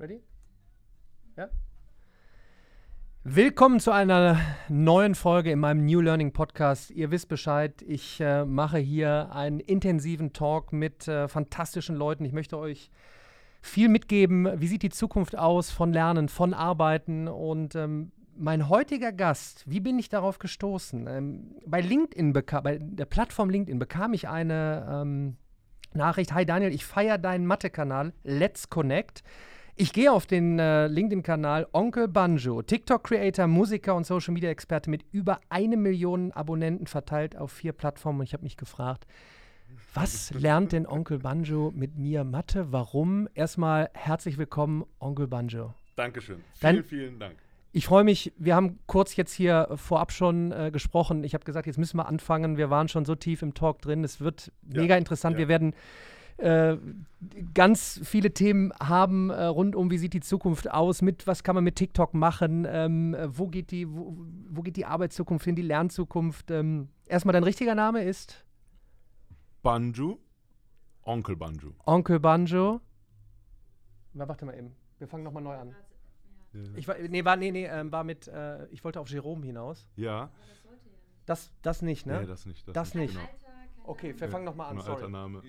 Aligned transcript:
Ready? 0.00 0.22
Ja? 1.36 1.50
Willkommen 3.22 3.80
zu 3.80 3.90
einer 3.90 4.40
neuen 4.70 5.14
Folge 5.14 5.50
in 5.50 5.58
meinem 5.58 5.84
New 5.84 6.00
Learning 6.00 6.32
Podcast. 6.32 6.90
Ihr 6.90 7.10
wisst 7.10 7.28
Bescheid, 7.28 7.82
ich 7.82 8.18
äh, 8.18 8.46
mache 8.46 8.78
hier 8.78 9.28
einen 9.30 9.60
intensiven 9.60 10.32
Talk 10.32 10.72
mit 10.72 11.06
äh, 11.06 11.28
fantastischen 11.28 11.96
Leuten. 11.96 12.24
Ich 12.24 12.32
möchte 12.32 12.56
euch 12.56 12.90
viel 13.60 13.90
mitgeben. 13.90 14.48
Wie 14.58 14.68
sieht 14.68 14.82
die 14.82 14.88
Zukunft 14.88 15.36
aus 15.36 15.70
von 15.70 15.92
Lernen, 15.92 16.30
von 16.30 16.54
Arbeiten? 16.54 17.28
Und 17.28 17.74
ähm, 17.74 18.12
mein 18.34 18.70
heutiger 18.70 19.12
Gast, 19.12 19.64
wie 19.66 19.80
bin 19.80 19.98
ich 19.98 20.08
darauf 20.08 20.38
gestoßen? 20.38 21.08
Ähm, 21.08 21.56
bei 21.66 21.82
LinkedIn, 21.82 22.32
bei 22.32 22.78
der 22.80 23.04
Plattform 23.04 23.50
LinkedIn 23.50 23.78
bekam 23.78 24.14
ich 24.14 24.28
eine 24.28 24.88
ähm, 24.90 25.36
Nachricht. 25.92 26.32
Hi 26.32 26.46
Daniel, 26.46 26.72
ich 26.72 26.86
feiere 26.86 27.18
deinen 27.18 27.44
Mathe-Kanal 27.44 28.14
Let's 28.22 28.70
Connect. 28.70 29.22
Ich 29.80 29.94
gehe 29.94 30.12
auf 30.12 30.26
den 30.26 30.58
äh, 30.58 30.88
LinkedIn-Kanal 30.88 31.66
Onkel 31.72 32.06
Banjo, 32.06 32.60
TikTok-Creator, 32.60 33.46
Musiker 33.46 33.94
und 33.94 34.04
Social-Media-Experte 34.04 34.90
mit 34.90 35.06
über 35.10 35.40
eine 35.48 35.78
Million 35.78 36.32
Abonnenten 36.32 36.86
verteilt 36.86 37.34
auf 37.34 37.50
vier 37.50 37.72
Plattformen. 37.72 38.20
Und 38.20 38.26
ich 38.26 38.34
habe 38.34 38.42
mich 38.42 38.58
gefragt, 38.58 39.06
was 39.94 40.34
lernt 40.34 40.72
denn 40.72 40.86
Onkel 40.86 41.20
Banjo 41.20 41.72
mit 41.74 41.96
mir 41.96 42.24
Mathe? 42.24 42.70
Warum? 42.72 43.26
Erstmal 43.32 43.88
herzlich 43.94 44.36
willkommen, 44.36 44.84
Onkel 44.98 45.26
Banjo. 45.26 45.72
Dankeschön. 45.96 46.42
Vielen, 46.52 46.76
Dein, 46.76 46.84
vielen 46.84 47.18
Dank. 47.18 47.36
Ich 47.72 47.86
freue 47.86 48.04
mich, 48.04 48.34
wir 48.36 48.56
haben 48.56 48.80
kurz 48.86 49.16
jetzt 49.16 49.32
hier 49.32 49.66
vorab 49.76 50.12
schon 50.12 50.52
äh, 50.52 50.70
gesprochen. 50.70 51.24
Ich 51.24 51.32
habe 51.32 51.46
gesagt, 51.46 51.66
jetzt 51.66 51.78
müssen 51.78 51.96
wir 51.96 52.06
anfangen. 52.06 52.58
Wir 52.58 52.68
waren 52.68 52.88
schon 52.88 53.06
so 53.06 53.14
tief 53.14 53.40
im 53.40 53.54
Talk 53.54 53.80
drin. 53.80 54.04
Es 54.04 54.20
wird 54.20 54.52
ja, 54.74 54.82
mega 54.82 54.98
interessant. 54.98 55.36
Ja. 55.36 55.38
Wir 55.38 55.48
werden 55.48 55.74
äh, 56.40 56.78
ganz 57.54 58.00
viele 58.02 58.32
Themen 58.32 58.72
haben 58.80 59.30
äh, 59.30 59.44
rund 59.44 59.76
um, 59.76 59.90
wie 59.90 59.98
sieht 59.98 60.14
die 60.14 60.20
Zukunft 60.20 60.70
aus, 60.70 61.02
mit 61.02 61.26
was 61.26 61.42
kann 61.42 61.54
man 61.54 61.64
mit 61.64 61.76
TikTok 61.76 62.14
machen, 62.14 62.66
ähm, 62.68 63.16
wo, 63.28 63.48
geht 63.48 63.70
die, 63.70 63.88
wo, 63.88 64.16
wo, 64.48 64.62
geht 64.62 64.76
die 64.76 64.86
Arbeitszukunft 64.86 65.44
hin, 65.44 65.56
die 65.56 65.62
Lernzukunft. 65.62 66.50
Ähm, 66.50 66.88
erstmal, 67.06 67.32
dein 67.32 67.44
richtiger 67.44 67.74
Name 67.74 68.04
ist? 68.04 68.44
Banjo. 69.62 70.18
Onkel 71.02 71.36
Banjo. 71.36 71.74
Onkel 71.86 72.20
Banjo. 72.20 72.80
Na, 74.12 74.28
warte 74.28 74.44
mal 74.44 74.56
eben. 74.56 74.74
Wir 74.98 75.08
fangen 75.08 75.24
nochmal 75.24 75.42
neu 75.42 75.56
an. 75.56 75.74
Ja. 76.52 76.60
Ich 76.76 76.88
war, 76.88 76.96
nee, 76.98 77.24
war, 77.24 77.36
nee, 77.36 77.50
nee, 77.50 77.66
ähm, 77.66 77.92
war 77.92 78.04
mit, 78.04 78.28
äh, 78.28 78.66
ich 78.68 78.82
wollte 78.82 79.00
auf 79.00 79.08
Jerome 79.08 79.44
hinaus. 79.46 79.86
Ja. 79.96 80.30
Das, 81.26 81.52
das 81.62 81.80
nicht, 81.82 82.06
ne? 82.06 82.20
Nee, 82.20 82.26
das 82.26 82.44
nicht. 82.46 82.66
Das, 82.66 82.74
das 82.74 82.94
nicht. 82.94 83.14
nicht. 83.14 83.30
Genau. 83.38 83.84
Okay, 83.84 84.14
wir 84.18 84.28
fangen 84.28 84.44
nochmal 84.44 84.70
an, 84.70 84.80
sorry. 84.80 84.96
Alter 84.96 85.08
Name. 85.08 85.42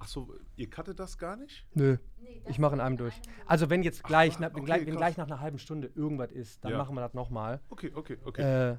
Ach 0.00 0.06
so, 0.06 0.32
ihr 0.56 0.70
cuttet 0.70 0.98
das 1.00 1.18
gar 1.18 1.36
nicht? 1.36 1.66
Nö. 1.74 1.98
Nee, 2.20 2.42
ich 2.48 2.58
mache 2.58 2.74
in 2.74 2.80
einem 2.80 2.96
durch. 2.96 3.20
Also 3.46 3.68
wenn 3.68 3.82
jetzt 3.82 4.04
gleich, 4.04 4.34
Ach, 4.36 4.40
na, 4.40 4.46
wenn, 4.48 4.56
okay, 4.56 4.64
gleich 4.64 4.86
wenn, 4.86 4.96
gleich, 4.96 5.16
nach 5.16 5.26
einer 5.26 5.40
halben 5.40 5.58
Stunde 5.58 5.90
irgendwas 5.94 6.30
ist, 6.30 6.64
dann 6.64 6.72
ja. 6.72 6.78
machen 6.78 6.94
wir 6.94 7.00
das 7.00 7.14
nochmal. 7.14 7.60
Okay, 7.68 7.92
okay, 7.94 8.18
okay. 8.24 8.72
Äh, 8.72 8.76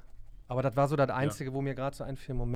aber 0.47 0.61
das 0.61 0.75
war 0.75 0.87
so 0.87 0.95
das 0.95 1.09
Einzige, 1.09 1.49
ja. 1.49 1.53
wo 1.53 1.61
mir 1.61 1.75
gerade 1.75 1.95
so 1.95 2.03
ein 2.03 2.15
für 2.15 2.33
Moment. 2.33 2.55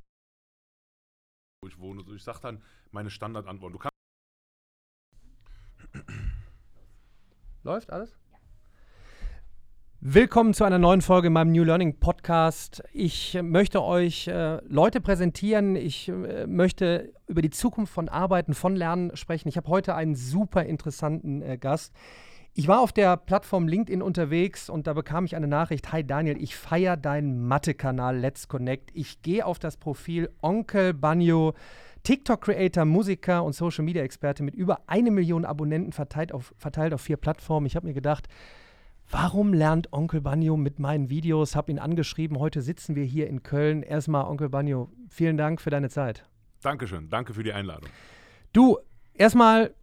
Wo 1.61 1.67
ich 1.67 1.77
wohne. 1.77 2.03
Ich 2.15 2.23
sag 2.23 2.39
dann 2.39 2.61
meine 2.91 3.09
Standardantwort. 3.09 3.73
Du 3.73 3.79
kannst 3.79 3.93
Läuft 7.63 7.91
alles? 7.91 8.17
Willkommen 10.05 10.53
zu 10.53 10.65
einer 10.65 10.79
neuen 10.79 11.01
Folge 11.01 11.27
in 11.27 11.33
meinem 11.33 11.53
New 11.53 11.63
Learning 11.63 11.97
Podcast. 11.97 12.83
Ich 12.91 13.39
möchte 13.41 13.81
euch 13.81 14.27
äh, 14.27 14.57
Leute 14.67 14.99
präsentieren. 14.99 15.77
Ich 15.77 16.09
äh, 16.09 16.45
möchte 16.45 17.13
über 17.25 17.41
die 17.41 17.51
Zukunft 17.51 17.93
von 17.93 18.09
Arbeiten, 18.09 18.53
von 18.53 18.75
Lernen 18.75 19.15
sprechen. 19.15 19.47
Ich 19.47 19.55
habe 19.55 19.69
heute 19.69 19.95
einen 19.95 20.15
super 20.15 20.65
interessanten 20.65 21.41
äh, 21.41 21.57
Gast. 21.57 21.93
Ich 22.53 22.67
war 22.67 22.81
auf 22.81 22.91
der 22.91 23.15
Plattform 23.15 23.65
LinkedIn 23.65 24.01
unterwegs 24.01 24.69
und 24.69 24.87
da 24.87 24.93
bekam 24.93 25.23
ich 25.23 25.37
eine 25.37 25.47
Nachricht: 25.47 25.93
Hi 25.93 26.05
Daniel, 26.05 26.35
ich 26.37 26.57
feiere 26.57 26.97
deinen 26.97 27.47
Mathe-Kanal 27.47 28.17
Let's 28.17 28.49
Connect. 28.49 28.91
Ich 28.93 29.21
gehe 29.21 29.45
auf 29.45 29.57
das 29.57 29.77
Profil 29.77 30.29
Onkel 30.41 30.93
Banjo 30.93 31.53
TikTok-Creator, 32.03 32.83
Musiker 32.83 33.45
und 33.45 33.55
Social-Media-Experte 33.55 34.43
mit 34.43 34.53
über 34.53 34.81
eine 34.85 35.11
Million 35.11 35.45
Abonnenten 35.45 35.93
verteilt 35.93 36.33
auf, 36.33 36.53
verteilt 36.57 36.93
auf 36.93 36.99
vier 36.99 37.15
Plattformen. 37.15 37.67
Ich 37.67 37.77
habe 37.77 37.87
mir 37.87 37.93
gedacht, 37.93 38.27
warum 39.13 39.53
lernt 39.53 39.93
Onkel 39.93 40.21
Banjo 40.21 40.57
mit 40.57 40.79
meinen 40.79 41.09
Videos? 41.09 41.55
Habe 41.55 41.71
ihn 41.71 41.79
angeschrieben. 41.79 42.39
Heute 42.39 42.61
sitzen 42.61 42.95
wir 42.95 43.05
hier 43.05 43.27
in 43.27 43.43
Köln. 43.43 43.83
Erstmal, 43.83 44.25
Onkel 44.25 44.49
Banjo, 44.49 44.91
vielen 45.07 45.37
Dank 45.37 45.61
für 45.61 45.69
deine 45.69 45.89
Zeit. 45.89 46.27
Dankeschön. 46.61 47.09
Danke 47.09 47.33
für 47.33 47.43
die 47.43 47.53
Einladung. 47.53 47.89
Du, 48.53 48.79
erstmal, 49.13 49.75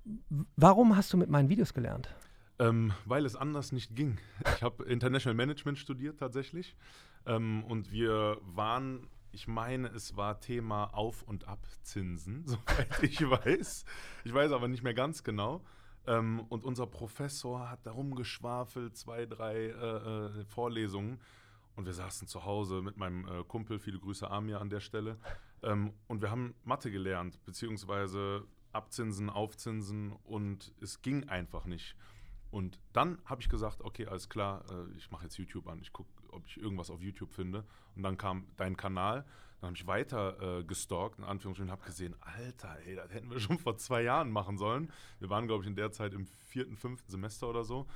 warum 0.57 0.97
hast 0.97 1.13
du 1.13 1.17
mit 1.17 1.31
meinen 1.31 1.49
Videos 1.49 1.73
gelernt? 1.75 2.13
Ähm, 2.59 2.93
weil 3.07 3.25
es 3.25 3.37
anders 3.37 3.73
nicht 3.73 3.95
ging. 3.95 4.19
Ich 4.57 4.63
habe 4.63 4.85
International 4.85 5.35
Management 5.35 5.79
studiert 5.79 6.19
tatsächlich. 6.19 6.77
Ähm, 7.25 7.63
und 7.65 7.93
wir 7.93 8.39
waren 8.43 9.07
ich 9.33 9.47
meine, 9.47 9.87
es 9.89 10.17
war 10.17 10.41
Thema 10.41 10.87
Auf- 10.87 11.23
und 11.23 11.47
Abzinsen, 11.47 12.43
soweit 12.47 13.03
ich 13.03 13.21
weiß. 13.21 13.85
Ich 14.25 14.35
weiß 14.35 14.51
aber 14.51 14.67
nicht 14.67 14.83
mehr 14.83 14.93
ganz 14.93 15.23
genau. 15.23 15.63
Ähm, 16.07 16.41
und 16.49 16.65
unser 16.65 16.87
Professor 16.87 17.71
hat 17.71 17.85
darum 17.87 18.15
geschwafelt, 18.15 18.97
zwei, 18.97 19.27
drei 19.27 19.67
äh, 19.67 19.71
äh, 19.71 20.45
Vorlesungen. 20.47 21.21
Und 21.77 21.87
wir 21.87 21.95
saßen 21.95 22.29
zu 22.29 22.45
Hause 22.45 22.83
mit 22.83 22.97
meinem 22.97 23.27
äh, 23.27 23.45
Kumpel, 23.45 23.79
viele 23.79 23.99
Grüße 23.99 24.31
Amir 24.31 24.61
an 24.61 24.71
der 24.71 24.81
Stelle. 24.81 25.19
Ähm, 25.63 25.93
und 26.09 26.23
wir 26.23 26.31
haben 26.31 26.55
Mathe 26.65 26.91
gelernt, 26.91 27.43
beziehungsweise 27.45 28.45
Abzinsen, 28.73 29.31
Aufzinsen 29.31 30.13
und 30.25 30.73
es 30.81 31.03
ging 31.03 31.29
einfach 31.29 31.65
nicht. 31.65 31.97
Und 32.51 32.79
dann 32.93 33.19
habe 33.25 33.41
ich 33.41 33.49
gesagt, 33.49 33.81
okay, 33.83 34.07
alles 34.07 34.29
klar, 34.29 34.65
äh, 34.71 34.97
ich 34.97 35.11
mache 35.11 35.25
jetzt 35.25 35.37
YouTube 35.37 35.69
an, 35.69 35.81
ich 35.81 35.93
gucke, 35.93 36.11
ob 36.31 36.47
ich 36.47 36.57
irgendwas 36.57 36.91
auf 36.91 37.01
YouTube 37.01 37.33
finde. 37.33 37.65
Und 37.95 38.03
dann 38.03 38.17
kam 38.17 38.47
dein 38.57 38.77
Kanal, 38.77 39.25
dann 39.61 39.69
habe 39.69 39.77
ich 39.77 39.87
weiter 39.87 40.59
äh, 40.61 40.65
gestalkt, 40.65 41.19
in 41.19 41.25
Anführungsstrichen, 41.25 41.71
habe 41.71 41.85
gesehen, 41.85 42.15
Alter, 42.21 42.77
ey, 42.87 42.97
das 42.97 43.13
hätten 43.13 43.31
wir 43.31 43.41
schon 43.41 43.59
vor 43.59 43.77
zwei 43.77 44.03
Jahren 44.03 44.31
machen 44.31 44.57
sollen. 44.57 44.91
Wir 45.19 45.29
waren, 45.29 45.47
glaube 45.47 45.65
ich, 45.65 45.69
in 45.69 45.77
der 45.77 45.93
Zeit 45.93 46.15
im 46.15 46.27
vierten, 46.47 46.77
fünften 46.77 47.11
Semester 47.11 47.49
oder 47.49 47.65
so. 47.65 47.87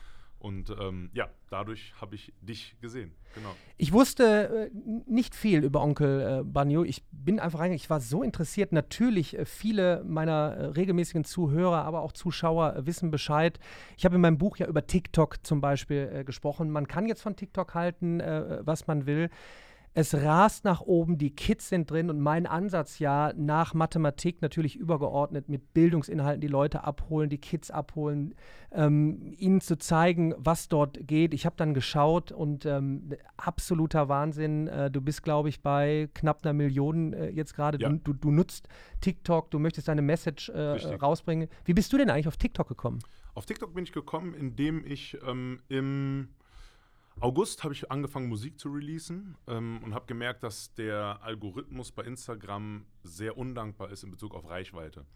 Und 0.44 0.68
ähm, 0.78 1.08
ja, 1.14 1.30
dadurch 1.48 1.94
habe 2.02 2.16
ich 2.16 2.34
dich 2.42 2.76
gesehen. 2.82 3.14
Genau. 3.34 3.48
Ich 3.78 3.92
wusste 3.94 4.68
äh, 4.68 4.70
nicht 5.06 5.34
viel 5.34 5.64
über 5.64 5.80
Onkel 5.80 6.20
äh, 6.20 6.44
Banjo. 6.44 6.84
Ich 6.84 7.02
bin 7.12 7.40
einfach 7.40 7.60
reingegangen. 7.60 7.82
Ich 7.82 7.88
war 7.88 8.00
so 8.00 8.22
interessiert. 8.22 8.70
Natürlich, 8.70 9.38
äh, 9.38 9.46
viele 9.46 10.04
meiner 10.04 10.54
äh, 10.54 10.64
regelmäßigen 10.66 11.24
Zuhörer, 11.24 11.86
aber 11.86 12.02
auch 12.02 12.12
Zuschauer 12.12 12.76
äh, 12.76 12.84
wissen 12.84 13.10
Bescheid. 13.10 13.58
Ich 13.96 14.04
habe 14.04 14.16
in 14.16 14.20
meinem 14.20 14.36
Buch 14.36 14.58
ja 14.58 14.66
über 14.66 14.86
TikTok 14.86 15.46
zum 15.46 15.62
Beispiel 15.62 16.10
äh, 16.12 16.24
gesprochen. 16.24 16.70
Man 16.70 16.88
kann 16.88 17.06
jetzt 17.06 17.22
von 17.22 17.36
TikTok 17.36 17.72
halten, 17.72 18.18
was 18.18 18.86
man 18.86 19.06
will. 19.06 19.30
Es 19.96 20.12
rast 20.12 20.64
nach 20.64 20.80
oben, 20.80 21.18
die 21.18 21.30
Kids 21.30 21.68
sind 21.68 21.88
drin 21.88 22.10
und 22.10 22.18
mein 22.18 22.46
Ansatz 22.46 22.98
ja 22.98 23.32
nach 23.36 23.74
Mathematik 23.74 24.42
natürlich 24.42 24.74
übergeordnet 24.74 25.48
mit 25.48 25.72
Bildungsinhalten 25.72 26.40
die 26.40 26.48
Leute 26.48 26.82
abholen, 26.82 27.30
die 27.30 27.38
Kids 27.38 27.70
abholen, 27.70 28.34
ähm, 28.72 29.32
ihnen 29.38 29.60
zu 29.60 29.78
zeigen, 29.78 30.34
was 30.36 30.68
dort 30.68 30.98
geht. 31.06 31.32
Ich 31.32 31.46
habe 31.46 31.54
dann 31.56 31.74
geschaut 31.74 32.32
und 32.32 32.66
ähm, 32.66 33.10
absoluter 33.36 34.08
Wahnsinn. 34.08 34.66
Äh, 34.66 34.90
du 34.90 35.00
bist, 35.00 35.22
glaube 35.22 35.48
ich, 35.48 35.62
bei 35.62 36.08
knapp 36.12 36.44
einer 36.44 36.54
Million 36.54 37.12
äh, 37.12 37.28
jetzt 37.28 37.54
gerade. 37.54 37.78
Ja. 37.80 37.88
Du, 37.88 37.98
du, 37.98 38.12
du, 38.14 38.30
nutzt 38.32 38.68
TikTok, 39.00 39.52
du 39.52 39.60
möchtest 39.60 39.86
deine 39.86 40.02
Message 40.02 40.48
äh, 40.48 40.96
rausbringen. 40.96 41.48
Wie 41.66 41.72
bist 41.72 41.92
du 41.92 41.98
denn 41.98 42.10
eigentlich 42.10 42.26
auf 42.26 42.36
TikTok 42.36 42.66
gekommen? 42.66 42.98
Auf 43.34 43.46
TikTok 43.46 43.72
bin 43.72 43.84
ich 43.84 43.92
gekommen, 43.92 44.34
indem 44.34 44.84
ich 44.84 45.16
ähm, 45.24 45.60
im 45.68 46.30
August 47.20 47.62
habe 47.62 47.72
ich 47.74 47.90
angefangen, 47.90 48.28
Musik 48.28 48.58
zu 48.58 48.70
releasen 48.70 49.36
ähm, 49.46 49.80
und 49.82 49.94
habe 49.94 50.06
gemerkt, 50.06 50.42
dass 50.42 50.74
der 50.74 51.22
Algorithmus 51.22 51.92
bei 51.92 52.02
Instagram 52.02 52.86
sehr 53.02 53.38
undankbar 53.38 53.90
ist 53.90 54.02
in 54.02 54.10
Bezug 54.10 54.34
auf 54.34 54.48
Reichweite. 54.48 55.06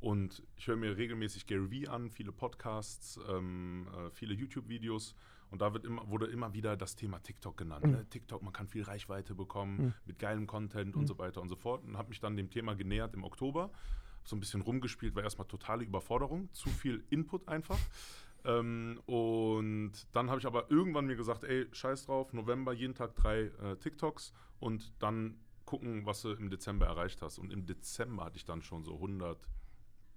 Und 0.00 0.42
ich 0.56 0.66
höre 0.66 0.76
mir 0.76 0.96
regelmäßig 0.96 1.46
Gary 1.46 1.70
Vee 1.70 1.88
an, 1.88 2.10
viele 2.10 2.32
Podcasts, 2.32 3.18
ähm, 3.28 3.88
äh, 3.96 4.10
viele 4.10 4.34
YouTube-Videos. 4.34 5.14
Und 5.50 5.62
da 5.62 5.72
immer, 5.82 6.08
wurde 6.10 6.26
immer 6.26 6.52
wieder 6.52 6.76
das 6.76 6.96
Thema 6.96 7.22
TikTok 7.22 7.56
genannt. 7.56 7.86
Mhm. 7.86 7.92
Ne? 7.92 8.06
TikTok, 8.10 8.42
man 8.42 8.52
kann 8.52 8.66
viel 8.66 8.82
Reichweite 8.82 9.34
bekommen 9.34 9.76
mhm. 9.76 9.94
mit 10.04 10.18
geilem 10.18 10.46
Content 10.46 10.94
mhm. 10.94 11.02
und 11.02 11.06
so 11.06 11.16
weiter 11.18 11.40
und 11.40 11.48
so 11.48 11.56
fort. 11.56 11.84
Und 11.84 11.96
habe 11.96 12.08
mich 12.08 12.20
dann 12.20 12.36
dem 12.36 12.50
Thema 12.50 12.74
genähert 12.74 13.14
im 13.14 13.24
Oktober. 13.24 13.70
So 14.24 14.36
ein 14.36 14.40
bisschen 14.40 14.62
rumgespielt, 14.62 15.14
war 15.14 15.22
erstmal 15.22 15.46
totale 15.46 15.84
Überforderung, 15.84 16.52
zu 16.52 16.68
viel 16.68 17.04
Input 17.10 17.48
einfach. 17.48 17.78
Ähm, 18.44 19.00
und 19.06 19.92
dann 20.12 20.28
habe 20.30 20.38
ich 20.40 20.46
aber 20.46 20.70
irgendwann 20.70 21.06
mir 21.06 21.16
gesagt, 21.16 21.44
ey, 21.44 21.66
scheiß 21.72 22.06
drauf, 22.06 22.32
November, 22.32 22.72
jeden 22.72 22.94
Tag 22.94 23.14
drei 23.16 23.44
äh, 23.62 23.76
TikToks 23.76 24.32
und 24.60 24.92
dann 25.02 25.38
gucken, 25.64 26.04
was 26.04 26.22
du 26.22 26.30
im 26.32 26.50
Dezember 26.50 26.86
erreicht 26.86 27.22
hast. 27.22 27.38
Und 27.38 27.52
im 27.52 27.64
Dezember 27.66 28.24
hatte 28.26 28.36
ich 28.36 28.44
dann 28.44 28.60
schon 28.62 28.84
so 28.84 28.94
100, 28.94 29.48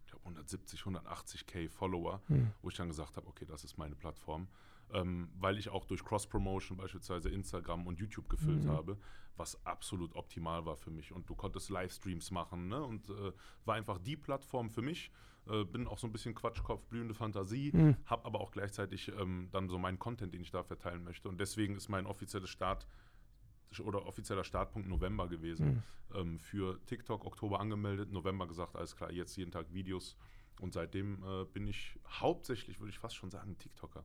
ich 0.05 0.11
glaube 0.11 0.23
170, 0.25 0.81
180k 0.81 1.69
Follower, 1.69 2.21
hm. 2.27 2.51
wo 2.61 2.69
ich 2.69 2.75
dann 2.75 2.89
gesagt 2.89 3.15
habe, 3.17 3.27
okay, 3.27 3.45
das 3.45 3.63
ist 3.63 3.77
meine 3.77 3.95
Plattform. 3.95 4.47
ähm, 4.93 5.29
weil 5.37 5.57
ich 5.57 5.67
auch 5.67 5.83
durch 5.83 6.01
Cross-Promotion 6.05 6.77
beispielsweise 6.77 7.29
Instagram 7.29 7.87
und 7.87 7.99
YouTube 7.99 8.29
gefüllt 8.29 8.63
Mhm. 8.63 8.69
habe, 8.69 8.97
was 9.35 9.65
absolut 9.65 10.15
optimal 10.15 10.65
war 10.65 10.77
für 10.77 10.91
mich. 10.91 11.11
Und 11.11 11.29
du 11.29 11.35
konntest 11.35 11.69
Livestreams 11.69 12.31
machen 12.31 12.69
ne? 12.69 12.81
und 12.81 13.09
äh, 13.09 13.33
war 13.65 13.75
einfach 13.75 13.97
die 13.99 14.15
Plattform 14.15 14.69
für 14.69 14.81
mich. 14.81 15.11
Äh, 15.49 15.63
bin 15.65 15.87
auch 15.87 15.97
so 15.97 16.07
ein 16.07 16.11
bisschen 16.11 16.35
Quatschkopf, 16.35 16.85
blühende 16.87 17.13
Fantasie, 17.13 17.71
Mhm. 17.73 17.97
habe 18.05 18.25
aber 18.25 18.41
auch 18.41 18.51
gleichzeitig 18.51 19.11
ähm, 19.19 19.49
dann 19.51 19.69
so 19.69 19.77
meinen 19.77 19.99
Content, 19.99 20.33
den 20.33 20.41
ich 20.41 20.51
da 20.51 20.63
verteilen 20.63 21.03
möchte. 21.03 21.29
Und 21.29 21.39
deswegen 21.39 21.75
ist 21.75 21.89
mein 21.89 22.05
offizielles 22.05 22.49
Start 22.49 22.87
oder 23.83 24.05
offizieller 24.05 24.43
Startpunkt 24.43 24.87
November 24.87 25.27
gewesen. 25.27 25.67
Mhm. 25.67 25.83
Ähm, 26.15 26.39
für 26.39 26.79
TikTok 26.85 27.25
Oktober 27.25 27.59
angemeldet, 27.59 28.11
November 28.11 28.47
gesagt, 28.47 28.75
alles 28.75 28.95
klar, 28.95 29.11
jetzt 29.11 29.35
jeden 29.35 29.51
Tag 29.51 29.73
Videos. 29.73 30.15
Und 30.59 30.73
seitdem 30.73 31.23
äh, 31.23 31.45
bin 31.45 31.67
ich 31.67 31.99
hauptsächlich, 32.07 32.79
würde 32.79 32.89
ich 32.89 32.99
fast 32.99 33.15
schon 33.15 33.29
sagen, 33.29 33.57
TikToker. 33.57 34.03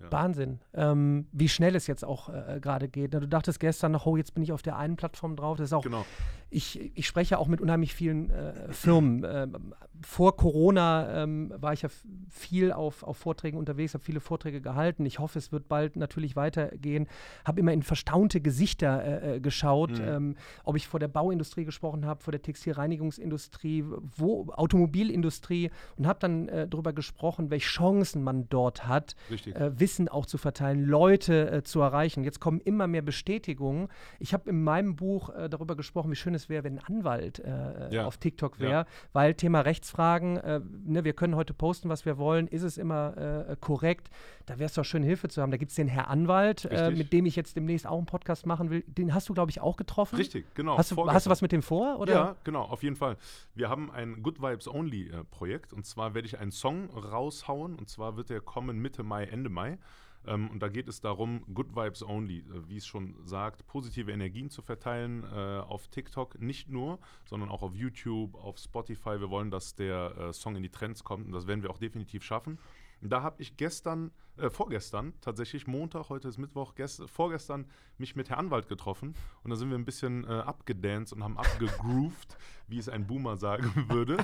Ja. 0.00 0.12
Wahnsinn, 0.12 0.60
ähm, 0.74 1.26
wie 1.32 1.48
schnell 1.48 1.74
es 1.74 1.86
jetzt 1.88 2.04
auch 2.04 2.28
äh, 2.28 2.60
gerade 2.60 2.88
geht. 2.88 3.14
Du 3.14 3.26
dachtest 3.26 3.58
gestern 3.58 3.92
noch, 3.92 4.06
oh, 4.06 4.16
jetzt 4.16 4.32
bin 4.34 4.42
ich 4.44 4.52
auf 4.52 4.62
der 4.62 4.76
einen 4.76 4.96
Plattform 4.96 5.34
drauf. 5.34 5.56
Das 5.58 5.66
ist 5.66 5.72
auch, 5.72 5.82
Genau. 5.82 6.04
ich, 6.50 6.96
ich 6.96 7.06
spreche 7.06 7.36
auch 7.38 7.48
mit 7.48 7.60
unheimlich 7.60 7.94
vielen 7.94 8.30
äh, 8.30 8.72
Firmen. 8.72 9.24
Ähm, 9.28 9.74
vor 10.00 10.36
Corona 10.36 11.22
ähm, 11.24 11.52
war 11.56 11.72
ich 11.72 11.82
ja 11.82 11.88
viel 12.30 12.70
auf, 12.70 13.02
auf 13.02 13.16
Vorträgen 13.16 13.58
unterwegs, 13.58 13.94
habe 13.94 14.04
viele 14.04 14.20
Vorträge 14.20 14.60
gehalten. 14.60 15.04
Ich 15.04 15.18
hoffe, 15.18 15.36
es 15.38 15.50
wird 15.50 15.66
bald 15.68 15.96
natürlich 15.96 16.36
weitergehen. 16.36 17.08
Habe 17.44 17.58
immer 17.58 17.72
in 17.72 17.82
verstaunte 17.82 18.40
Gesichter 18.40 19.02
äh, 19.04 19.36
äh, 19.36 19.40
geschaut, 19.40 19.90
Mhm. 19.98 20.04
ähm, 20.08 20.36
ob 20.62 20.76
ich 20.76 20.86
vor 20.86 21.00
der 21.00 21.08
Bauindustrie 21.08 21.64
gesprochen 21.64 22.06
habe, 22.06 22.22
vor 22.22 22.30
der 22.30 22.40
Textilreinigungsindustrie, 22.42 23.84
wo 24.16 24.46
Automobilindustrie 24.52 25.70
und 25.96 26.06
habe 26.06 26.18
dann 26.20 26.48
äh, 26.48 26.68
darüber 26.68 26.92
gesprochen, 26.92 27.50
welche 27.50 27.66
Chancen 27.68 28.22
man 28.22 28.48
dort 28.48 28.86
hat 28.86 29.16
Richtig. 29.30 29.56
äh, 29.56 29.78
Wissen 29.88 30.08
auch 30.10 30.26
zu 30.26 30.36
verteilen, 30.36 30.84
Leute 30.84 31.50
äh, 31.50 31.62
zu 31.62 31.80
erreichen. 31.80 32.22
Jetzt 32.22 32.40
kommen 32.40 32.60
immer 32.60 32.86
mehr 32.86 33.00
Bestätigungen. 33.00 33.88
Ich 34.18 34.34
habe 34.34 34.50
in 34.50 34.62
meinem 34.62 34.96
Buch 34.96 35.30
äh, 35.30 35.48
darüber 35.48 35.76
gesprochen, 35.76 36.10
wie 36.10 36.14
schön 36.14 36.34
es 36.34 36.50
wäre, 36.50 36.62
wenn 36.64 36.78
ein 36.78 36.84
Anwalt 36.84 37.38
äh, 37.38 37.94
Ja. 37.94 38.04
auf 38.04 38.18
TikTok 38.18 38.60
wäre, 38.60 38.70
Ja. 38.70 38.86
weil 39.14 39.32
Thema 39.32 39.60
Rechtsfragen, 39.62 40.36
äh, 40.36 40.60
ne, 40.84 41.04
wir 41.04 41.14
können 41.14 41.36
heute 41.36 41.54
posten, 41.54 41.88
was 41.88 42.04
wir 42.04 42.18
wollen, 42.18 42.48
ist 42.48 42.64
es 42.64 42.76
immer 42.76 43.46
äh, 43.48 43.56
korrekt? 43.58 44.10
Da 44.44 44.58
wäre 44.58 44.66
es 44.66 44.74
doch 44.74 44.84
schön, 44.84 45.02
Hilfe 45.02 45.28
zu 45.28 45.40
haben. 45.40 45.50
Da 45.50 45.56
gibt 45.56 45.70
es 45.70 45.76
den 45.76 45.88
Herr 45.88 46.08
Anwalt, 46.08 46.66
äh, 46.66 46.90
mit 46.90 47.14
dem 47.14 47.24
ich 47.24 47.34
jetzt 47.34 47.56
demnächst 47.56 47.86
auch 47.86 47.96
einen 47.96 48.06
Podcast 48.06 48.44
machen 48.44 48.68
will. 48.68 48.84
Den 48.86 49.14
hast 49.14 49.26
du, 49.30 49.32
glaube 49.34 49.50
ich, 49.50 49.62
auch 49.62 49.76
getroffen. 49.78 50.16
Richtig, 50.16 50.44
genau. 50.54 50.76
Hast 50.76 50.90
du, 50.90 51.10
hast 51.10 51.24
du 51.24 51.30
was 51.30 51.40
mit 51.40 51.52
dem 51.52 51.62
vor? 51.62 51.98
Oder? 51.98 52.12
Ja, 52.12 52.36
genau, 52.44 52.62
auf 52.64 52.82
jeden 52.82 52.96
Fall. 52.96 53.16
Wir 53.54 53.70
haben 53.70 53.90
ein 53.90 54.22
Good 54.22 54.42
Vibes 54.42 54.68
Only 54.68 55.08
äh, 55.08 55.24
Projekt 55.30 55.72
und 55.72 55.86
zwar 55.86 56.12
werde 56.12 56.26
ich 56.26 56.38
einen 56.38 56.50
Song 56.50 56.90
raushauen 56.90 57.74
und 57.76 57.88
zwar 57.88 58.18
wird 58.18 58.28
der 58.28 58.42
kommen 58.42 58.78
Mitte 58.80 59.02
Mai, 59.02 59.24
Ende 59.24 59.48
Mai. 59.48 59.77
Ähm, 60.26 60.50
und 60.50 60.60
da 60.60 60.68
geht 60.68 60.88
es 60.88 61.00
darum, 61.00 61.44
Good 61.54 61.74
Vibes 61.74 62.02
Only, 62.02 62.38
äh, 62.38 62.68
wie 62.68 62.76
es 62.76 62.86
schon 62.86 63.14
sagt, 63.24 63.66
positive 63.66 64.12
Energien 64.12 64.50
zu 64.50 64.62
verteilen 64.62 65.24
äh, 65.24 65.60
auf 65.60 65.88
TikTok, 65.88 66.40
nicht 66.40 66.68
nur, 66.68 66.98
sondern 67.24 67.48
auch 67.48 67.62
auf 67.62 67.74
YouTube, 67.74 68.34
auf 68.34 68.58
Spotify. 68.58 69.20
Wir 69.20 69.30
wollen, 69.30 69.50
dass 69.50 69.74
der 69.74 70.16
äh, 70.16 70.32
Song 70.32 70.56
in 70.56 70.62
die 70.62 70.70
Trends 70.70 71.04
kommt 71.04 71.26
und 71.26 71.32
das 71.32 71.46
werden 71.46 71.62
wir 71.62 71.70
auch 71.70 71.78
definitiv 71.78 72.24
schaffen. 72.24 72.58
Da 73.00 73.22
habe 73.22 73.40
ich 73.40 73.56
gestern, 73.56 74.10
äh, 74.38 74.50
vorgestern, 74.50 75.12
tatsächlich 75.20 75.68
Montag, 75.68 76.08
heute 76.08 76.26
ist 76.26 76.36
Mittwoch, 76.36 76.74
gest 76.74 77.08
vorgestern 77.08 77.66
mich 77.96 78.16
mit 78.16 78.28
Herrn 78.28 78.46
Anwalt 78.46 78.68
getroffen 78.68 79.14
und 79.44 79.50
da 79.50 79.56
sind 79.56 79.70
wir 79.70 79.78
ein 79.78 79.84
bisschen 79.84 80.24
äh, 80.24 80.28
abgedanced 80.28 81.12
und 81.12 81.22
haben 81.22 81.38
abgegroovt, 81.38 82.36
wie 82.66 82.78
es 82.78 82.88
ein 82.88 83.06
Boomer 83.06 83.36
sagen 83.36 83.86
würde, 83.88 84.16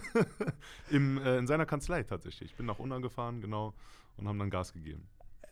Im, 0.91 1.19
äh, 1.19 1.39
in 1.39 1.47
seiner 1.47 1.67
Kanzlei 1.67 2.03
tatsächlich. 2.03 2.51
Ich 2.51 2.57
bin 2.57 2.67
nach 2.67 2.81
Unna 2.81 2.99
gefahren, 2.99 3.41
genau, 3.41 3.75
und 4.17 4.27
haben 4.27 4.39
dann 4.39 4.51
Gas 4.51 4.73
gegeben. 4.73 5.07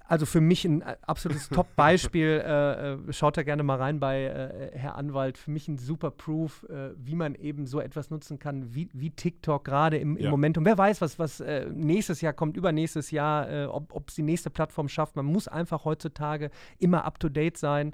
Also 0.07 0.27
für 0.27 0.41
mich 0.41 0.65
ein 0.65 0.83
äh, 0.83 0.97
absolutes 1.03 1.49
Top-Beispiel. 1.49 2.43
äh, 2.45 2.93
äh, 2.95 3.13
schaut 3.13 3.37
da 3.37 3.43
gerne 3.43 3.63
mal 3.63 3.77
rein 3.79 4.01
bei 4.01 4.25
äh, 4.25 4.71
Herr 4.77 4.97
Anwalt. 4.97 5.39
Für 5.39 5.51
mich 5.51 5.69
ein 5.69 5.79
super 5.79 6.11
Proof, 6.11 6.65
äh, 6.69 6.91
wie 6.97 7.15
man 7.15 7.35
eben 7.35 7.67
so 7.67 7.81
etwas 7.81 8.11
nutzen 8.11 8.39
kann, 8.39 8.75
wie, 8.75 8.89
wie 8.93 9.11
TikTok 9.11 9.65
gerade 9.65 9.97
im, 9.99 10.17
im 10.17 10.25
Ja. 10.25 10.31
Moment. 10.31 10.59
Und 10.59 10.65
wer 10.65 10.77
weiß, 10.77 11.01
was, 11.01 11.19
was 11.19 11.41
äh, 11.41 11.67
nächstes 11.73 12.21
Jahr 12.21 12.33
kommt, 12.33 12.57
übernächstes 12.57 13.11
Jahr, 13.11 13.73
ob 13.75 14.09
es 14.09 14.15
die 14.15 14.23
nächste 14.23 14.51
Plattform 14.51 14.89
schafft. 14.89 15.17
Man 15.17 15.27
muss 15.27 15.49
einfach 15.49 15.85
heutzutage 15.85 16.51
immer 16.79 17.05
up-to-date 17.05 17.57
sein. 17.57 17.93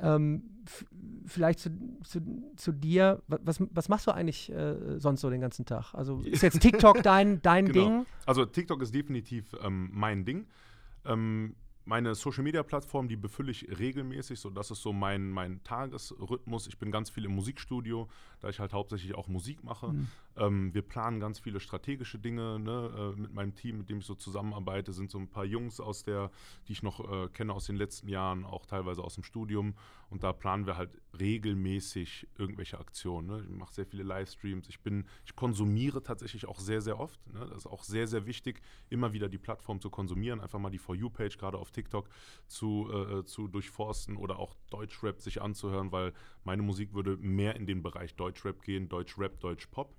Ähm, 0.00 0.42
vielleicht 1.26 1.58
zu, 1.58 1.70
zu, 2.04 2.20
zu 2.56 2.72
dir, 2.72 3.20
Wa- 3.26 3.40
was, 3.42 3.60
was 3.72 3.88
machst 3.88 4.06
du 4.06 4.12
eigentlich 4.12 4.50
äh, 4.52 4.98
sonst 4.98 5.22
so 5.22 5.28
den 5.30 5.40
ganzen 5.40 5.66
Tag? 5.66 5.92
Also 5.94 6.20
ist 6.20 6.42
jetzt 6.42 6.60
TikTok 6.62 7.02
dein, 7.02 7.42
dein 7.42 7.66
Genau. 7.66 7.84
Ding? 7.84 8.06
Also 8.24 8.44
TikTok 8.44 8.80
ist 8.82 8.94
definitiv 8.94 9.46
ähm, 9.62 9.90
mein 9.92 10.24
Ding. 10.24 10.46
Ähm, 11.08 11.56
meine 11.88 12.14
Social 12.14 12.42
Media 12.44 12.62
Plattform, 12.62 13.08
die 13.08 13.16
befülle 13.16 13.50
ich 13.50 13.66
regelmäßig, 13.78 14.38
so 14.38 14.50
das 14.50 14.70
ist 14.70 14.82
so 14.82 14.92
mein, 14.92 15.30
mein 15.30 15.64
Tagesrhythmus. 15.64 16.66
Ich 16.66 16.78
bin 16.78 16.90
ganz 16.90 17.08
viel 17.08 17.24
im 17.24 17.34
Musikstudio, 17.34 18.08
da 18.40 18.50
ich 18.50 18.60
halt 18.60 18.74
hauptsächlich 18.74 19.14
auch 19.14 19.26
Musik 19.26 19.64
mache. 19.64 19.88
Mhm. 19.88 20.08
Ähm, 20.38 20.72
wir 20.72 20.82
planen 20.82 21.20
ganz 21.20 21.38
viele 21.40 21.60
strategische 21.60 22.18
Dinge 22.18 22.58
ne? 22.58 23.14
äh, 23.16 23.20
mit 23.20 23.34
meinem 23.34 23.54
Team, 23.54 23.78
mit 23.78 23.88
dem 23.88 23.98
ich 23.98 24.06
so 24.06 24.14
zusammenarbeite. 24.14 24.92
Sind 24.92 25.10
so 25.10 25.18
ein 25.18 25.28
paar 25.28 25.44
Jungs 25.44 25.80
aus 25.80 26.04
der, 26.04 26.30
die 26.66 26.72
ich 26.72 26.82
noch 26.82 27.00
äh, 27.00 27.28
kenne 27.28 27.52
aus 27.52 27.66
den 27.66 27.76
letzten 27.76 28.08
Jahren, 28.08 28.44
auch 28.44 28.66
teilweise 28.66 29.02
aus 29.02 29.14
dem 29.14 29.24
Studium. 29.24 29.74
Und 30.10 30.22
da 30.22 30.32
planen 30.32 30.66
wir 30.66 30.76
halt 30.76 30.90
regelmäßig 31.18 32.28
irgendwelche 32.38 32.78
Aktionen. 32.78 33.26
Ne? 33.26 33.42
Ich 33.42 33.56
mache 33.56 33.74
sehr 33.74 33.86
viele 33.86 34.02
Livestreams. 34.04 34.68
Ich 34.68 34.80
bin, 34.80 35.04
ich 35.26 35.36
konsumiere 35.36 36.02
tatsächlich 36.02 36.46
auch 36.46 36.60
sehr, 36.60 36.80
sehr 36.80 36.98
oft. 36.98 37.20
Ne? 37.32 37.40
Das 37.40 37.58
ist 37.58 37.66
auch 37.66 37.82
sehr, 37.82 38.06
sehr 38.06 38.24
wichtig, 38.26 38.62
immer 38.88 39.12
wieder 39.12 39.28
die 39.28 39.38
Plattform 39.38 39.80
zu 39.80 39.90
konsumieren, 39.90 40.40
einfach 40.40 40.58
mal 40.58 40.70
die 40.70 40.78
For 40.78 40.94
You-Page 40.94 41.36
gerade 41.36 41.58
auf 41.58 41.70
TikTok 41.70 42.08
zu, 42.46 42.88
äh, 42.92 43.24
zu 43.24 43.48
durchforsten 43.48 44.16
oder 44.16 44.38
auch 44.38 44.54
Deutschrap 44.70 45.20
sich 45.20 45.42
anzuhören, 45.42 45.92
weil 45.92 46.14
meine 46.44 46.62
Musik 46.62 46.94
würde 46.94 47.16
mehr 47.18 47.56
in 47.56 47.66
den 47.66 47.82
Bereich 47.82 48.14
Deutschrap 48.14 48.62
gehen, 48.62 48.88
Deutschrap, 48.88 49.38
Deutschpop. 49.40 49.94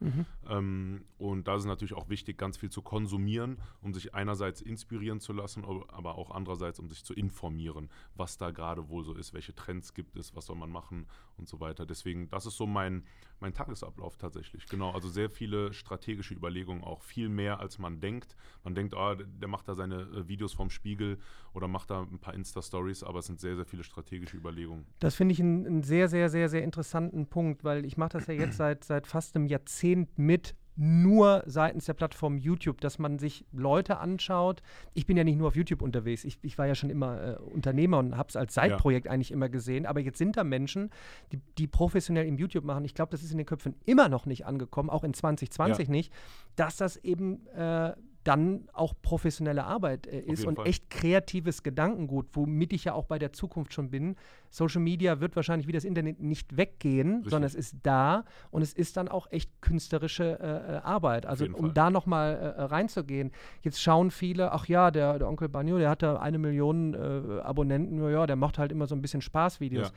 Ähm, 0.48 1.06
und 1.18 1.48
da 1.48 1.56
ist 1.56 1.62
es 1.62 1.68
natürlich 1.68 1.94
auch 1.94 2.10
wichtig, 2.10 2.38
ganz 2.38 2.58
viel 2.58 2.70
zu 2.70 2.82
konsumieren, 2.82 3.58
um 3.82 3.94
sich 3.94 4.16
einerseits 4.16 4.62
inspirieren 4.62 5.20
zu 5.20 5.34
lassen, 5.34 5.64
aber 5.90 6.16
auch 6.18 6.32
andererseits, 6.32 6.80
um 6.80 6.90
sich 6.90 7.04
zu 7.04 7.14
informieren, 7.14 7.90
was 8.16 8.38
da 8.38 8.52
gerade 8.52 8.90
wohl 8.90 9.04
so 9.04 9.14
ist, 9.14 9.34
welche 9.34 9.54
Trends 9.54 9.94
gibt 9.94 10.16
es, 10.16 10.36
was 10.36 10.46
soll 10.46 10.56
man 10.56 10.72
machen 10.72 11.08
und 11.38 11.48
so 11.48 11.60
weiter. 11.60 11.86
Deswegen, 11.86 12.30
das 12.30 12.46
ist 12.46 12.58
so 12.58 12.66
mein, 12.66 13.04
mein 13.42 13.54
Tagesablauf 13.54 14.18
tatsächlich. 14.18 14.66
Genau, 14.68 14.92
also 14.92 15.10
sehr 15.10 15.30
viele 15.30 15.74
strategische 15.74 16.34
Überlegungen, 16.34 16.84
auch 16.84 17.02
viel 17.02 17.30
mehr, 17.30 17.60
als 17.60 17.80
man 17.80 18.00
denkt. 18.00 18.36
Man 18.64 18.76
denkt, 18.76 18.96
ah, 18.96 19.16
der 19.16 19.48
macht 19.48 19.68
da 19.68 19.76
seine 19.76 20.02
äh, 20.02 20.28
Videos 20.28 20.54
vom 20.54 20.70
Spiegel 20.70 21.18
oder 21.54 21.68
macht 21.68 21.90
da 21.90 22.02
ein 22.02 22.20
paar 22.20 22.34
Insta-Stories, 22.34 23.04
aber 23.04 23.20
es 23.20 23.28
sind 23.28 23.40
sehr, 23.40 23.56
sehr 23.56 23.66
viele 23.66 23.84
strategische 23.84 24.38
Überlegungen. 24.38 24.86
Das 25.00 25.16
finde 25.16 25.34
ich 25.34 25.40
einen, 25.40 25.66
einen 25.66 25.84
sehr, 25.84 26.08
sehr, 26.08 26.30
sehr, 26.30 26.50
sehr 26.50 26.64
interessanten 26.64 27.28
Punkt, 27.28 27.64
weil 27.64 27.86
ich 27.86 27.98
mache 27.98 28.14
das 28.14 28.28
ja 28.28 28.34
jetzt 28.34 28.58
seit, 28.58 28.84
seit 28.84 29.08
fast 29.08 29.36
einem 29.36 29.46
Jahrzehnt 29.46 30.18
mit, 30.18 30.56
nur 30.80 31.44
seitens 31.46 31.86
der 31.86 31.94
Plattform 31.94 32.38
YouTube, 32.38 32.80
dass 32.80 33.00
man 33.00 33.20
sich 33.20 33.46
Leute 33.52 33.98
anschaut. 33.98 34.62
Ich 34.94 35.06
bin 35.06 35.18
ja 35.18 35.26
nicht 35.26 35.38
nur 35.38 35.50
auf 35.50 35.56
YouTube 35.56 35.82
unterwegs, 35.82 36.24
ich, 36.24 36.40
ich 36.42 36.58
war 36.58 36.68
ja 36.68 36.76
schon 36.76 36.90
immer 36.90 37.22
äh, 37.22 37.36
Unternehmer 37.36 38.00
und 38.00 38.16
habe 38.16 38.30
es 38.30 38.38
als 38.38 38.54
Seitprojekt 38.54 39.08
eigentlich 39.10 39.32
immer 39.32 39.50
gesehen, 39.50 39.86
aber 39.86 40.00
jetzt 40.00 40.18
sind 40.18 40.38
da 40.38 40.46
Menschen, 40.46 40.90
die, 41.34 41.42
die 41.58 41.68
professionell 41.68 42.26
im 42.26 42.38
YouTube 42.38 42.64
machen. 42.64 42.86
Ich 42.86 42.94
glaube, 42.94 43.12
das 43.12 43.24
ist 43.24 43.32
in 43.32 43.38
den 43.38 43.46
Köpfen 43.46 43.76
immer 43.86 44.08
noch 44.08 44.26
nicht 44.26 44.46
angekommen, 44.46 44.90
auch 44.90 45.04
in 45.04 45.14
2020 45.14 45.88
Ja. 45.88 45.92
nicht, 45.92 46.14
dass 46.56 46.78
das 46.78 46.96
eben 46.96 47.46
äh, 47.48 47.94
dann 48.30 48.70
auch 48.74 48.94
professionelle 49.02 49.64
Arbeit 49.64 50.06
äh, 50.06 50.20
ist 50.20 50.46
und 50.46 50.58
Fall. 50.58 50.68
echt 50.68 50.92
kreatives 50.92 51.64
Gedankengut, 51.64 52.28
womit 52.34 52.74
ich 52.74 52.84
ja 52.84 52.94
auch 52.94 53.06
bei 53.06 53.18
der 53.18 53.34
Zukunft 53.34 53.74
schon 53.74 53.90
bin. 53.90 54.16
Social 54.52 54.82
Media 54.82 55.20
wird 55.20 55.36
wahrscheinlich 55.36 55.68
wie 55.68 55.72
das 55.72 55.84
Internet 55.84 56.20
nicht 56.20 56.56
weggehen, 56.56 57.16
Richtig. 57.16 57.32
sondern 57.32 57.48
es 57.48 57.56
ist 57.56 57.78
da 57.82 58.26
und 58.52 58.62
es 58.62 58.74
ist 58.74 58.98
dann 58.98 59.08
auch 59.08 59.32
echt 59.32 59.62
künstlerische 59.62 60.40
äh, 60.40 60.76
äh, 60.76 60.78
Arbeit. 60.78 61.26
Also 61.26 61.46
um 61.46 61.54
Fall. 61.54 61.72
da 61.74 61.90
nochmal 61.90 62.36
äh, 62.36 62.60
äh, 62.60 62.62
reinzugehen. 62.66 63.32
Jetzt 63.62 63.82
schauen 63.82 64.12
viele, 64.12 64.52
ach 64.52 64.68
ja, 64.68 64.92
der, 64.92 65.18
der 65.18 65.28
Onkel 65.28 65.50
Banjo, 65.50 65.80
der 65.80 65.90
hat 65.90 66.04
da 66.04 66.18
eine 66.18 66.38
Million 66.38 66.94
äh, 66.94 67.42
Abonnenten, 67.42 68.08
ja, 68.12 68.28
der 68.28 68.36
macht 68.36 68.60
halt 68.60 68.72
immer 68.72 68.86
so 68.86 68.94
ein 68.94 69.02
bisschen 69.02 69.22
Spaßvideos. 69.22 69.88
Ja. 69.88 69.94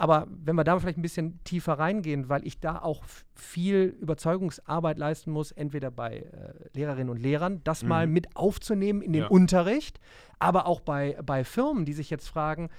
Aber 0.00 0.26
wenn 0.30 0.56
wir 0.56 0.64
da 0.64 0.78
vielleicht 0.78 0.96
ein 0.96 1.02
bisschen 1.02 1.44
tiefer 1.44 1.74
reingehen, 1.74 2.30
weil 2.30 2.46
ich 2.46 2.58
da 2.58 2.78
auch 2.80 3.02
viel 3.34 3.94
Überzeugungsarbeit 4.00 4.96
leisten 4.96 5.30
muss, 5.30 5.52
entweder 5.52 5.90
bei 5.90 6.16
äh, 6.20 6.54
Lehrerinnen 6.72 7.10
und 7.10 7.18
Lehrern, 7.18 7.60
das 7.64 7.82
mal 7.82 8.06
Mhm. 8.06 8.12
mit 8.14 8.34
aufzunehmen 8.34 9.02
in 9.02 9.12
den 9.12 9.22
Ja. 9.24 9.28
Unterricht, 9.28 10.00
aber 10.38 10.66
auch 10.66 10.80
bei, 10.80 11.18
bei 11.22 11.44
Firmen, 11.44 11.84
die 11.84 11.92
sich 11.92 12.08
jetzt 12.08 12.28
fragen, 12.28 12.70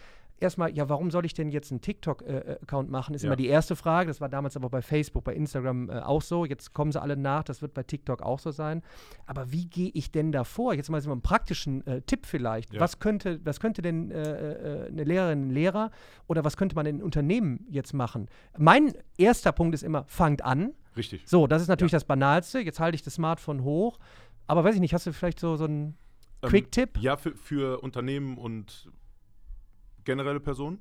erstmal, 0.41 0.75
ja, 0.75 0.89
warum 0.89 1.11
soll 1.11 1.25
ich 1.25 1.33
denn 1.33 1.49
jetzt 1.49 1.71
einen 1.71 1.81
TikTok-Account 1.81 2.89
machen, 2.89 3.13
ist 3.15 3.21
Ja. 3.23 3.27
immer 3.29 3.35
die 3.35 3.47
erste 3.47 3.75
Frage. 3.75 4.07
Das 4.07 4.19
war 4.21 4.29
damals 4.29 4.55
aber 4.57 4.69
bei 4.69 4.81
Facebook, 4.81 5.23
bei 5.23 5.33
Instagram 5.35 5.89
äh, 5.89 5.99
auch 5.99 6.21
so. 6.21 6.45
Jetzt 6.45 6.73
kommen 6.73 6.91
sie 6.91 7.01
alle 7.01 7.15
nach, 7.17 7.43
das 7.43 7.61
wird 7.61 7.73
bei 7.73 7.83
TikTok 7.83 8.21
auch 8.21 8.39
so 8.39 8.51
sein. 8.51 8.81
Aber 9.25 9.51
wie 9.51 9.65
gehe 9.67 9.91
ich 9.93 10.11
denn 10.11 10.31
da 10.31 10.43
vor? 10.43 10.73
Jetzt 10.73 10.89
mal 10.89 11.01
so 11.01 11.11
einen 11.11 11.21
praktischen 11.21 11.85
äh, 11.87 12.01
Tipp 12.01 12.25
vielleicht. 12.25 12.73
Ja. 12.73 12.79
Was, 12.81 12.99
könnte, 12.99 13.39
was 13.43 13.59
könnte 13.59 13.81
denn 13.81 14.11
äh, 14.11 14.85
äh, 14.85 14.87
eine 14.89 15.03
Lehrerin, 15.03 15.47
ein 15.47 15.49
Lehrer 15.51 15.91
oder 16.27 16.43
was 16.43 16.57
könnte 16.57 16.75
man 16.75 16.85
in 16.85 17.01
Unternehmen 17.01 17.65
jetzt 17.69 17.93
machen? 17.93 18.27
Mein 18.57 18.93
erster 19.17 19.51
Punkt 19.51 19.75
ist 19.75 19.83
immer, 19.83 20.05
fangt 20.07 20.43
an. 20.43 20.73
Richtig. 20.97 21.23
So, 21.25 21.47
das 21.47 21.61
ist 21.61 21.67
natürlich 21.69 21.91
Ja. 21.93 21.97
das 21.97 22.05
Banalste. 22.05 22.59
Jetzt 22.59 22.79
halte 22.79 22.95
ich 22.95 23.01
das 23.03 23.13
Smartphone 23.15 23.63
hoch. 23.63 23.97
Aber 24.47 24.63
weiß 24.63 24.75
ich 24.75 24.81
nicht, 24.81 24.93
hast 24.93 25.05
du 25.07 25.13
vielleicht 25.13 25.39
so, 25.39 25.55
so 25.55 25.65
ein 25.65 25.95
Ähm, 26.43 26.49
Quick-Tipp? 26.49 26.97
Ja, 26.99 27.15
für, 27.17 27.35
für 27.37 27.81
Unternehmen 27.81 28.37
und 28.37 28.89
generelle 30.03 30.39
Personen. 30.39 30.79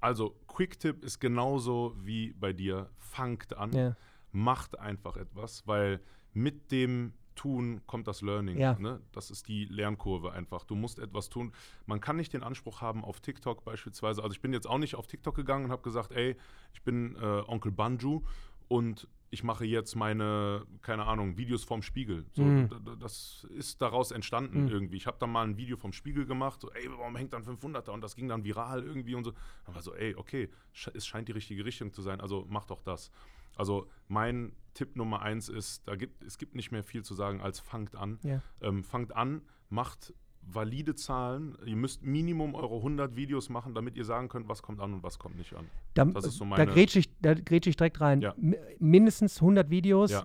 Also, 0.00 0.36
Quick-Tipp 0.48 1.04
ist 1.04 1.20
genauso 1.20 1.94
wie 1.98 2.32
bei 2.34 2.52
dir. 2.52 2.90
Fangt 2.98 3.56
an, 3.56 3.72
Ja. 3.72 3.96
macht 4.32 4.78
einfach 4.78 5.16
etwas, 5.16 5.66
weil 5.66 6.00
mit 6.32 6.70
dem 6.70 7.12
Tun 7.34 7.82
kommt 7.86 8.06
das 8.08 8.22
Learning. 8.22 8.58
Ja. 8.58 8.78
Ne? 8.78 9.00
Das 9.12 9.30
ist 9.30 9.46
die 9.48 9.66
Lernkurve 9.66 10.32
einfach. 10.32 10.64
Du 10.64 10.74
musst 10.74 10.98
etwas 10.98 11.28
tun. 11.28 11.52
Man 11.84 12.00
kann 12.00 12.16
nicht 12.16 12.32
den 12.32 12.42
Anspruch 12.42 12.80
haben 12.80 13.04
auf 13.04 13.20
TikTok 13.20 13.62
beispielsweise. 13.64 14.22
Also 14.22 14.32
ich 14.34 14.40
bin 14.40 14.52
jetzt 14.54 14.66
auch 14.66 14.78
nicht 14.78 14.94
auf 14.94 15.06
TikTok 15.06 15.34
gegangen 15.34 15.66
und 15.66 15.70
habe 15.70 15.82
gesagt, 15.82 16.12
ey, 16.12 16.36
ich 16.72 16.82
bin 16.82 17.14
äh, 17.16 17.42
Onkel 17.46 17.72
Banju 17.72 18.22
und 18.68 19.06
ich 19.36 19.44
mache 19.44 19.66
jetzt 19.66 19.96
meine, 19.96 20.64
keine 20.80 21.04
Ahnung, 21.04 21.36
Videos 21.36 21.62
vom 21.62 21.82
Spiegel. 21.82 22.24
So, 22.32 22.42
Mhm. 22.44 22.70
Das 22.98 23.46
ist 23.50 23.82
daraus 23.82 24.10
entstanden 24.10 24.62
Mhm. 24.62 24.68
irgendwie. 24.68 24.96
Ich 24.96 25.06
habe 25.06 25.18
dann 25.20 25.30
mal 25.30 25.46
ein 25.46 25.58
Video 25.58 25.76
vom 25.76 25.92
Spiegel 25.92 26.24
gemacht, 26.24 26.58
so, 26.62 26.70
ey, 26.72 26.88
warum 26.90 27.14
hängt 27.16 27.34
dann 27.34 27.42
500er? 27.44 27.90
Und 27.92 28.00
das 28.00 28.16
ging 28.16 28.28
dann 28.28 28.44
viral 28.44 28.82
irgendwie 28.82 29.14
und 29.14 29.24
so. 29.24 29.32
Dann 29.66 29.74
war 29.74 29.82
so, 29.82 29.94
ey, 29.94 30.14
okay, 30.16 30.48
es 30.94 31.06
scheint 31.06 31.28
die 31.28 31.32
richtige 31.32 31.66
Richtung 31.66 31.92
zu 31.92 32.00
sein, 32.00 32.22
also 32.22 32.46
mach 32.48 32.64
doch 32.64 32.80
das. 32.80 33.10
Also 33.56 33.88
mein 34.08 34.52
Tipp 34.72 34.96
Nummer 34.96 35.20
eins 35.20 35.50
ist, 35.50 35.86
da 35.86 35.96
gibt, 35.96 36.22
es 36.24 36.38
gibt 36.38 36.54
nicht 36.54 36.72
mehr 36.72 36.82
viel 36.82 37.04
zu 37.04 37.14
sagen 37.14 37.42
als 37.42 37.60
fangt 37.60 37.94
an. 37.94 38.18
Ja. 38.22 38.40
Ähm, 38.62 38.84
fangt 38.84 39.14
an, 39.14 39.42
macht 39.68 40.14
valide 40.46 40.94
Zahlen. 40.94 41.56
Ihr 41.66 41.76
müsst 41.76 42.02
Minimum 42.04 42.54
eure 42.54 42.76
100 42.76 43.16
Videos 43.16 43.48
machen, 43.48 43.74
damit 43.74 43.96
ihr 43.96 44.04
sagen 44.04 44.28
könnt, 44.28 44.48
was 44.48 44.62
kommt 44.62 44.80
an 44.80 44.94
und 44.94 45.02
was 45.02 45.18
kommt 45.18 45.36
nicht 45.36 45.54
an. 45.54 45.66
Da, 45.94 46.04
Das 46.04 46.24
ist 46.24 46.34
so 46.36 46.44
da 46.44 46.50
meine- 46.50 46.66
grätsche 46.72 46.98
ich, 47.00 47.10
da 47.20 47.34
grätsch 47.34 47.66
ich 47.66 47.76
direkt 47.76 48.00
rein. 48.00 48.20
Ja. 48.20 48.32
Mi- 48.40 48.56
Mindestens 48.78 49.40
100 49.40 49.70
Videos. 49.70 50.10
Ja. 50.12 50.24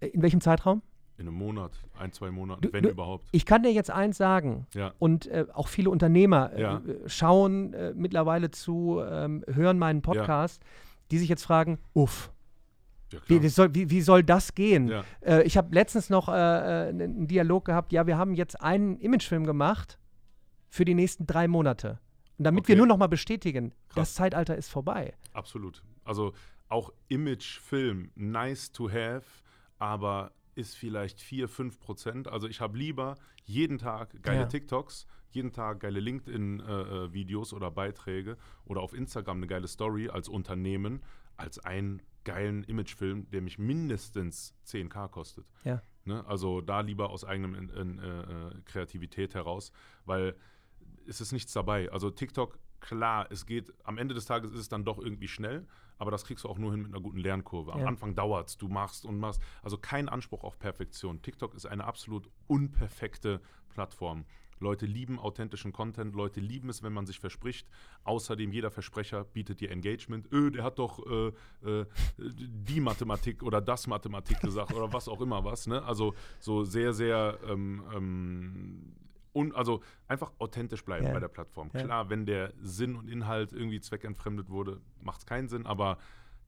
In 0.00 0.22
welchem 0.22 0.40
Zeitraum? 0.40 0.82
In 1.16 1.28
einem 1.28 1.36
Monat, 1.36 1.72
ein, 1.98 2.10
zwei 2.10 2.30
Monaten, 2.30 2.62
Du- 2.62 2.72
wenn 2.72 2.82
du- 2.82 2.88
überhaupt. 2.90 3.28
Ich 3.32 3.46
kann 3.46 3.62
dir 3.62 3.72
jetzt 3.72 3.90
eins 3.90 4.16
sagen. 4.16 4.66
Ja. 4.74 4.94
Und 4.98 5.26
äh, 5.28 5.46
auch 5.52 5.68
viele 5.68 5.90
Unternehmer 5.90 6.52
äh, 6.52 6.62
äh, 6.62 7.08
schauen 7.08 7.72
äh, 7.74 7.92
mittlerweile 7.94 8.50
zu, 8.50 9.00
ähm, 9.06 9.44
hören 9.46 9.78
meinen 9.78 10.02
Podcast, 10.02 10.62
die 11.10 11.18
sich 11.18 11.28
jetzt 11.28 11.44
fragen, 11.44 11.78
uff, 11.92 12.32
Ja, 13.12 13.20
wie, 13.28 13.48
soll, 13.48 13.74
wie, 13.74 13.90
wie 13.90 14.00
soll 14.00 14.22
das 14.24 14.54
gehen? 14.54 14.88
Ja. 14.88 15.04
Äh, 15.20 15.42
ich 15.44 15.56
habe 15.56 15.74
letztens 15.74 16.10
noch 16.10 16.28
äh, 16.28 16.32
äh, 16.32 16.88
einen 16.88 17.26
Dialog 17.28 17.64
gehabt, 17.66 17.92
ja, 17.92 18.06
wir 18.06 18.18
haben 18.18 18.34
jetzt 18.34 18.60
einen 18.60 18.98
Imagefilm 18.98 19.44
gemacht 19.44 19.98
für 20.68 20.84
die 20.84 20.94
nächsten 20.94 21.26
drei 21.26 21.46
Monate. 21.46 22.00
Und 22.38 22.44
damit 22.44 22.66
wir 22.66 22.72
Okay. 22.74 22.78
nur 22.78 22.86
noch 22.88 22.96
mal 22.96 23.06
bestätigen, 23.06 23.70
Krass. 23.88 23.94
das 23.94 24.14
Zeitalter 24.14 24.56
ist 24.56 24.68
vorbei. 24.68 25.14
Absolut. 25.32 25.82
Also 26.04 26.32
auch 26.68 26.92
Image-Film, 27.08 28.10
nice 28.16 28.72
to 28.72 28.90
have, 28.90 29.22
aber 29.78 30.32
ist 30.56 30.76
vielleicht 30.76 31.20
4, 31.20 31.48
5 31.48 31.78
Prozent. 31.80 32.28
Also 32.28 32.48
ich 32.48 32.60
habe 32.60 32.76
lieber 32.78 33.16
jeden 33.44 33.78
Tag 33.78 34.20
geile 34.22 34.40
Ja. 34.40 34.46
TikToks, 34.46 35.06
jeden 35.30 35.52
Tag 35.52 35.80
geile 35.80 36.00
LinkedIn-Videos 36.00 37.52
oder 37.52 37.70
Beiträge 37.70 38.36
oder 38.64 38.80
auf 38.80 38.94
Instagram 38.94 39.38
eine 39.38 39.46
geile 39.46 39.68
Story 39.68 40.08
als 40.08 40.28
Unternehmen, 40.28 41.02
als 41.36 41.58
einen 41.64 42.02
geilen 42.24 42.64
Imagefilm, 42.64 43.28
der 43.30 43.42
mich 43.42 43.58
mindestens 43.58 44.54
10k 44.66 45.08
kostet. 45.08 45.46
Ja. 45.64 45.82
Ne? 46.04 46.24
Also 46.26 46.60
da 46.60 46.80
lieber 46.80 47.10
aus 47.10 47.24
eigenem 47.24 47.54
in, 47.54 47.68
in, 47.70 47.98
äh, 47.98 48.20
äh, 48.48 48.62
Kreativität 48.64 49.34
heraus, 49.34 49.72
weil 50.04 50.36
es 51.06 51.20
ist 51.20 51.32
nichts 51.32 51.52
dabei. 51.52 51.90
Also 51.90 52.10
TikTok, 52.10 52.58
klar, 52.80 53.26
es 53.30 53.46
geht, 53.46 53.72
am 53.84 53.98
Ende 53.98 54.14
des 54.14 54.26
Tages 54.26 54.52
ist 54.52 54.60
es 54.60 54.68
dann 54.68 54.84
doch 54.84 54.98
irgendwie 54.98 55.28
schnell, 55.28 55.66
aber 55.98 56.10
das 56.10 56.24
kriegst 56.24 56.44
du 56.44 56.48
auch 56.48 56.58
nur 56.58 56.72
hin 56.72 56.82
mit 56.82 56.92
einer 56.92 57.00
guten 57.02 57.18
Lernkurve. 57.18 57.72
Am 57.72 57.80
Ja. 57.80 57.86
Anfang 57.86 58.14
dauert 58.14 58.48
es, 58.48 58.56
du 58.58 58.68
machst 58.68 59.04
und 59.04 59.18
machst. 59.18 59.40
Also 59.62 59.78
kein 59.78 60.08
Anspruch 60.08 60.44
auf 60.44 60.58
Perfektion. 60.58 61.22
TikTok 61.22 61.54
ist 61.54 61.66
eine 61.66 61.84
absolut 61.84 62.28
unperfekte 62.46 63.40
Plattform. 63.68 64.24
Leute 64.60 64.86
lieben 64.86 65.18
authentischen 65.18 65.72
Content, 65.72 66.14
Leute 66.14 66.40
lieben 66.40 66.68
es, 66.68 66.82
wenn 66.82 66.92
man 66.92 67.06
sich 67.06 67.18
verspricht. 67.18 67.66
Außerdem, 68.04 68.52
jeder 68.52 68.70
Versprecher 68.70 69.24
bietet 69.24 69.60
dir 69.60 69.70
Engagement. 69.70 70.30
Öh, 70.32 70.50
der 70.50 70.64
hat 70.64 70.78
doch 70.78 71.04
äh, 71.06 71.32
äh, 71.68 71.86
die 72.18 72.80
Mathematik 72.80 73.42
oder 73.42 73.60
das 73.60 73.86
Mathematik 73.86 74.40
gesagt 74.40 74.72
oder 74.72 74.92
was 74.92 75.08
auch 75.08 75.20
immer 75.20 75.44
was. 75.44 75.66
Ne? 75.66 75.82
Also 75.82 76.14
so 76.40 76.64
sehr, 76.64 76.92
sehr 76.92 77.38
ähm, 77.48 77.82
ähm, 77.94 78.94
un, 79.34 79.52
also 79.54 79.82
einfach 80.08 80.32
authentisch 80.38 80.84
bleiben 80.84 81.06
Ja. 81.06 81.12
bei 81.12 81.20
der 81.20 81.28
Plattform. 81.28 81.70
Ja. 81.74 81.82
Klar, 81.82 82.10
wenn 82.10 82.24
der 82.26 82.52
Sinn 82.60 82.96
und 82.96 83.08
Inhalt 83.08 83.52
irgendwie 83.52 83.80
zweckentfremdet 83.80 84.48
wurde, 84.48 84.80
macht 85.02 85.20
es 85.20 85.26
keinen 85.26 85.48
Sinn, 85.48 85.66
aber 85.66 85.98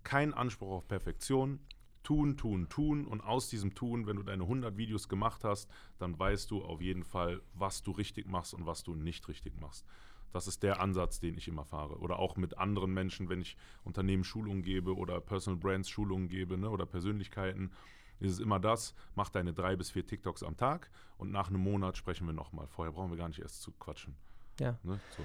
kein 0.05 0.33
Anspruch 0.33 0.71
auf 0.71 0.89
Perfektion. 0.89 1.59
Tun, 2.07 2.37
tun, 2.37 2.69
tun 2.69 3.05
und 3.05 3.21
aus 3.21 3.49
diesem 3.49 3.75
Tun, 3.75 4.07
wenn 4.07 4.15
du 4.15 4.23
deine 4.23 4.45
100 4.45 4.77
Videos 4.77 5.09
gemacht 5.09 5.43
hast, 5.43 5.69
dann 5.99 6.17
weißt 6.17 6.49
du 6.53 6.63
auf 6.63 6.81
jeden 6.81 7.03
Fall, 7.03 7.43
was 7.53 7.83
du 7.83 7.91
richtig 7.91 8.29
machst 8.29 8.55
und 8.55 8.65
was 8.65 8.85
du 8.85 8.95
nicht 8.95 9.27
richtig 9.27 9.61
machst. 9.61 9.85
Das 10.33 10.47
ist 10.47 10.63
der 10.63 10.81
Ansatz, 10.81 11.19
den 11.19 11.37
ich 11.37 11.49
immer 11.49 11.65
fahre. 11.65 11.99
Oder 11.99 12.21
auch 12.21 12.37
mit 12.37 12.59
anderen 12.59 12.95
Menschen, 12.95 13.29
wenn 13.29 13.41
ich 13.41 13.57
Unternehmen 13.83 14.23
Schulungen 14.23 14.63
gebe 14.63 14.95
oder 14.95 15.21
Personal 15.21 15.59
Brands 15.59 15.89
Schulungen 15.89 16.29
gebe 16.29 16.57
ne, 16.57 16.71
oder 16.71 16.87
Persönlichkeiten, 16.87 17.73
ist 18.21 18.31
es 18.31 18.39
immer 18.39 18.61
das, 18.61 18.95
mach 19.17 19.29
deine 19.29 19.53
drei 19.53 19.75
bis 19.75 19.91
vier 19.91 20.07
TikToks 20.07 20.45
am 20.45 20.57
Tag 20.57 20.93
und 21.19 21.33
nach 21.33 21.49
einem 21.49 21.61
Monat 21.61 21.97
sprechen 21.97 22.29
wir 22.29 22.35
nochmal. 22.35 22.69
Vorher 22.69 22.93
brauchen 22.93 23.11
wir 23.11 23.19
gar 23.19 23.27
nicht 23.27 23.41
erst 23.41 23.63
zu 23.63 23.73
quatschen. 23.73 24.15
Ja. 24.61 24.79
Ne? 24.85 25.01
So. 25.17 25.25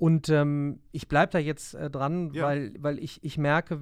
Und 0.00 0.28
ähm, 0.28 0.78
ich 0.92 1.08
bleibe 1.08 1.32
da 1.32 1.38
jetzt 1.40 1.74
äh, 1.74 1.90
dran, 1.90 2.30
Ja. 2.32 2.44
weil, 2.44 2.72
weil 2.78 2.98
ich, 3.00 3.18
ich 3.24 3.36
merke, 3.36 3.80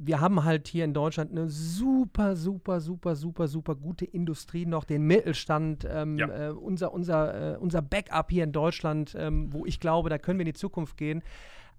wir 0.00 0.20
haben 0.20 0.44
halt 0.44 0.68
hier 0.68 0.84
in 0.84 0.92
Deutschland 0.92 1.30
eine 1.30 1.48
super, 1.48 2.36
super, 2.36 2.80
super, 2.80 3.16
super, 3.16 3.48
super 3.48 3.74
gute 3.74 4.04
Industrie 4.04 4.66
noch, 4.66 4.84
den 4.84 5.02
Mittelstand, 5.06 5.88
ähm, 5.90 6.18
Ja. 6.18 6.48
äh, 6.48 6.52
unser, 6.52 6.92
unser, 6.92 7.54
äh, 7.54 7.56
unser 7.56 7.80
Backup 7.80 8.30
hier 8.30 8.44
in 8.44 8.52
Deutschland, 8.52 9.16
ähm, 9.18 9.50
wo 9.50 9.64
ich 9.64 9.80
glaube, 9.80 10.10
da 10.10 10.18
können 10.18 10.38
wir 10.38 10.44
in 10.44 10.52
die 10.52 10.58
Zukunft 10.58 10.98
gehen. 10.98 11.22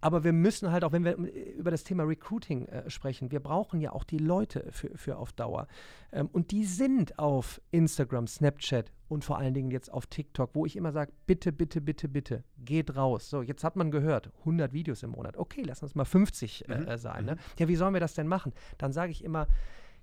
Aber 0.01 0.23
wir 0.23 0.33
müssen 0.33 0.71
halt 0.71 0.83
auch, 0.83 0.91
wenn 0.91 1.03
wir 1.03 1.17
äh, 1.19 1.51
über 1.51 1.71
das 1.71 1.83
Thema 1.83 2.03
Recruiting 2.03 2.65
äh, 2.67 2.89
sprechen, 2.89 3.31
wir 3.31 3.39
brauchen 3.39 3.81
ja 3.81 3.91
auch 3.91 4.03
die 4.03 4.17
Leute 4.17 4.67
für, 4.71 4.89
für 4.97 5.17
auf 5.17 5.31
Dauer. 5.33 5.67
Ähm, 6.11 6.29
und 6.31 6.51
die 6.51 6.65
sind 6.65 7.19
auf 7.19 7.61
Instagram, 7.71 8.27
Snapchat 8.27 8.91
und 9.07 9.25
vor 9.25 9.37
allen 9.37 9.53
Dingen 9.53 9.71
jetzt 9.71 9.91
auf 9.91 10.05
TikTok, 10.07 10.51
wo 10.53 10.65
ich 10.65 10.75
immer 10.75 10.91
sage, 10.91 11.11
bitte, 11.25 11.51
bitte, 11.51 11.81
bitte, 11.81 12.07
bitte, 12.07 12.43
geht 12.59 12.95
raus. 12.95 13.29
So, 13.29 13.41
jetzt 13.41 13.63
hat 13.63 13.75
man 13.75 13.91
gehört, 13.91 14.31
100 14.39 14.71
Videos 14.71 15.03
im 15.03 15.11
Monat. 15.11 15.35
Okay, 15.37 15.63
lass 15.65 15.83
uns 15.83 15.95
mal 15.95 16.05
50 16.05 16.65
Mhm. 16.67 16.87
äh, 16.87 16.97
sein. 16.97 17.25
Ne? 17.25 17.37
Ja, 17.57 17.67
wie 17.67 17.75
sollen 17.75 17.93
wir 17.93 18.01
das 18.01 18.13
denn 18.13 18.27
machen? 18.27 18.53
Dann 18.77 18.93
sage 18.93 19.11
ich 19.11 19.23
immer, 19.23 19.47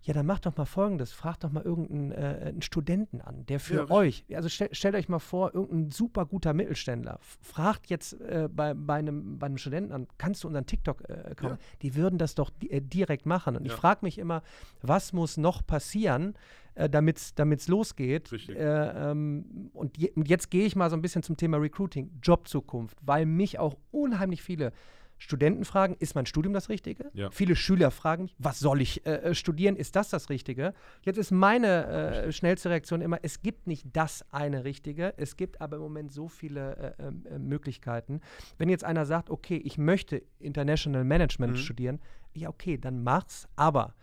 ja, 0.07 0.15
dann 0.15 0.25
macht 0.25 0.47
doch 0.47 0.57
mal 0.57 0.67
Folgendes. 0.67 1.13
Fragt 1.13 1.43
doch 1.43 1.51
mal 1.51 1.65
irgendeinen 1.65 2.13
äh, 2.13 2.53
Studenten 2.63 3.21
an, 3.21 3.45
der 3.47 3.59
für 3.59 3.75
Ja, 3.75 3.91
euch, 3.91 4.25
also 4.33 4.49
stell, 4.49 4.69
stellt 4.73 4.95
euch 4.95 5.09
mal 5.09 5.19
vor, 5.19 5.53
irgendein 5.53 5.91
super 5.91 6.25
guter 6.27 6.55
Mittelständler 6.55 7.19
fragt 7.21 7.89
jetzt 7.89 8.13
äh, 8.21 8.49
bei, 8.51 8.73
bei, 8.75 8.95
einem, 8.95 9.39
bei 9.39 9.47
einem 9.47 9.59
Studenten 9.59 9.93
an, 9.93 10.07
kannst 10.17 10.45
du 10.45 10.49
unseren 10.49 10.65
TikTok-Account? 10.67 11.61
Ja. 11.61 11.67
Die 11.83 11.97
würden 11.97 12.19
das 12.19 12.37
doch 12.37 12.51
di 12.51 12.71
äh, 12.71 12.81
direkt 12.81 13.27
machen. 13.27 13.57
Und 13.57 13.65
ich 13.67 13.73
Ja. 13.73 13.79
frage 13.79 14.01
mich 14.03 14.19
immer, 14.19 14.43
was 14.81 15.13
muss 15.13 15.37
noch 15.37 15.67
passieren, 15.67 16.35
äh, 16.77 16.89
damit 16.89 17.19
es 17.19 17.69
losgeht? 17.69 18.31
Richtig. 18.31 18.57
Äh, 18.57 19.11
ähm, 19.11 19.71
und, 19.73 19.99
je, 19.99 20.13
und 20.13 20.29
jetzt 20.29 20.51
gehe 20.51 20.67
ich 20.67 20.77
mal 20.77 20.89
so 20.89 20.95
ein 20.97 21.03
bisschen 21.03 21.25
zum 21.25 21.37
Thema 21.37 21.57
Recruiting, 21.57 22.13
Jobzukunft, 22.23 22.97
weil 23.03 23.27
mich 23.27 23.59
auch 23.59 23.75
unheimlich 23.91 24.43
viele 24.43 24.73
Studenten 25.18 25.64
fragen, 25.64 25.96
ist 25.99 26.14
mein 26.14 26.26
Studium 26.26 26.52
das 26.52 26.68
Richtige? 26.68 27.11
Ja. 27.14 27.30
Viele 27.30 27.56
Schüler 27.56 27.90
fragen 27.90 28.25
mich, 28.25 28.35
was 28.38 28.58
soll 28.58 28.80
ich 28.82 29.06
äh, 29.06 29.14
äh, 29.30 29.35
studieren? 29.35 29.76
Ist 29.76 29.96
das 29.96 30.11
das 30.11 30.28
Richtige? 30.30 30.75
Jetzt 31.02 31.16
ist 31.16 31.30
meine 31.30 31.87
äh, 32.26 32.32
schnellste 32.32 32.70
Reaktion 32.70 33.00
immer, 33.00 33.18
es 33.23 33.40
gibt 33.42 33.66
nicht 33.66 33.87
das 33.92 34.25
eine 34.30 34.64
Richtige, 34.64 35.14
es 35.16 35.37
gibt 35.37 35.61
aber 35.61 35.76
im 35.76 35.82
Moment 35.82 36.12
so 36.12 36.28
viele 36.28 36.94
äh, 36.99 37.02
ähm, 37.06 37.25
äh, 37.30 37.38
Möglichkeiten. 37.38 38.20
Wenn 38.58 38.68
jetzt 38.68 38.85
einer 38.85 39.06
sagt, 39.06 39.30
okay, 39.30 39.56
ich 39.56 39.78
möchte 39.78 40.23
International 40.38 41.04
Management 41.04 41.54
Mhm. 41.54 41.56
studieren, 41.56 42.00
ja 42.35 42.49
okay, 42.49 42.76
dann 42.76 43.02
mach's, 43.02 43.49
aber 43.56 43.94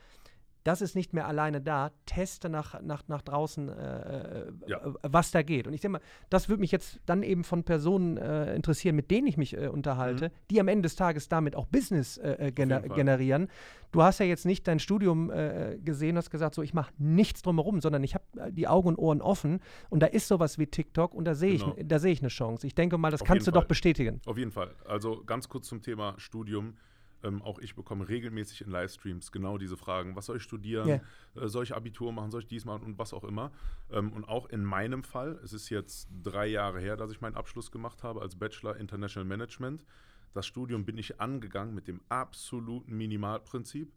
das 0.63 0.82
ist 0.82 0.96
nicht 0.96 1.13
mehr 1.13 1.27
alleine 1.27 1.60
da. 1.62 1.91
Teste 2.05 2.50
nach, 2.50 2.82
nach, 2.82 3.03
nach 3.08 3.22
draußen, 3.22 3.70
äh, 3.70 4.46
Ja. 4.67 4.77
äh, 4.86 4.93
was 5.03 5.32
da 5.32 5.41
geht. 5.41 5.67
Und 5.67 5.74
ich 5.74 5.82
denke 5.82 6.00
mal, 6.00 6.01
das 6.29 6.50
würde 6.50 6.62
mich 6.62 6.72
jetzt 6.72 7.00
dann 7.05 7.24
eben 7.24 7.43
von 7.43 7.63
Personen 7.63 8.17
äh, 8.17 8.55
interessieren, 8.55 8.96
mit 8.96 9.12
denen 9.12 9.27
ich 9.27 9.38
mich 9.38 9.58
äh, 9.58 9.67
unterhalte, 9.67 10.32
die 10.50 10.60
am 10.60 10.67
Ende 10.67 10.84
des 10.84 10.96
Tages 10.96 11.27
damit 11.29 11.55
auch 11.55 11.65
Business 11.67 12.17
äh, 12.17 12.48
äh, 12.48 12.51
gener 12.51 12.82
Fall. 12.82 12.89
generieren. 12.89 13.48
Du 13.91 14.01
hast 14.01 14.20
ja 14.20 14.25
jetzt 14.25 14.46
nicht 14.46 14.67
dein 14.67 14.79
Studium 14.79 15.29
äh, 15.32 15.77
gesehen, 15.84 16.17
hast 16.17 16.32
gesagt, 16.32 16.55
so 16.55 16.62
ich 16.63 16.74
mache 16.74 16.91
nichts 16.98 17.41
drumherum, 17.43 17.79
sondern 17.82 18.03
ich 18.03 18.15
habe 18.15 18.25
äh, 18.38 18.51
die 18.51 18.67
Augen 18.67 18.89
und 18.89 18.98
Ohren 18.98 19.22
offen 19.22 19.60
und 19.89 20.00
da 20.01 20.08
ist 20.08 20.27
sowas 20.27 20.58
wie 20.58 20.65
TikTok 20.67 21.13
und 21.13 21.25
da 21.25 21.36
sehe 21.36 21.58
Genau. 21.58 21.75
ich, 21.77 21.88
da 21.88 22.00
sehe 22.00 22.12
ich 22.12 22.22
eine 22.22 22.29
Chance. 22.29 22.65
Ich 22.65 22.74
denke 22.74 22.98
mal, 22.98 23.12
das 23.12 23.22
Auf 23.22 23.27
kannst 23.27 23.46
du 23.46 23.50
jeden 23.50 23.55
doch 23.55 23.62
Fall. 23.63 23.67
bestätigen. 23.67 24.22
Auf 24.25 24.38
jeden 24.38 24.51
Fall. 24.51 24.72
Also 24.86 25.24
ganz 25.25 25.48
kurz 25.50 25.67
zum 25.67 25.82
Thema 25.82 26.15
Studium. 26.17 26.75
Ähm, 27.24 27.42
auch 27.42 27.60
ich 27.60 27.75
bekomme 27.75 28.08
regelmäßig 28.08 28.62
in 28.62 28.70
Livestreams 28.70 29.32
genau 29.32 29.58
diese 29.58 29.77
Fragen. 29.77 30.15
Was 30.15 30.27
soll 30.27 30.38
ich 30.38 30.44
studieren? 30.44 30.88
Ja. 30.88 31.42
Äh, 31.42 31.48
soll 31.48 31.63
ich 31.63 31.74
Abitur 31.74 32.12
machen? 32.12 32.32
Soll 32.32 32.42
ich 32.42 32.48
dies 32.48 32.65
machen? 32.65 32.84
Und 32.84 32.98
was 32.98 33.13
auch 33.13 33.24
immer. 33.24 33.51
Ähm, 33.92 34.12
und 34.12 34.25
auch 34.25 34.50
in 34.50 34.63
meinem 34.63 35.03
Fall, 35.03 35.39
es 35.44 35.53
ist 35.53 35.70
jetzt 35.70 36.10
drei 36.24 36.48
Jahre 36.48 36.80
her, 36.80 36.98
dass 36.98 37.12
ich 37.12 37.22
meinen 37.22 37.36
Abschluss 37.36 37.72
gemacht 37.72 38.03
habe 38.03 38.22
als 38.22 38.36
Bachelor 38.36 38.77
International 38.77 39.27
Management. 39.27 39.86
Das 40.34 40.46
Studium 40.48 40.84
bin 40.86 40.98
ich 40.98 41.22
angegangen 41.22 41.74
mit 41.74 41.88
dem 41.88 42.01
absoluten 42.10 42.98
Minimalprinzip. 42.98 43.94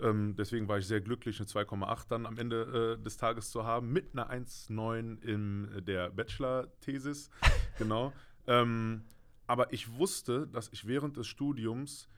Ähm, 0.00 0.34
deswegen 0.36 0.68
war 0.68 0.78
ich 0.78 0.86
sehr 0.86 1.00
glücklich, 1.00 1.38
eine 1.40 1.48
2,8 1.48 2.08
dann 2.08 2.26
am 2.26 2.38
Ende 2.38 2.96
äh, 2.98 3.02
des 3.02 3.16
Tages 3.16 3.50
zu 3.50 3.64
haben, 3.64 3.92
mit 3.92 4.12
einer 4.12 4.30
1,9 4.30 5.22
in 5.22 5.84
der 5.84 6.10
Bachelor-Thesis. 6.10 7.30
genau. 7.78 8.12
Ähm, 8.46 9.04
aber 9.46 9.72
ich 9.72 9.92
wusste, 9.96 10.46
dass 10.46 10.68
ich 10.72 10.86
während 10.86 11.16
des 11.16 11.26
Studiums 11.26 12.08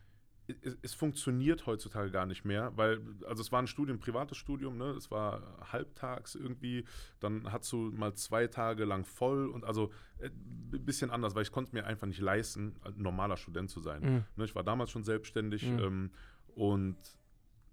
es, 0.62 0.76
es, 0.82 0.94
funktioniert 0.94 1.66
heutzutage 1.66 2.10
gar 2.10 2.26
nicht 2.26 2.44
mehr, 2.44 2.72
weil, 2.76 3.00
also 3.26 3.40
es 3.40 3.52
war 3.52 3.60
ein 3.60 3.66
Studium, 3.66 3.96
ein 3.96 4.00
privates 4.00 4.36
Studium, 4.36 4.76
ne? 4.76 4.90
es 4.90 5.10
war 5.10 5.42
halbtags 5.72 6.34
irgendwie, 6.34 6.84
dann 7.20 7.50
hast 7.50 7.72
du 7.72 7.90
mal 7.94 8.14
zwei 8.14 8.46
Tage 8.46 8.84
lang 8.84 9.04
voll 9.04 9.48
und 9.48 9.64
also 9.64 9.90
ein 10.20 10.72
äh, 10.72 10.78
bisschen 10.78 11.10
anders, 11.10 11.34
weil 11.34 11.42
ich 11.42 11.52
konnte 11.52 11.74
mir 11.74 11.86
einfach 11.86 12.06
nicht 12.06 12.20
leisten, 12.20 12.76
ein 12.82 12.94
normaler 12.96 13.36
Student 13.36 13.70
zu 13.70 13.80
sein. 13.80 14.02
Mhm. 14.02 14.24
Ne? 14.36 14.44
Ich 14.44 14.54
war 14.54 14.64
damals 14.64 14.90
schon 14.90 15.04
selbstständig 15.04 15.66
mhm. 15.66 15.78
ähm, 15.78 16.10
und 16.54 16.96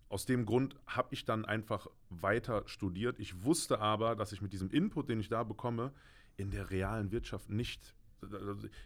aus 0.10 0.26
dem 0.26 0.46
Grund 0.46 0.76
habe 0.88 1.10
ich 1.12 1.26
dann 1.26 1.46
einfach 1.46 1.88
weiter 2.10 2.64
studiert. 2.66 3.20
Ich 3.20 3.44
wusste 3.44 3.80
aber, 3.80 4.16
dass 4.16 4.32
ich 4.32 4.42
mit 4.42 4.54
diesem 4.54 4.72
Input, 4.72 5.08
den 5.08 5.20
ich 5.20 5.30
da 5.30 5.44
bekomme, 5.44 5.94
in 6.36 6.50
der 6.52 6.72
realen 6.72 7.12
Wirtschaft 7.12 7.50
nicht 7.50 7.96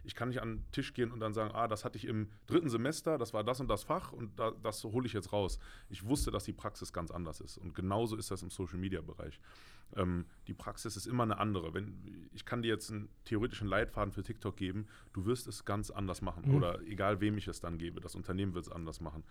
ich 0.04 0.16
kann 0.16 0.30
nicht 0.30 0.42
an 0.42 0.58
den 0.58 0.72
Tisch 0.72 0.94
gehen 0.94 1.12
und 1.12 1.20
dann 1.20 1.34
sagen, 1.34 1.52
ah, 1.54 1.68
das 1.68 1.86
hatte 1.86 1.98
ich 1.98 2.06
im 2.06 2.30
dritten 2.48 2.70
Semester, 2.70 3.18
das 3.18 3.34
war 3.34 3.44
das 3.44 3.60
und 3.60 3.68
das 3.68 3.84
Fach 3.84 4.12
und 4.12 4.38
da, 4.40 4.52
das 4.52 4.84
hole 4.84 5.06
ich 5.06 5.14
jetzt 5.14 5.34
raus. 5.34 5.60
Ich 5.90 6.06
wusste, 6.06 6.32
dass 6.32 6.44
die 6.44 6.54
Praxis 6.54 6.94
ganz 6.94 7.12
anders 7.12 7.42
ist. 7.42 7.58
Und 7.58 7.74
genauso 7.74 8.16
ist 8.16 8.32
das 8.32 8.44
im 8.44 8.50
Social-Media-Bereich. 8.50 9.40
Ähm, 9.96 10.26
die 10.48 10.54
Praxis 10.54 10.96
ist 10.96 11.06
immer 11.06 11.24
eine 11.24 11.38
andere. 11.38 11.74
Wenn, 11.74 12.30
ich 12.34 12.46
kann 12.46 12.62
dir 12.62 12.70
jetzt 12.70 12.92
einen 12.92 13.10
theoretischen 13.26 13.68
Leitfaden 13.68 14.12
für 14.12 14.24
TikTok 14.24 14.56
geben, 14.58 14.88
du 15.14 15.26
wirst 15.26 15.48
es 15.48 15.66
ganz 15.66 15.92
anders 15.92 16.22
machen. 16.22 16.44
Mhm. 16.48 16.56
Oder 16.56 16.82
egal, 16.82 17.22
wem 17.22 17.38
ich 17.38 17.48
es 17.48 17.60
dann 17.60 17.78
gebe, 17.78 18.00
das 18.02 18.16
Unternehmen 18.16 18.54
wird 18.54 18.66
es 18.66 18.72
anders 18.72 19.02
machen. 19.02 19.24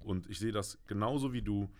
Und 0.00 0.28
ich 0.28 0.38
sehe 0.38 0.52
das 0.52 0.78
genauso 0.86 1.32
wie 1.32 1.42
du. 1.42 1.70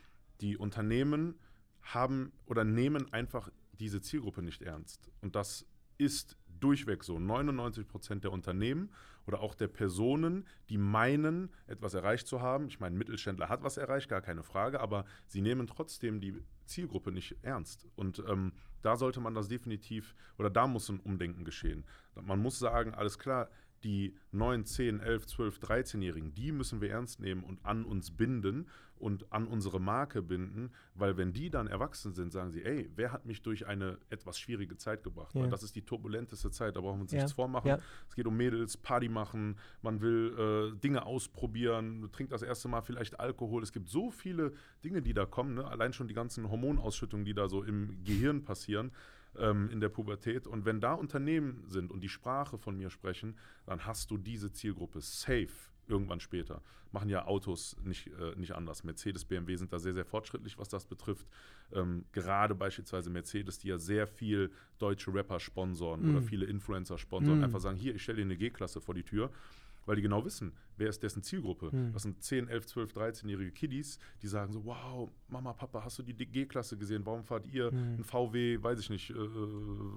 Die 0.41 0.57
Unternehmen 0.57 1.35
haben 1.83 2.33
oder 2.47 2.65
nehmen 2.65 3.13
einfach 3.13 3.51
diese 3.73 4.01
Zielgruppe 4.01 4.43
nicht 4.43 4.63
ernst. 4.63 5.11
Und 5.21 5.37
das 5.37 5.67
ist 5.99 6.37
durchweg 6.61 7.05
so. 7.05 7.19
99 7.19 7.87
Prozent 7.88 8.25
der 8.25 8.33
Unternehmen 8.33 8.90
oder 9.26 9.40
auch 9.40 9.55
der 9.55 9.69
Personen, 9.69 10.47
die 10.69 10.79
meinen, 10.79 11.50
etwas 11.67 11.95
erreicht 11.95 12.26
zu 12.26 12.40
haben. 12.40 12.69
Ich 12.69 12.81
meine, 12.81 12.95
ein 12.95 12.99
Mittelständler 12.99 13.49
hat 13.49 13.62
was 13.62 13.76
erreicht, 13.76 14.09
gar 14.09 14.21
keine 14.21 14.43
Frage, 14.43 14.81
aber 14.81 15.05
sie 15.26 15.40
nehmen 15.40 15.67
trotzdem 15.67 16.21
die 16.21 16.43
Zielgruppe 16.67 17.12
nicht 17.12 17.37
ernst. 17.43 17.87
Und 17.97 18.23
ähm, 18.29 18.52
da 18.83 18.97
sollte 18.97 19.21
man 19.21 19.35
das 19.35 19.49
definitiv, 19.49 20.14
oder 20.38 20.50
da 20.50 20.67
muss 20.67 20.88
ein 20.88 21.00
Umdenken 21.00 21.45
geschehen. 21.45 21.85
Man 22.14 22.40
muss 22.40 22.59
sagen, 22.59 22.95
alles 22.95 23.19
klar, 23.19 23.50
die 23.85 24.14
9, 24.33 24.64
10, 24.64 25.00
11, 25.00 25.26
12, 25.26 25.59
13-Jährigen, 25.59 26.35
die 26.35 26.52
müssen 26.52 26.81
wir 26.81 26.90
ernst 26.90 27.21
nehmen 27.21 27.45
und 27.45 27.64
an 27.64 27.85
uns 27.85 28.11
binden 28.11 28.69
und 29.00 29.33
an 29.33 29.47
unsere 29.47 29.80
Marke 29.80 30.23
binden, 30.23 30.71
weil 30.95 31.16
wenn 31.16 31.33
die 31.33 31.50
dann 31.50 31.66
erwachsen 31.66 32.12
sind, 32.12 32.33
sagen 32.33 32.50
sie, 32.50 32.64
ey, 32.64 32.90
wer 32.95 33.12
hat 33.12 33.25
mich 33.25 33.42
durch 33.42 33.66
eine 33.66 33.99
etwas 34.11 34.38
schwierige 34.38 34.76
Zeit 34.76 35.02
gebracht? 35.02 35.35
Ja. 35.35 35.42
Weil 35.42 35.50
das 35.50 35.62
ist 35.62 35.75
die 35.75 35.83
turbulenteste 35.83 36.50
Zeit, 36.50 36.76
da 36.76 36.80
brauchen 36.80 36.99
wir 36.99 37.02
uns 37.02 37.12
ja. 37.12 37.19
nichts 37.19 37.33
vormachen. 37.33 37.69
Ja. 37.69 37.78
Es 38.09 38.14
geht 38.14 38.26
um 38.26 38.37
Mädels, 38.37 38.76
Party 38.76 39.09
machen, 39.09 39.57
man 39.83 40.00
will 40.00 40.75
äh, 40.75 40.78
Dinge 40.78 41.07
ausprobieren, 41.07 42.09
trinkt 42.12 42.33
das 42.33 42.42
erste 42.42 42.69
Mal 42.69 42.83
vielleicht 42.83 43.19
Alkohol. 43.19 43.62
Es 43.62 43.73
gibt 43.73 43.88
so 43.88 44.11
viele 44.11 44.52
Dinge, 44.85 45.02
die 45.02 45.14
da 45.14 45.25
kommen, 45.25 45.54
ne? 45.54 45.66
allein 45.66 45.92
schon 45.92 46.07
die 46.07 46.14
ganzen 46.14 46.50
Hormonausschüttungen, 46.50 47.25
die 47.25 47.35
da 47.35 47.49
so 47.49 47.62
im 47.62 48.04
Gehirn 48.04 48.45
passieren 48.45 48.92
ähm, 49.38 49.71
in 49.71 49.80
der 49.80 49.88
Pubertät. 49.88 50.47
Und 50.47 50.64
wenn 50.64 50.80
da 50.80 50.95
Unternehmen 50.95 51.64
sind 51.66 51.90
und 51.90 52.00
die 52.00 52.09
Sprache 52.09 52.59
von 52.59 52.76
mir 52.76 52.90
sprechen, 52.90 53.37
dann 53.66 53.87
hast 53.87 54.11
du 54.11 54.19
diese 54.19 54.52
Zielgruppe 54.52 55.00
safe 55.00 55.70
irgendwann 55.90 56.20
später. 56.20 56.62
Machen 56.92 57.09
ja 57.09 57.26
Autos 57.26 57.76
nicht, 57.85 58.09
äh, 58.09 58.35
nicht 58.37 58.52
anders. 58.52 58.85
Mercedes, 58.85 59.25
BMW 59.25 59.56
sind 59.56 59.73
da 59.73 59.78
sehr, 59.78 59.94
sehr 59.94 60.04
fortschrittlich, 60.04 60.59
was 60.59 60.68
das 60.68 60.87
betrifft. 60.87 61.26
Ähm, 61.73 62.04
gerade 62.12 62.54
beispielsweise 62.54 63.11
Mercedes, 63.11 63.59
die 63.59 63.68
ja 63.68 63.78
sehr 63.78 64.06
viel 64.06 64.50
deutsche 64.78 65.12
Rapper 65.12 65.38
sponsoren 65.38 66.06
mm. 66.06 66.11
oder 66.11 66.23
viele 66.23 66.47
Influencer 66.47 66.99
sponsoren, 66.99 67.40
mm. 67.40 67.44
einfach 67.44 67.61
sagen, 67.61 67.76
hier, 67.76 67.94
ich 67.94 68.02
stelle 68.02 68.16
dir 68.16 68.25
eine 68.25 68.37
G-Klasse 68.37 68.80
vor 68.80 68.94
die 68.94 69.04
Tür 69.04 69.30
weil 69.90 69.97
die 69.97 70.02
genau 70.02 70.25
wissen, 70.25 70.52
wer 70.76 70.88
ist 70.88 71.02
dessen 71.02 71.20
Zielgruppe. 71.20 71.75
Mhm. 71.75 71.92
Das 71.92 72.02
sind 72.02 72.23
10, 72.23 72.47
11, 72.47 72.66
12, 72.66 72.92
13-jährige 72.92 73.50
Kiddies, 73.50 73.99
die 74.23 74.28
sagen 74.28 74.52
so, 74.52 74.64
wow, 74.64 75.11
Mama, 75.26 75.52
Papa, 75.52 75.82
hast 75.82 75.99
du 75.99 76.04
die 76.04 76.14
G-Klasse 76.14 76.78
gesehen? 76.78 77.04
Warum 77.04 77.25
fahrt 77.25 77.44
ihr 77.49 77.73
mhm. 77.73 77.97
ein 77.99 78.04
VW, 78.04 78.62
weiß 78.62 78.78
ich 78.78 78.88
nicht, 78.88 79.11
äh, 79.11 79.14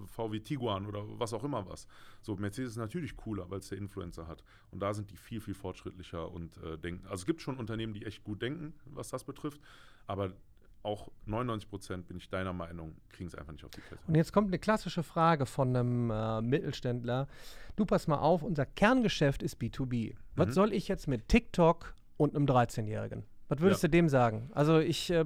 VW 0.08 0.40
Tiguan 0.40 0.88
oder 0.88 1.04
was 1.20 1.32
auch 1.32 1.44
immer 1.44 1.70
was? 1.70 1.88
So, 2.24 2.36
Mercedes 2.38 2.72
ist 2.72 2.78
natürlich 2.78 3.16
cooler, 3.16 3.48
weil 3.52 3.60
es 3.60 3.70
der 3.70 3.78
Influencer 3.78 4.28
hat. 4.28 4.44
Und 4.72 4.80
da 4.80 4.96
sind 4.96 5.12
die 5.12 5.16
viel, 5.16 5.40
viel 5.40 5.54
fortschrittlicher 5.54 6.32
und 6.32 6.58
äh, 6.64 6.80
denken. 6.80 7.06
Also 7.06 7.22
es 7.22 7.26
gibt 7.28 7.44
schon 7.44 7.58
Unternehmen, 7.58 7.94
die 7.94 8.08
echt 8.08 8.24
gut 8.24 8.42
denken, 8.42 8.74
was 8.86 9.10
das 9.10 9.24
betrifft, 9.26 9.62
aber 10.08 10.34
auch 10.84 11.10
99 11.26 11.70
Prozent, 11.70 12.08
bin 12.08 12.18
ich 12.18 12.30
deiner 12.30 12.54
Meinung, 12.54 12.96
kriegen 13.10 13.28
es 13.28 13.36
einfach 13.36 13.54
nicht 13.54 13.64
auf 13.64 13.72
die 13.72 13.82
Kette. 13.82 14.00
Und 14.08 14.16
jetzt 14.16 14.34
kommt 14.34 14.48
eine 14.48 14.60
klassische 14.60 15.04
Frage 15.04 15.46
von 15.46 15.76
einem 15.76 16.12
äh, 16.12 16.42
Mittelständler. 16.42 17.28
Du 17.76 17.86
pass 17.86 18.08
mal 18.08 18.18
auf, 18.18 18.44
unser 18.44 18.66
Kerngeschäft 18.66 19.42
ist 19.42 19.60
B2B. 19.60 20.16
Was 20.36 20.48
mhm. 20.48 20.52
soll 20.52 20.74
ich 20.74 20.88
jetzt 20.88 21.08
mit 21.08 21.28
TikTok 21.30 21.96
und 22.18 22.36
einem 22.36 22.46
13-Jährigen? 22.46 23.24
Was 23.50 23.60
würdest 23.60 23.84
ja. 23.84 23.88
du 23.88 23.92
dem 23.92 24.10
sagen? 24.10 24.50
Also 24.54 24.80
ich, 24.80 25.10
äh, 25.10 25.24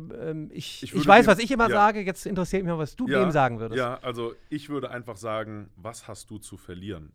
ich, 0.49 0.83
ich, 0.83 0.93
ich, 0.93 1.07
weiß, 1.07 1.27
was 1.27 1.39
ich 1.39 1.51
immer 1.51 1.69
ja. 1.69 1.75
sage, 1.75 2.01
jetzt 2.01 2.25
interessiert 2.25 2.63
mich 2.63 2.71
mal, 2.71 2.79
was 2.79 2.95
du 2.95 3.07
ja, 3.07 3.23
dem 3.23 3.31
sagen 3.31 3.59
würdest. 3.59 3.77
Ja, 3.77 3.99
also 4.01 4.33
ich 4.49 4.69
würde 4.69 4.91
einfach 4.91 5.17
sagen, 5.17 5.69
was 5.75 6.07
hast 6.07 6.29
du 6.29 6.37
zu 6.37 6.57
verlieren? 6.57 7.13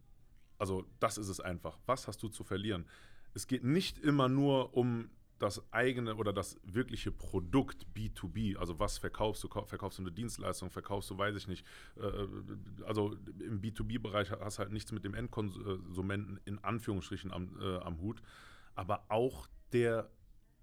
Also 0.58 0.84
das 1.00 1.18
ist 1.18 1.28
es 1.28 1.40
einfach. 1.40 1.78
Was 1.86 2.08
hast 2.08 2.22
du 2.22 2.28
zu 2.28 2.44
verlieren? 2.44 2.86
Es 3.34 3.46
geht 3.46 3.64
nicht 3.64 3.98
immer 3.98 4.28
nur 4.28 4.76
um 4.76 5.10
das 5.42 5.62
eigene 5.72 6.14
oder 6.14 6.32
das 6.32 6.58
wirkliche 6.62 7.10
Produkt 7.10 7.86
B2B, 7.96 8.56
also 8.56 8.78
was 8.78 8.98
verkaufst 8.98 9.42
du? 9.42 9.48
Verkaufst 9.48 9.98
du 9.98 10.02
eine 10.02 10.12
Dienstleistung, 10.12 10.70
verkaufst 10.70 11.10
du, 11.10 11.18
weiß 11.18 11.36
ich 11.36 11.48
nicht. 11.48 11.66
Äh, 11.96 12.84
also 12.86 13.16
im 13.40 13.60
B2B-Bereich 13.60 14.30
hast 14.30 14.58
du 14.58 14.60
halt 14.60 14.72
nichts 14.72 14.92
mit 14.92 15.04
dem 15.04 15.14
Endkonsumenten 15.14 16.40
in 16.44 16.58
Anführungsstrichen 16.60 17.32
am, 17.32 17.58
äh, 17.60 17.78
am 17.78 18.00
Hut. 18.00 18.22
Aber 18.74 19.04
auch 19.08 19.48
der 19.72 20.10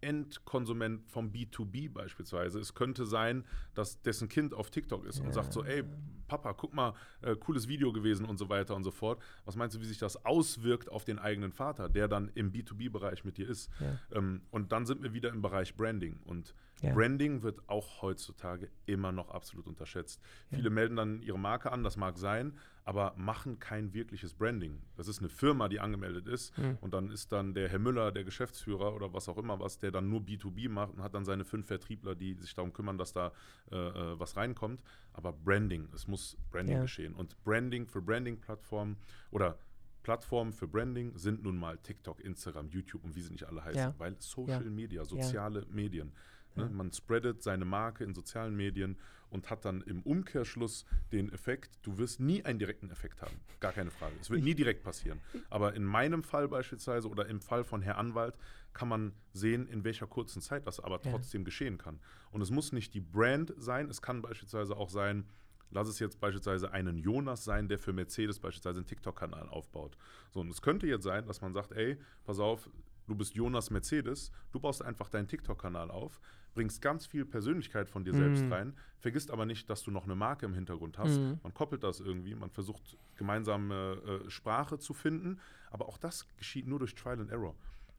Endkonsument 0.01 1.05
vom 1.09 1.31
B2B 1.31 1.91
beispielsweise. 1.91 2.59
Es 2.59 2.73
könnte 2.73 3.05
sein, 3.05 3.45
dass 3.73 4.01
dessen 4.01 4.29
Kind 4.29 4.53
auf 4.53 4.69
TikTok 4.69 5.05
ist 5.05 5.19
und 5.19 5.33
sagt 5.33 5.51
so, 5.51 5.63
ey, 5.63 5.83
Papa, 6.29 6.53
guck 6.53 6.73
mal, 6.73 6.93
äh, 7.21 7.35
cooles 7.35 7.67
Video 7.67 7.91
gewesen 7.91 8.25
und 8.25 8.37
so 8.37 8.47
weiter 8.47 8.75
und 8.75 8.85
so 8.85 8.91
fort. 8.91 9.21
Was 9.43 9.57
meinst 9.57 9.75
du, 9.75 9.81
wie 9.81 9.85
sich 9.85 9.97
das 9.97 10.25
auswirkt 10.25 10.89
auf 10.89 11.03
den 11.03 11.19
eigenen 11.19 11.51
Vater, 11.51 11.89
der 11.89 12.07
dann 12.07 12.31
im 12.35 12.53
B2B-Bereich 12.53 13.25
mit 13.25 13.37
dir 13.37 13.49
ist? 13.49 13.69
Ja. 13.81 13.99
Ähm, 14.17 14.43
und 14.51 14.71
dann 14.71 14.85
sind 14.85 15.03
wir 15.03 15.13
wieder 15.13 15.29
im 15.29 15.41
Bereich 15.41 15.75
Branding. 15.75 16.19
Und 16.23 16.53
ja. 16.81 16.93
Branding 16.93 17.43
wird 17.43 17.67
auch 17.67 18.01
heutzutage 18.01 18.69
immer 18.85 19.11
noch 19.11 19.31
absolut 19.31 19.67
unterschätzt. 19.67 20.21
Viele 20.49 20.69
melden 20.69 20.95
dann 20.95 21.21
ihre 21.21 21.37
Marke 21.37 21.71
an, 21.71 21.83
das 21.83 21.97
mag 21.97 22.17
sein, 22.17 22.53
aber 22.85 23.13
machen 23.17 23.59
kein 23.59 23.93
wirkliches 23.93 24.33
Branding. 24.33 24.81
Das 24.95 25.07
ist 25.07 25.19
eine 25.19 25.29
Firma, 25.29 25.67
die 25.67 25.79
angemeldet 25.79 26.27
ist 26.27 26.57
mhm. 26.57 26.77
und 26.81 26.93
dann 26.93 27.11
ist 27.11 27.31
dann 27.31 27.53
der 27.53 27.69
Herr 27.69 27.79
Müller, 27.79 28.11
der 28.11 28.23
Geschäftsführer 28.23 28.95
oder 28.95 29.13
was 29.13 29.29
auch 29.29 29.37
immer 29.37 29.59
was, 29.59 29.77
der 29.77 29.91
dann 29.91 30.09
nur 30.09 30.21
B2B 30.21 30.69
macht 30.69 30.93
und 30.93 31.03
hat 31.03 31.13
dann 31.13 31.25
seine 31.25 31.45
fünf 31.45 31.67
Vertriebler, 31.67 32.15
die 32.15 32.33
sich 32.35 32.53
darum 32.55 32.73
kümmern, 32.73 32.97
dass 32.97 33.13
da 33.13 33.31
äh, 33.71 33.75
äh, 33.75 34.19
was 34.19 34.37
reinkommt. 34.37 34.83
Aber 35.19 35.33
Branding, 35.33 35.89
es 35.93 36.07
muss 36.07 36.37
Branding 36.49 36.77
ja. 36.77 36.81
geschehen. 36.83 37.13
Und 37.13 37.43
Branding 37.43 37.85
für 37.87 38.01
Branding-Plattformen 38.01 38.95
oder 39.31 39.59
Plattformen 40.01 40.53
für 40.53 40.65
Branding 40.65 41.17
sind 41.17 41.43
nun 41.43 41.57
mal 41.57 41.77
TikTok, 41.77 42.21
Instagram, 42.21 42.69
YouTube 42.69 43.03
und 43.03 43.17
wie 43.17 43.21
sie 43.21 43.33
nicht 43.33 43.43
alle 43.43 43.61
heißen, 43.61 43.81
ja. 43.81 43.93
weil 43.97 44.15
Social 44.19 44.63
ja. 44.63 44.69
Media, 44.69 45.03
soziale 45.03 45.65
Medien. 45.69 46.13
Ne? 46.55 46.69
Man 46.69 46.93
spreadet 46.93 47.43
seine 47.43 47.65
Marke 47.65 48.05
in 48.05 48.13
sozialen 48.13 48.55
Medien 48.55 48.97
und 49.29 49.49
hat 49.49 49.65
dann 49.65 49.81
im 49.81 50.01
Umkehrschluss 50.01 50.85
den 51.11 51.31
Effekt, 51.31 51.79
du 51.83 51.97
wirst 51.97 52.19
nie 52.19 52.43
einen 52.45 52.59
direkten 52.59 52.89
Effekt 52.89 53.21
haben. 53.21 53.39
Gar 53.59 53.73
keine 53.73 53.91
Frage. 53.91 54.15
Es 54.19 54.29
wird 54.29 54.43
nie 54.43 54.55
direkt 54.55 54.83
passieren. 54.83 55.19
Aber 55.49 55.73
in 55.75 55.83
meinem 55.83 56.23
Fall 56.23 56.47
beispielsweise 56.47 57.09
oder 57.09 57.27
im 57.27 57.41
Fall 57.41 57.63
von 57.63 57.81
Herr 57.81 57.97
Anwalt 57.97 58.35
kann 58.73 58.87
man 58.87 59.13
sehen, 59.33 59.67
in 59.67 59.83
welcher 59.83 60.07
kurzen 60.07 60.41
Zeit 60.41 60.67
das 60.67 60.79
aber 60.79 61.01
trotzdem 61.01 61.41
ja. 61.41 61.45
geschehen 61.45 61.77
kann. 61.77 61.99
Und 62.31 62.41
es 62.41 62.51
muss 62.51 62.71
nicht 62.71 62.93
die 62.93 63.01
Brand 63.01 63.53
sein, 63.57 63.89
es 63.89 64.01
kann 64.01 64.21
beispielsweise 64.21 64.75
auch 64.75 64.89
sein, 64.89 65.25
Lass 65.71 65.87
es 65.87 65.99
jetzt 65.99 66.19
beispielsweise 66.19 66.71
einen 66.71 66.97
Jonas 66.97 67.43
sein, 67.43 67.67
der 67.67 67.77
für 67.77 67.93
Mercedes 67.93 68.39
beispielsweise 68.39 68.79
einen 68.79 68.87
TikTok-Kanal 68.87 69.49
aufbaut. 69.49 69.95
So, 70.31 70.39
und 70.39 70.49
es 70.49 70.61
könnte 70.61 70.87
jetzt 70.87 71.03
sein, 71.03 71.25
dass 71.27 71.41
man 71.41 71.53
sagt, 71.53 71.71
ey, 71.73 71.97
pass 72.25 72.39
auf, 72.39 72.69
du 73.09 73.15
bist 73.15 73.35
Jonas 73.35 73.69
Mercedes, 73.71 74.31
du 74.51 74.59
baust 74.59 74.83
einfach 74.83 75.09
deinen 75.09 75.27
TikTok-Kanal 75.27 75.91
auf, 75.91 76.21
bringst 76.53 76.81
ganz 76.81 77.05
viel 77.05 77.25
Persönlichkeit 77.25 77.89
von 77.89 78.03
dir 78.03 78.13
mhm. 78.13 78.17
selbst 78.17 78.51
rein, 78.51 78.73
vergisst 78.99 79.31
aber 79.31 79.45
nicht, 79.45 79.69
dass 79.69 79.83
du 79.83 79.91
noch 79.91 80.05
eine 80.05 80.15
Marke 80.15 80.45
im 80.45 80.53
Hintergrund 80.53 80.97
hast. 80.97 81.19
Mhm. 81.19 81.39
Man 81.43 81.53
koppelt 81.53 81.83
das 81.83 81.99
irgendwie, 81.99 82.35
man 82.35 82.49
versucht 82.49 82.97
gemeinsame 83.15 84.23
äh, 84.25 84.29
Sprache 84.29 84.79
zu 84.79 84.93
finden, 84.93 85.39
aber 85.71 85.87
auch 85.87 85.97
das 85.97 86.27
geschieht 86.37 86.67
nur 86.67 86.79
durch 86.79 86.95
Trial 86.95 87.19
and 87.19 87.31
Error. 87.31 87.55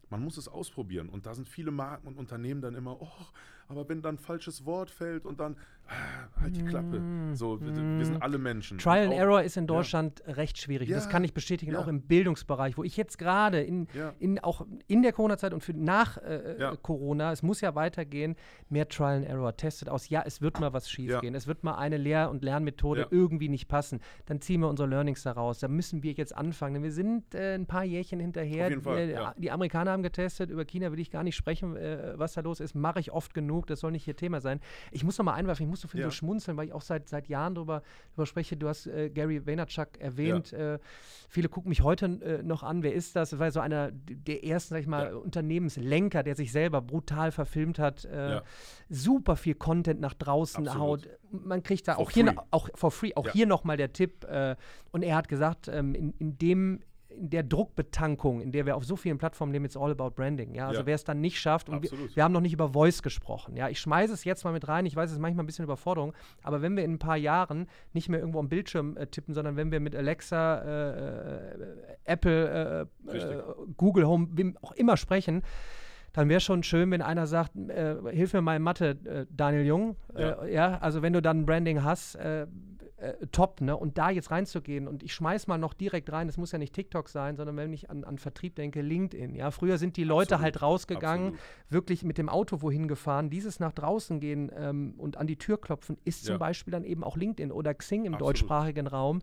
Man 0.08 0.22
muss 0.22 0.36
es 0.36 0.48
ausprobieren 0.48 1.08
und 1.08 1.26
da 1.26 1.34
sind 1.34 1.48
viele 1.48 1.70
Marken 1.70 2.08
und 2.08 2.16
Unternehmen 2.16 2.60
dann 2.60 2.74
immer, 2.74 3.00
oh, 3.00 3.26
aber 3.68 3.88
wenn 3.88 4.02
dann 4.02 4.16
ein 4.16 4.18
falsches 4.18 4.64
Wort 4.64 4.90
fällt 4.90 5.24
und 5.24 5.38
dann 5.38 5.56
halt 6.40 6.56
die 6.56 6.64
Klappe. 6.64 7.00
So, 7.34 7.60
wir, 7.60 7.74
wir 7.74 8.04
sind 8.04 8.22
alle 8.22 8.38
Menschen. 8.38 8.78
Trial 8.78 9.04
and 9.04 9.12
Auch- 9.14 9.18
Error 9.18 9.42
ist 9.42 9.56
in 9.56 9.66
Deutschland 9.66 10.22
recht 10.26 10.58
schwierig. 10.58 10.88
Ja, 10.88 10.96
das 10.96 11.08
kann 11.08 11.24
ich 11.24 11.34
bestätigen, 11.34 11.72
ja. 11.72 11.78
auch 11.78 11.88
im 11.88 12.02
Bildungsbereich, 12.02 12.76
wo 12.78 12.84
ich 12.84 12.96
jetzt 12.96 13.18
gerade 13.18 13.60
in, 13.60 13.86
Ja. 13.94 14.12
in, 14.18 14.38
auch 14.38 14.66
in 14.86 15.02
der 15.02 15.12
Corona-Zeit 15.12 15.52
und 15.52 15.62
für 15.62 15.74
nach 15.74 16.16
äh, 16.18 16.56
Ja. 16.58 16.76
Corona, 16.76 17.32
es 17.32 17.42
muss 17.42 17.60
ja 17.60 17.74
weitergehen, 17.74 18.36
mehr 18.68 18.88
Trial 18.88 19.16
and 19.18 19.26
Error. 19.26 19.56
Testet 19.56 19.88
aus, 19.88 20.08
ja, 20.08 20.22
es 20.24 20.40
wird 20.40 20.60
mal 20.60 20.72
was 20.72 20.88
schiefgehen. 20.90 21.34
Es 21.34 21.46
wird 21.46 21.64
mal 21.64 21.74
eine 21.76 21.96
Lehr- 21.96 22.30
und 22.30 22.42
Lernmethode 22.44 23.02
Ja. 23.02 23.06
irgendwie 23.10 23.48
nicht 23.48 23.68
passen. 23.68 24.00
Dann 24.26 24.40
ziehen 24.40 24.60
wir 24.60 24.68
unsere 24.68 24.88
Learnings 24.88 25.22
daraus. 25.22 25.58
Da 25.58 25.68
müssen 25.68 26.02
wir 26.02 26.12
jetzt 26.12 26.34
anfangen. 26.36 26.74
Denn 26.74 26.82
wir 26.82 26.92
sind 26.92 27.34
äh, 27.34 27.54
ein 27.54 27.66
paar 27.66 27.84
Jährchen 27.84 28.20
hinterher. 28.20 28.64
Auf 28.66 28.70
jeden 28.70 28.82
Fall, 28.82 28.98
Äh, 28.98 29.12
ja. 29.12 29.34
Die 29.36 29.50
Amerikaner 29.50 29.90
haben 29.92 30.02
getestet, 30.02 30.50
über 30.50 30.64
China 30.64 30.92
will 30.92 31.00
ich 31.00 31.10
gar 31.10 31.24
nicht 31.24 31.36
sprechen, 31.36 31.76
äh, 31.76 32.14
was 32.16 32.34
da 32.34 32.40
los 32.40 32.60
ist. 32.60 32.74
Mache 32.74 33.00
ich 33.00 33.12
oft 33.12 33.34
genug, 33.34 33.66
das 33.66 33.80
soll 33.80 33.90
nicht 33.92 34.04
hier 34.04 34.16
Thema 34.16 34.40
sein. 34.40 34.60
Ich 34.92 35.04
muss 35.04 35.18
noch 35.18 35.24
mal 35.24 35.34
einwerfen, 35.34 35.64
ich 35.64 35.70
muss 35.70 35.79
so 35.80 35.88
viel 35.88 36.00
Ja. 36.00 36.06
so 36.06 36.10
schmunzeln, 36.12 36.56
weil 36.56 36.66
ich 36.66 36.72
auch 36.72 36.82
seit, 36.82 37.08
seit 37.08 37.28
Jahren 37.28 37.54
darüber, 37.54 37.82
darüber 38.12 38.26
spreche. 38.26 38.56
Du 38.56 38.68
hast 38.68 38.86
äh, 38.86 39.10
Gary 39.10 39.46
Vaynerchuk 39.46 39.98
erwähnt. 39.98 40.52
Äh, 40.52 40.78
viele 41.28 41.48
gucken 41.48 41.68
mich 41.68 41.82
heute 41.82 42.06
äh, 42.06 42.42
noch 42.42 42.62
an. 42.62 42.82
Wer 42.82 42.94
ist 42.94 43.16
das? 43.16 43.30
Das 43.30 43.38
war 43.38 43.50
so 43.50 43.60
einer 43.60 43.90
der 43.92 44.44
ersten, 44.44 44.74
sag 44.74 44.80
ich 44.80 44.86
mal, 44.86 45.06
Ja. 45.10 45.16
Unternehmenslenker, 45.16 46.22
der 46.22 46.34
sich 46.36 46.52
selber 46.52 46.80
brutal 46.80 47.32
verfilmt 47.32 47.78
hat. 47.78 48.04
Äh, 48.04 48.30
Ja. 48.30 48.42
Super 48.88 49.36
viel 49.36 49.54
Content 49.54 50.00
nach 50.00 50.14
draußen 50.14 50.66
Absolut. 50.66 51.06
haut. 51.06 51.08
Man 51.30 51.62
kriegt 51.62 51.86
da 51.88 51.94
For 51.94 52.02
auch 52.02 52.10
hier, 52.10 52.26
free. 52.26 52.32
noch- 52.34 52.46
auch 52.50 52.68
for 52.74 52.90
free, 52.90 53.12
auch 53.14 53.26
Ja. 53.26 53.32
hier 53.32 53.46
nochmal 53.46 53.76
der 53.76 53.92
Tipp. 53.92 54.24
Äh, 54.24 54.56
und 54.90 55.02
er 55.02 55.16
hat 55.16 55.28
gesagt, 55.28 55.68
ähm, 55.68 55.94
in, 55.94 56.10
in 56.18 56.38
dem 56.38 56.80
in 57.16 57.30
der 57.30 57.42
Druckbetankung, 57.42 58.40
in 58.40 58.52
der 58.52 58.66
wir 58.66 58.76
auf 58.76 58.84
so 58.84 58.96
vielen 58.96 59.18
Plattformen 59.18 59.52
leben, 59.52 59.64
it's 59.64 59.76
all 59.76 59.90
about 59.90 60.10
branding. 60.10 60.54
Ja, 60.54 60.68
also 60.68 60.80
Ja. 60.80 60.86
wer 60.86 60.94
es 60.94 61.04
dann 61.04 61.20
nicht 61.20 61.38
schafft, 61.40 61.68
und 61.68 61.82
wir, 61.82 61.90
wir 62.14 62.24
haben 62.24 62.32
noch 62.32 62.40
nicht 62.40 62.52
über 62.52 62.68
Voice 62.72 63.02
gesprochen. 63.02 63.56
Ja, 63.56 63.68
ich 63.68 63.78
schmeiße 63.80 64.12
es 64.12 64.24
jetzt 64.24 64.44
mal 64.44 64.52
mit 64.52 64.68
rein. 64.68 64.86
Ich 64.86 64.96
weiß, 64.96 65.10
es 65.10 65.16
ist 65.16 65.20
manchmal 65.20 65.44
ein 65.44 65.46
bisschen 65.46 65.64
Überforderung, 65.64 66.12
aber 66.42 66.62
wenn 66.62 66.76
wir 66.76 66.84
in 66.84 66.92
ein 66.94 66.98
paar 66.98 67.16
Jahren 67.16 67.66
nicht 67.92 68.08
mehr 68.08 68.20
irgendwo 68.20 68.38
am 68.38 68.48
Bildschirm 68.48 68.96
äh, 68.96 69.06
tippen, 69.06 69.34
sondern 69.34 69.56
wenn 69.56 69.70
wir 69.72 69.80
mit 69.80 69.94
Alexa, 69.96 70.58
äh, 70.62 71.50
äh, 71.54 71.66
Apple, 72.04 72.88
äh, 73.08 73.16
äh, 73.16 73.42
Google 73.76 74.06
Home, 74.06 74.28
wem 74.32 74.56
auch 74.62 74.72
immer 74.72 74.96
sprechen, 74.96 75.42
dann 76.12 76.28
wäre 76.28 76.40
schon 76.40 76.62
schön, 76.64 76.90
wenn 76.90 77.02
einer 77.02 77.26
sagt, 77.28 77.52
äh, 77.56 77.94
hilf 78.10 78.32
mir 78.32 78.40
mal 78.42 78.56
in 78.56 78.62
Mathe, 78.62 78.98
äh, 79.04 79.26
Daniel 79.30 79.64
Jung. 79.64 79.96
Ja. 80.16 80.42
Äh, 80.42 80.52
ja, 80.54 80.78
also 80.78 81.02
wenn 81.02 81.12
du 81.12 81.22
dann 81.22 81.46
Branding 81.46 81.84
hast, 81.84 82.18
äh, 83.00 83.26
top, 83.32 83.60
ne? 83.60 83.76
Und 83.76 83.98
da 83.98 84.10
jetzt 84.10 84.30
reinzugehen 84.30 84.86
und 84.86 85.02
ich 85.02 85.12
schmeiß 85.14 85.46
mal 85.46 85.58
noch 85.58 85.74
direkt 85.74 86.12
rein, 86.12 86.28
es 86.28 86.36
muss 86.36 86.52
ja 86.52 86.58
nicht 86.58 86.74
TikTok 86.74 87.08
sein, 87.08 87.36
sondern 87.36 87.56
wenn 87.56 87.72
ich 87.72 87.90
an, 87.90 88.04
an 88.04 88.18
Vertrieb 88.18 88.54
denke, 88.56 88.82
LinkedIn. 88.82 89.34
Ja, 89.34 89.50
früher 89.50 89.78
sind 89.78 89.96
die 89.96 90.04
Leute 90.04 90.34
Absolut. 90.34 90.42
halt 90.44 90.62
rausgegangen, 90.62 91.26
Absolut. 91.28 91.40
wirklich 91.70 92.04
mit 92.04 92.18
dem 92.18 92.28
Auto 92.28 92.62
wohin 92.62 92.88
gefahren. 92.88 93.30
Dieses 93.30 93.60
nach 93.60 93.72
draußen 93.72 94.20
gehen 94.20 94.50
ähm, 94.56 94.94
und 94.98 95.16
an 95.16 95.26
die 95.26 95.36
Tür 95.38 95.60
klopfen 95.60 95.96
ist 96.04 96.24
zum 96.24 96.34
Ja. 96.34 96.38
Beispiel 96.38 96.72
dann 96.72 96.84
eben 96.84 97.02
auch 97.04 97.16
LinkedIn 97.16 97.52
oder 97.52 97.74
Xing 97.74 98.04
im 98.04 98.14
Absolut. 98.14 98.36
deutschsprachigen 98.36 98.86
Raum, 98.86 99.20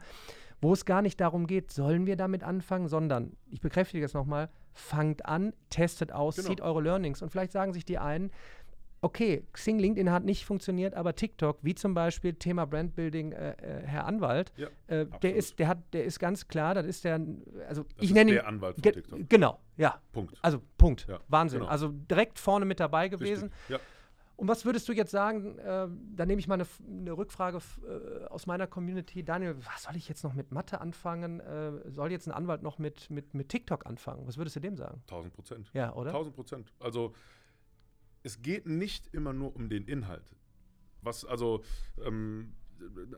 wo 0.59 0.73
es 0.73 0.85
gar 0.85 1.03
nicht 1.03 1.21
darum 1.21 1.45
geht, 1.45 1.71
sollen 1.71 2.07
wir 2.07 2.15
damit 2.15 2.43
anfangen, 2.43 2.87
sondern, 2.87 3.33
ich 3.51 3.61
bekräftige 3.61 4.03
es 4.03 4.13
nochmal, 4.15 4.49
fangt 4.73 5.25
an, 5.25 5.53
testet 5.69 6.11
aus, 6.11 6.35
Genau. 6.35 6.47
zieht 6.49 6.61
eure 6.61 6.81
Learnings 6.81 7.21
und 7.21 7.29
vielleicht 7.29 7.51
sagen 7.51 7.73
sich 7.73 7.85
die 7.85 7.97
einen, 7.99 8.31
okay, 9.01 9.43
Xing, 9.53 9.79
LinkedIn 9.79 10.11
hat 10.11 10.23
nicht 10.23 10.45
funktioniert, 10.45 10.93
aber 10.95 11.15
TikTok, 11.15 11.59
wie 11.61 11.75
zum 11.75 11.93
Beispiel 11.93 12.33
Thema 12.33 12.65
Brandbuilding, 12.65 13.31
äh, 13.31 13.51
äh, 13.51 13.81
Herr 13.85 14.05
Anwalt, 14.05 14.51
Ja, 14.57 14.67
äh, 14.87 15.05
der 15.21 15.35
ist, 15.35 15.59
der 15.59 15.67
hat, 15.67 15.79
der 15.93 16.05
ist 16.05 16.19
ganz 16.19 16.47
klar, 16.47 16.73
das 16.73 16.85
ist 16.85 17.03
der, 17.03 17.19
also 17.67 17.83
Das 17.83 17.91
ich 17.99 18.13
nenne 18.13 18.31
der 18.31 18.43
ihn, 18.43 18.47
Anwalt 18.47 18.75
von 18.75 18.83
TikTok. 18.83 19.29
Genau, 19.29 19.59
ja. 19.77 20.01
Punkt. 20.11 20.37
Also 20.41 20.61
Punkt. 20.77 21.07
Ja, 21.07 21.19
Wahnsinn. 21.27 21.59
genau. 21.59 21.71
Also 21.71 21.89
direkt 21.89 22.39
vorne 22.39 22.65
mit 22.65 22.79
dabei 22.79 23.07
gewesen. 23.09 23.45
Richtig. 23.49 23.69
Ja. 23.69 23.79
Und 24.35 24.47
was 24.47 24.65
würdest 24.65 24.87
du 24.87 24.93
jetzt 24.93 25.09
sagen? 25.09 25.57
Äh, 25.57 25.87
da 26.15 26.25
nehme 26.27 26.39
ich 26.39 26.47
mal 26.47 26.53
eine, 26.55 26.67
eine 26.87 27.11
Rückfrage 27.17 27.57
äh, 27.57 28.25
aus 28.25 28.45
meiner 28.45 28.67
Community. 28.67 29.23
Daniel, 29.23 29.55
was 29.57 29.83
soll 29.83 29.95
ich 29.95 30.07
jetzt 30.07 30.23
noch 30.23 30.35
mit 30.35 30.51
Mathe 30.51 30.79
anfangen? 30.79 31.39
Äh, 31.39 31.89
soll 31.89 32.11
jetzt 32.11 32.27
ein 32.27 32.31
Anwalt 32.31 32.61
noch 32.61 32.77
mit, 32.77 33.09
mit, 33.09 33.33
mit 33.33 33.49
TikTok 33.49 33.87
anfangen? 33.87 34.27
Was 34.27 34.37
würdest 34.37 34.55
du 34.55 34.59
dem 34.59 34.77
sagen? 34.77 35.01
1000 35.07 35.33
Prozent. 35.33 35.71
Ja, 35.73 35.91
oder? 35.93 36.11
1000 36.11 36.35
Prozent. 36.35 36.73
Also 36.79 37.13
es 38.27 38.41
geht 38.41 38.67
nicht 38.67 39.07
immer 39.13 39.31
nur 39.31 39.55
um 39.55 39.69
den 39.69 39.85
Inhalt. 39.85 40.35
Was, 41.01 41.23
also 41.23 41.63
ähm, 42.05 42.53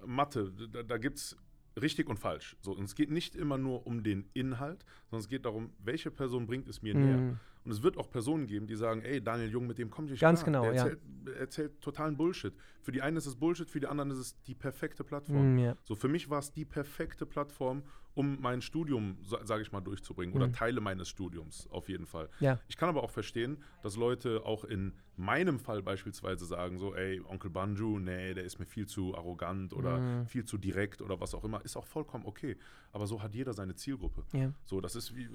Mathe, 0.06 0.52
da, 0.72 0.84
da 0.84 0.98
gibt 1.00 1.18
es 1.18 1.36
richtig 1.82 2.10
und 2.10 2.20
falsch. 2.20 2.56
So, 2.62 2.74
und 2.74 2.84
es 2.84 2.94
geht 2.94 3.10
nicht 3.10 3.36
immer 3.36 3.58
nur 3.58 3.88
um 3.88 4.04
den 4.04 4.30
Inhalt, 4.34 4.86
sondern 5.10 5.24
es 5.24 5.28
geht 5.28 5.46
darum, 5.46 5.72
welche 5.80 6.12
Person 6.12 6.46
bringt 6.46 6.68
es 6.68 6.84
mir 6.84 6.94
näher. 6.94 7.18
Mhm. 7.18 7.40
Und 7.66 7.72
es 7.72 7.82
wird 7.82 7.98
auch 7.98 8.10
Personen 8.10 8.46
geben, 8.46 8.68
die 8.68 8.76
sagen, 8.76 9.02
ey, 9.02 9.20
Daniel 9.20 9.50
Jung, 9.50 9.66
mit 9.66 9.80
dem 9.80 9.90
komme 9.90 10.06
ich 10.06 10.12
nicht 10.12 10.22
Ganz 10.22 10.44
klar. 10.44 10.62
genau, 10.62 10.64
Der 10.64 10.74
ja. 10.74 10.84
erzählt, 10.84 11.38
erzählt 11.40 11.82
totalen 11.82 12.16
Bullshit. 12.16 12.54
Für 12.82 12.92
die 12.92 13.02
einen 13.02 13.18
ist 13.18 13.26
es 13.26 13.36
Bullshit, 13.36 13.70
für 13.70 13.80
die 13.80 13.88
anderen 13.88 14.12
ist 14.12 14.18
es 14.20 14.42
die 14.44 14.56
perfekte 14.56 15.04
Plattform. 15.04 15.56
Mm, 15.56 15.60
ja. 15.60 15.76
So, 15.84 15.96
für 15.96 16.08
mich 16.08 16.30
war 16.30 16.40
es 16.40 16.52
die 16.52 16.66
perfekte 16.66 17.26
Plattform, 17.26 17.82
um 18.16 18.40
mein 18.42 18.62
Studium, 18.62 19.18
sage 19.22 19.62
ich 19.62 19.72
mal, 19.72 19.82
durchzubringen. 19.82 20.36
Oder 20.36 20.48
Mhm. 20.48 20.54
Teile 20.54 20.82
meines 20.82 21.08
Studiums 21.08 21.68
auf 21.72 21.88
jeden 21.90 22.06
Fall. 22.06 22.30
Ja. 22.40 22.60
Ich 22.68 22.76
kann 22.76 22.90
aber 22.90 23.04
auch 23.04 23.12
verstehen, 23.12 23.58
dass 23.82 23.96
Leute 23.96 24.46
auch 24.46 24.64
in 24.66 24.94
meinem 25.16 25.60
Fall 25.60 25.82
beispielsweise 25.84 26.46
sagen, 26.46 26.80
so, 26.80 26.96
ey, 26.96 27.22
Onkel 27.22 27.50
Banju, 27.52 28.00
nee, 28.00 28.34
der 28.34 28.44
ist 28.46 28.58
mir 28.60 28.66
viel 28.66 28.88
zu 28.88 29.16
arrogant 29.16 29.74
oder 29.74 30.00
Mhm. 30.00 30.28
viel 30.28 30.44
zu 30.46 30.58
direkt 30.58 31.02
oder 31.02 31.20
was 31.20 31.34
auch 31.36 31.44
immer. 31.44 31.64
Ist 31.64 31.78
auch 31.78 31.86
vollkommen 31.86 32.26
okay. 32.26 32.58
Aber 32.92 33.06
so 33.08 33.22
hat 33.22 33.36
jeder 33.36 33.54
seine 33.54 33.76
Zielgruppe. 33.76 34.24
Ja. 34.34 34.52
So, 34.66 34.82
das 34.82 34.96
ist 34.96 35.16
wie, 35.16 35.30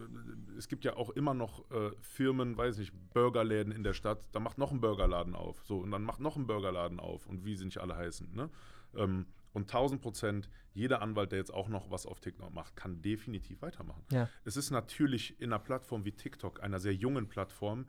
es 0.58 0.68
gibt 0.68 0.84
ja 0.84 0.96
auch 0.96 1.10
immer 1.10 1.34
noch 1.34 1.70
äh, 1.70 1.90
Firmen, 2.00 2.56
weiß 2.56 2.78
nicht, 2.78 2.92
Burgerläden 3.14 3.72
in 3.72 3.82
der 3.84 3.92
Stadt, 3.94 4.26
da 4.32 4.40
macht 4.40 4.58
noch 4.58 4.72
ein 4.72 4.80
Burgerladen 4.80 5.34
auf. 5.34 5.62
So, 5.64 5.78
und 5.78 5.90
dann 5.90 6.02
macht 6.02 6.20
noch 6.20 6.36
ein 6.36 6.46
Burgerladen 6.46 6.98
auf 7.00 7.26
und 7.26 7.44
wie 7.44 7.54
sie 7.54 7.64
nicht 7.66 7.78
alle 7.78 7.94
heißen. 7.96 8.34
Ne? 8.34 8.50
Ähm, 8.96 9.26
und 9.54 9.62
1000 9.62 10.02
Prozent, 10.02 10.50
jeder 10.74 11.00
Anwalt, 11.00 11.32
der 11.32 11.38
jetzt 11.38 11.54
auch 11.54 11.68
noch 11.68 11.90
was 11.90 12.04
auf 12.04 12.20
TikTok 12.20 12.52
macht, 12.52 12.76
kann 12.76 13.00
definitiv 13.00 13.62
weitermachen. 13.62 14.02
Ja. 14.12 14.28
Es 14.44 14.56
ist 14.58 14.70
natürlich 14.70 15.40
in 15.40 15.52
einer 15.52 15.58
Plattform 15.62 16.04
wie 16.04 16.12
TikTok, 16.12 16.62
einer 16.62 16.78
sehr 16.80 16.94
jungen 16.94 17.28
Plattform, 17.28 17.86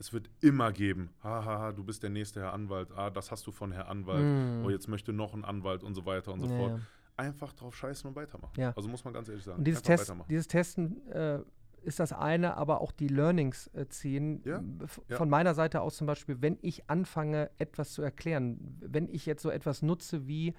es 0.00 0.12
wird 0.12 0.30
immer 0.40 0.70
geben, 0.72 1.10
haha, 1.24 1.72
du 1.72 1.82
bist 1.82 2.04
der 2.04 2.10
nächste 2.10 2.40
Herr 2.40 2.52
Anwalt, 2.52 2.92
ah, 2.92 3.10
das 3.10 3.32
hast 3.32 3.44
du 3.48 3.50
von 3.50 3.72
Herr 3.72 3.88
Anwalt, 3.88 4.22
Mm. 4.24 4.64
oh, 4.64 4.70
jetzt 4.70 4.86
möchte 4.86 5.12
noch 5.12 5.34
ein 5.34 5.44
Anwalt 5.44 5.82
und 5.82 5.94
so 5.96 6.06
weiter 6.06 6.32
und 6.32 6.40
so 6.40 6.46
Ja, 6.46 6.56
fort. 6.56 6.70
ja. 6.78 6.80
Einfach 7.16 7.52
drauf 7.52 7.74
scheißen 7.76 8.08
und 8.08 8.14
weitermachen. 8.14 8.52
Ja. 8.60 8.72
Also 8.76 8.88
muss 8.88 9.04
man 9.04 9.12
ganz 9.12 9.28
ehrlich 9.28 9.42
sagen. 9.42 9.58
Und 9.58 9.64
dieses, 9.64 9.82
Test, 9.82 10.14
dieses 10.30 10.46
Testen 10.46 11.04
äh, 11.08 11.40
ist 11.82 11.98
das 11.98 12.12
eine, 12.12 12.56
aber 12.56 12.80
auch 12.80 12.92
die 12.92 13.08
Learnings 13.08 13.66
äh, 13.74 13.88
ziehen. 13.88 14.40
Ja. 14.44 14.62
Von 15.16 15.28
meiner 15.28 15.54
Seite 15.54 15.80
aus 15.80 15.96
zum 15.96 16.06
Beispiel, 16.06 16.40
wenn 16.42 16.58
ich 16.62 16.88
anfange, 16.88 17.50
etwas 17.58 17.92
zu 17.92 18.02
erklären, 18.02 18.78
wenn 18.80 19.08
ich 19.08 19.26
jetzt 19.26 19.42
so 19.42 19.50
etwas 19.50 19.82
nutze 19.82 20.28
wie, 20.28 20.54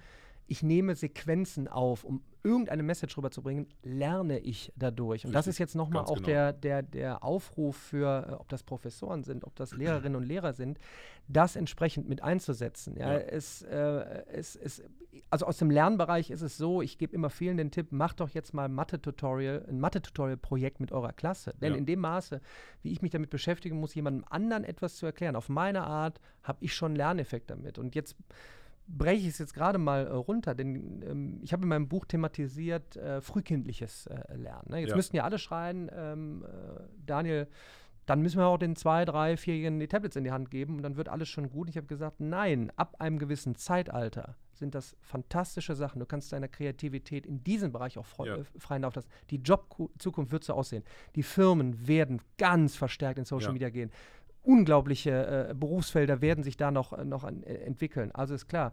ich 0.50 0.64
nehme 0.64 0.96
Sequenzen 0.96 1.68
auf, 1.68 2.02
um 2.02 2.22
irgendeine 2.42 2.82
Message 2.82 3.16
rüberzubringen, 3.16 3.68
lerne 3.84 4.40
ich 4.40 4.72
dadurch. 4.74 5.24
Und 5.24 5.32
das 5.32 5.46
ist 5.46 5.58
jetzt 5.58 5.76
nochmal 5.76 6.04
auch 6.06 6.16
genau. 6.16 6.26
der, 6.26 6.52
der, 6.52 6.82
der 6.82 7.22
Aufruf 7.22 7.76
für, 7.76 8.26
äh, 8.28 8.32
ob 8.32 8.48
das 8.48 8.64
Professoren 8.64 9.22
sind, 9.22 9.44
ob 9.44 9.54
das 9.54 9.76
Lehrerinnen 9.76 10.16
und 10.16 10.24
Lehrer 10.24 10.52
sind, 10.52 10.80
das 11.28 11.54
entsprechend 11.54 12.08
mit 12.08 12.24
einzusetzen. 12.24 12.96
Ja, 12.96 13.12
Ja. 13.12 13.18
Es, 13.18 13.62
äh, 13.62 14.24
es, 14.32 14.56
es, 14.56 14.82
also 15.28 15.46
aus 15.46 15.58
dem 15.58 15.70
Lernbereich 15.70 16.30
ist 16.30 16.42
es 16.42 16.56
so, 16.56 16.82
ich 16.82 16.98
gebe 16.98 17.14
immer 17.14 17.30
vielen 17.30 17.56
den 17.56 17.70
Tipp, 17.70 17.92
macht 17.92 18.18
doch 18.18 18.30
jetzt 18.30 18.52
mal 18.52 18.68
Mathe-Tutorial, 18.68 19.66
ein 19.68 19.78
Mathe-Tutorial-Projekt 19.78 20.80
mit 20.80 20.90
eurer 20.90 21.12
Klasse. 21.12 21.54
Denn 21.60 21.74
Ja. 21.74 21.78
in 21.78 21.86
dem 21.86 22.00
Maße, 22.00 22.40
wie 22.82 22.90
ich 22.90 23.02
mich 23.02 23.12
damit 23.12 23.30
beschäftigen 23.30 23.78
muss, 23.78 23.94
jemandem 23.94 24.24
anderen 24.28 24.64
etwas 24.64 24.96
zu 24.96 25.06
erklären, 25.06 25.36
auf 25.36 25.48
meine 25.48 25.84
Art, 25.84 26.20
habe 26.42 26.58
ich 26.64 26.74
schon 26.74 26.88
einen 26.88 26.96
Lerneffekt 26.96 27.50
damit. 27.50 27.78
Und 27.78 27.94
jetzt 27.94 28.16
breche 28.96 29.20
ich 29.22 29.28
es 29.34 29.38
jetzt 29.38 29.54
gerade 29.54 29.78
mal 29.78 30.06
äh, 30.06 30.10
runter, 30.10 30.54
denn 30.54 31.02
ähm, 31.08 31.40
ich 31.42 31.52
habe 31.52 31.62
in 31.62 31.68
meinem 31.68 31.88
Buch 31.88 32.04
thematisiert 32.06 32.96
äh, 32.96 33.20
frühkindliches 33.20 34.06
äh, 34.06 34.34
Lernen. 34.36 34.66
Ne? 34.70 34.80
Jetzt 34.80 34.90
Ja. 34.90 34.96
müssten 34.96 35.16
ja 35.16 35.24
alle 35.24 35.38
schreien, 35.38 35.90
ähm, 35.94 36.44
äh, 36.44 36.80
Daniel, 37.06 37.48
dann 38.06 38.22
müssen 38.22 38.38
wir 38.38 38.46
auch 38.46 38.58
den 38.58 38.74
zwei, 38.74 39.04
drei, 39.04 39.36
vierjährigen 39.36 39.78
die 39.78 39.86
Tablets 39.86 40.16
in 40.16 40.24
die 40.24 40.32
Hand 40.32 40.50
geben 40.50 40.76
und 40.76 40.82
dann 40.82 40.96
wird 40.96 41.08
alles 41.08 41.28
schon 41.28 41.48
gut. 41.50 41.68
Ich 41.68 41.76
habe 41.76 41.86
gesagt, 41.86 42.18
nein, 42.20 42.72
ab 42.74 42.96
einem 42.98 43.18
gewissen 43.20 43.54
Zeitalter 43.54 44.36
sind 44.52 44.74
das 44.74 44.96
fantastische 45.00 45.76
Sachen. 45.76 46.00
Du 46.00 46.06
kannst 46.06 46.32
deiner 46.32 46.48
Kreativität 46.48 47.24
in 47.24 47.44
diesem 47.44 47.70
Bereich 47.72 47.96
auch 47.98 48.06
Ja. 48.26 48.36
äh, 48.36 48.44
freien 48.58 48.82
Lauf 48.82 48.96
lassen. 48.96 49.08
Die 49.30 49.36
Jobzukunft 49.36 50.32
wird 50.32 50.42
so 50.44 50.54
aussehen. 50.54 50.82
Die 51.14 51.22
Firmen 51.22 51.86
werden 51.86 52.20
ganz 52.36 52.74
verstärkt 52.74 53.18
in 53.20 53.24
Social 53.24 53.48
Ja. 53.48 53.52
Media 53.52 53.70
gehen. 53.70 53.90
Unglaubliche 54.42 55.48
äh, 55.50 55.54
Berufsfelder 55.54 56.20
werden 56.20 56.42
sich 56.44 56.56
da 56.56 56.70
noch, 56.70 56.92
äh, 56.92 57.04
noch 57.04 57.24
an, 57.24 57.42
äh, 57.42 57.54
entwickeln. 57.58 58.10
Also 58.12 58.34
ist 58.34 58.48
klar, 58.48 58.72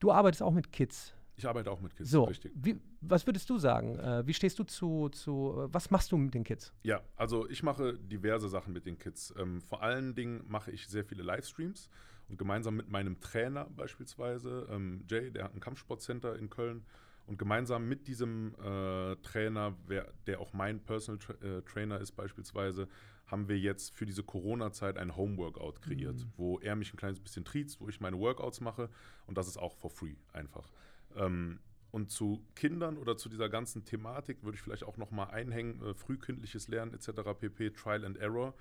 du 0.00 0.10
arbeitest 0.10 0.42
auch 0.42 0.52
mit 0.52 0.72
Kids. 0.72 1.14
Ich 1.36 1.46
arbeite 1.46 1.70
auch 1.70 1.80
mit 1.80 1.96
Kids, 1.96 2.10
So, 2.10 2.24
richtig. 2.24 2.52
wie, 2.54 2.78
was 3.00 3.26
würdest 3.26 3.48
du 3.50 3.58
sagen? 3.58 3.98
Äh, 3.98 4.26
wie 4.26 4.34
stehst 4.34 4.58
du 4.58 4.64
zu, 4.64 5.08
zu 5.08 5.54
äh, 5.66 5.74
was 5.74 5.90
machst 5.90 6.12
du 6.12 6.16
mit 6.16 6.34
den 6.34 6.44
Kids? 6.44 6.72
Ja, 6.82 7.00
also 7.16 7.48
ich 7.48 7.62
mache 7.62 7.94
diverse 7.98 8.48
Sachen 8.48 8.72
mit 8.72 8.86
den 8.86 8.98
Kids. 8.98 9.34
Ähm, 9.38 9.60
vor 9.60 9.82
allen 9.82 10.14
Dingen 10.14 10.44
mache 10.46 10.70
ich 10.70 10.86
sehr 10.88 11.04
viele 11.04 11.22
Livestreams 11.22 11.88
und 12.28 12.38
gemeinsam 12.38 12.76
mit 12.76 12.88
meinem 12.90 13.20
Trainer 13.20 13.66
beispielsweise, 13.76 14.68
ähm, 14.70 15.04
Jay, 15.08 15.30
der 15.30 15.44
hat 15.44 15.54
ein 15.54 15.60
Kampfsportcenter 15.60 16.36
in 16.38 16.48
Köln, 16.50 16.84
und 17.26 17.38
gemeinsam 17.38 17.88
mit 17.88 18.08
diesem 18.08 18.54
äh, 18.62 19.16
Trainer, 19.22 19.76
wer, 19.86 20.12
der 20.26 20.40
auch 20.40 20.52
mein 20.52 20.80
Personal 20.80 21.18
Tra 21.18 21.34
äh, 21.34 21.62
Trainer 21.62 22.00
ist 22.00 22.12
beispielsweise, 22.12 22.88
haben 23.32 23.48
wir 23.48 23.58
jetzt 23.58 23.96
für 23.96 24.06
diese 24.06 24.22
Corona-Zeit 24.22 24.98
ein 24.98 25.16
Home-Workout 25.16 25.82
kreiert, 25.82 26.18
mhm. 26.18 26.32
wo 26.36 26.58
er 26.60 26.76
mich 26.76 26.92
ein 26.92 26.98
kleines 26.98 27.18
bisschen 27.18 27.44
triezt, 27.44 27.80
wo 27.80 27.88
ich 27.88 28.00
meine 28.00 28.18
Workouts 28.18 28.60
mache 28.60 28.90
und 29.26 29.36
das 29.36 29.48
ist 29.48 29.56
auch 29.56 29.74
for 29.74 29.90
free 29.90 30.14
einfach. 30.32 30.70
Ähm, 31.16 31.58
und 31.90 32.10
zu 32.10 32.44
Kindern 32.54 32.96
oder 32.96 33.16
zu 33.16 33.28
dieser 33.28 33.48
ganzen 33.48 33.84
Thematik 33.84 34.44
würde 34.44 34.56
ich 34.56 34.62
vielleicht 34.62 34.84
auch 34.84 34.96
nochmal 34.98 35.30
einhängen, 35.30 35.82
äh, 35.82 35.94
frühkindliches 35.94 36.68
Lernen 36.68 36.94
etc. 36.94 37.08
pp, 37.38 37.70
Trial 37.70 38.04
and 38.04 38.18
Error. 38.18 38.54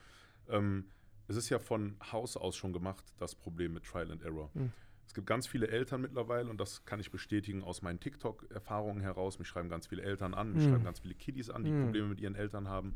Ähm, 0.49 0.85
es 1.27 1.35
ist 1.35 1.49
ja 1.49 1.59
von 1.59 1.95
Haus 2.11 2.35
aus 2.35 2.55
schon 2.55 2.73
gemacht, 2.73 3.05
das 3.19 3.35
Problem 3.35 3.73
mit 3.73 3.83
Trial 3.83 4.11
and 4.11 4.23
Error. 4.23 4.49
Mhm. 4.53 4.71
Es 5.05 5.13
gibt 5.13 5.27
ganz 5.27 5.47
viele 5.47 5.67
Eltern 5.67 6.01
mittlerweile 6.01 6.49
und 6.49 6.59
das 6.61 6.85
kann 6.85 7.01
ich 7.01 7.11
bestätigen 7.11 7.63
aus 7.63 7.81
meinen 7.81 7.99
TikTok-Erfahrungen 7.99 9.01
heraus. 9.01 9.39
Mich 9.39 9.47
schreiben 9.49 9.67
ganz 9.67 9.87
viele 9.87 10.03
Eltern 10.03 10.33
an, 10.33 10.53
mich 10.53 10.65
mhm. 10.65 10.69
schreiben 10.69 10.83
ganz 10.85 10.99
viele 11.01 11.15
Kiddies 11.15 11.49
an, 11.49 11.65
die 11.65 11.71
mhm. 11.71 11.83
Probleme 11.83 12.07
mit 12.07 12.21
ihren 12.21 12.35
Eltern 12.35 12.69
haben. 12.69 12.95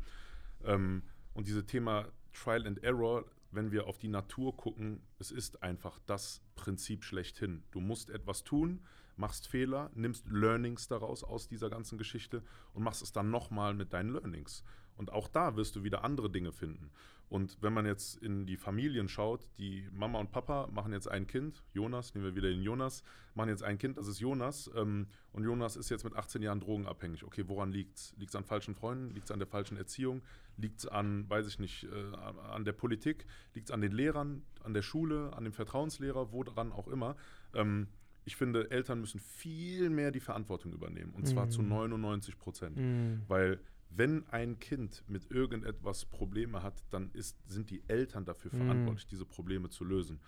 Ähm, 0.64 1.02
und 1.36 1.46
dieses 1.46 1.66
Thema 1.66 2.06
Trial 2.32 2.66
and 2.66 2.82
Error, 2.82 3.26
wenn 3.50 3.70
wir 3.70 3.86
auf 3.86 3.98
die 3.98 4.08
Natur 4.08 4.56
gucken, 4.56 5.02
es 5.18 5.30
ist 5.30 5.62
einfach 5.62 5.98
das 6.06 6.40
Prinzip 6.54 7.04
schlechthin. 7.04 7.62
Du 7.72 7.80
musst 7.80 8.08
etwas 8.08 8.42
tun, 8.42 8.80
machst 9.16 9.46
Fehler, 9.46 9.90
nimmst 9.94 10.26
Learnings 10.30 10.88
daraus 10.88 11.22
aus 11.22 11.46
dieser 11.46 11.68
ganzen 11.68 11.98
Geschichte 11.98 12.42
und 12.72 12.82
machst 12.82 13.02
es 13.02 13.12
dann 13.12 13.30
nochmal 13.30 13.74
mit 13.74 13.92
deinen 13.92 14.14
Learnings. 14.14 14.64
Und 14.96 15.12
auch 15.12 15.28
da 15.28 15.56
wirst 15.56 15.76
du 15.76 15.84
wieder 15.84 16.04
andere 16.04 16.30
Dinge 16.30 16.52
finden. 16.52 16.90
Und 17.28 17.58
wenn 17.60 17.72
man 17.72 17.86
jetzt 17.86 18.22
in 18.22 18.46
die 18.46 18.56
Familien 18.56 19.08
schaut, 19.08 19.48
die 19.58 19.88
Mama 19.92 20.20
und 20.20 20.30
Papa 20.30 20.68
machen 20.68 20.92
jetzt 20.92 21.08
ein 21.08 21.26
Kind, 21.26 21.64
Jonas, 21.72 22.14
nehmen 22.14 22.24
wir 22.24 22.36
wieder 22.36 22.48
den 22.48 22.62
Jonas, 22.62 23.02
machen 23.34 23.48
jetzt 23.48 23.64
ein 23.64 23.78
Kind, 23.78 23.98
das 23.98 24.06
ist 24.06 24.20
Jonas. 24.20 24.70
Ähm, 24.76 25.08
und 25.32 25.42
Jonas 25.42 25.76
ist 25.76 25.90
jetzt 25.90 26.04
mit 26.04 26.14
18 26.14 26.42
Jahren 26.42 26.60
drogenabhängig. 26.60 27.24
Okay, 27.24 27.44
woran 27.48 27.72
liegt 27.72 27.96
es? 27.96 28.14
Liegt 28.16 28.30
es 28.30 28.36
an 28.36 28.44
falschen 28.44 28.74
Freunden? 28.74 29.10
Liegt 29.12 29.26
es 29.26 29.32
an 29.32 29.40
der 29.40 29.48
falschen 29.48 29.76
Erziehung? 29.76 30.22
Liegt 30.56 30.78
es 30.80 30.86
an, 30.86 31.28
weiß 31.28 31.48
ich 31.48 31.58
nicht, 31.58 31.84
äh, 31.84 32.16
an 32.48 32.64
der 32.64 32.72
Politik? 32.72 33.26
Liegt 33.54 33.70
es 33.70 33.74
an 33.74 33.80
den 33.80 33.92
Lehrern, 33.92 34.42
an 34.62 34.72
der 34.72 34.82
Schule, 34.82 35.32
an 35.34 35.44
dem 35.44 35.52
Vertrauenslehrer, 35.52 36.32
woran 36.32 36.70
auch 36.70 36.86
immer? 36.86 37.16
Ähm, 37.54 37.88
ich 38.24 38.36
finde, 38.36 38.70
Eltern 38.70 39.00
müssen 39.00 39.20
viel 39.20 39.88
mehr 39.88 40.10
die 40.10 40.20
Verantwortung 40.20 40.72
übernehmen. 40.72 41.12
Und 41.14 41.26
zwar 41.26 41.48
zu 41.48 41.62
99 41.62 42.34
mhm. 42.34 42.38
Prozent. 42.40 42.76
Mm. 42.76 43.22
Weil 43.28 43.60
wenn 43.96 44.26
ein 44.28 44.58
Kind 44.58 45.02
mit 45.08 45.30
irgendetwas 45.30 46.04
Probleme 46.04 46.62
hat, 46.62 46.82
dann 46.90 47.10
ist, 47.12 47.36
sind 47.48 47.70
die 47.70 47.82
Eltern 47.88 48.24
dafür 48.24 48.52
mm. 48.52 48.56
verantwortlich, 48.56 49.06
diese 49.06 49.24
Probleme 49.24 49.70
zu 49.70 49.84
lösen. 49.84 50.20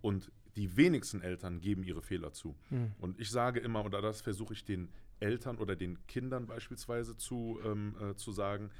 Und 0.00 0.30
die 0.56 0.76
wenigsten 0.76 1.22
Eltern 1.22 1.60
geben 1.60 1.82
ihre 1.84 2.02
Fehler 2.02 2.32
zu. 2.32 2.56
Mm. 2.70 2.86
Und 2.98 3.20
ich 3.20 3.30
sage 3.30 3.60
immer, 3.60 3.84
oder 3.84 4.02
das 4.02 4.20
versuche 4.20 4.54
ich 4.54 4.64
den 4.64 4.88
Eltern 5.20 5.58
oder 5.58 5.76
den 5.76 6.04
Kindern 6.06 6.46
beispielsweise 6.46 7.16
zu, 7.16 7.60
ähm, 7.64 7.94
äh, 8.00 8.14
zu 8.16 8.32
sagen, 8.32 8.70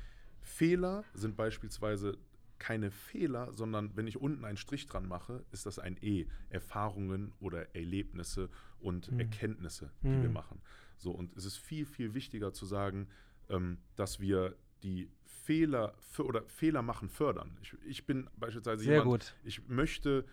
Fehler 0.41 1.05
sind 1.15 1.37
beispielsweise 1.37 2.19
keine 2.59 2.91
Fehler, 2.91 3.53
sondern 3.53 3.97
wenn 3.97 4.07
ich 4.07 4.21
unten 4.21 4.45
einen 4.45 4.57
Strich 4.57 4.87
dran 4.87 5.07
mache, 5.07 5.45
ist 5.51 5.67
das 5.67 5.79
ein 5.79 5.97
E. 6.01 6.27
Erfahrungen 6.49 7.33
oder 7.41 7.75
Erlebnisse 7.75 8.51
und 8.81 9.11
mhm. 9.11 9.21
Erkenntnisse, 9.21 9.91
die 10.03 10.09
mhm. 10.09 10.23
wir 10.23 10.31
machen. 10.31 10.61
So, 10.97 11.11
und 11.11 11.37
es 11.37 11.45
ist 11.45 11.57
viel, 11.57 11.87
viel 11.87 12.15
wichtiger 12.15 12.53
zu 12.53 12.65
sagen, 12.65 13.09
ähm, 13.49 13.79
dass 13.97 14.21
wir 14.21 14.57
die 14.83 15.09
Fehler 15.25 15.95
für, 15.99 16.25
oder 16.25 16.43
Fehler 16.49 16.83
machen 16.83 17.09
fördern. 17.09 17.57
Ich, 17.63 17.75
ich 17.87 18.07
bin 18.07 18.29
beispielsweise 18.37 18.85
Sehr 18.85 18.99
jemand, 18.99 19.11
gut. 19.11 19.35
ich 19.45 19.67
möchte 19.69 20.25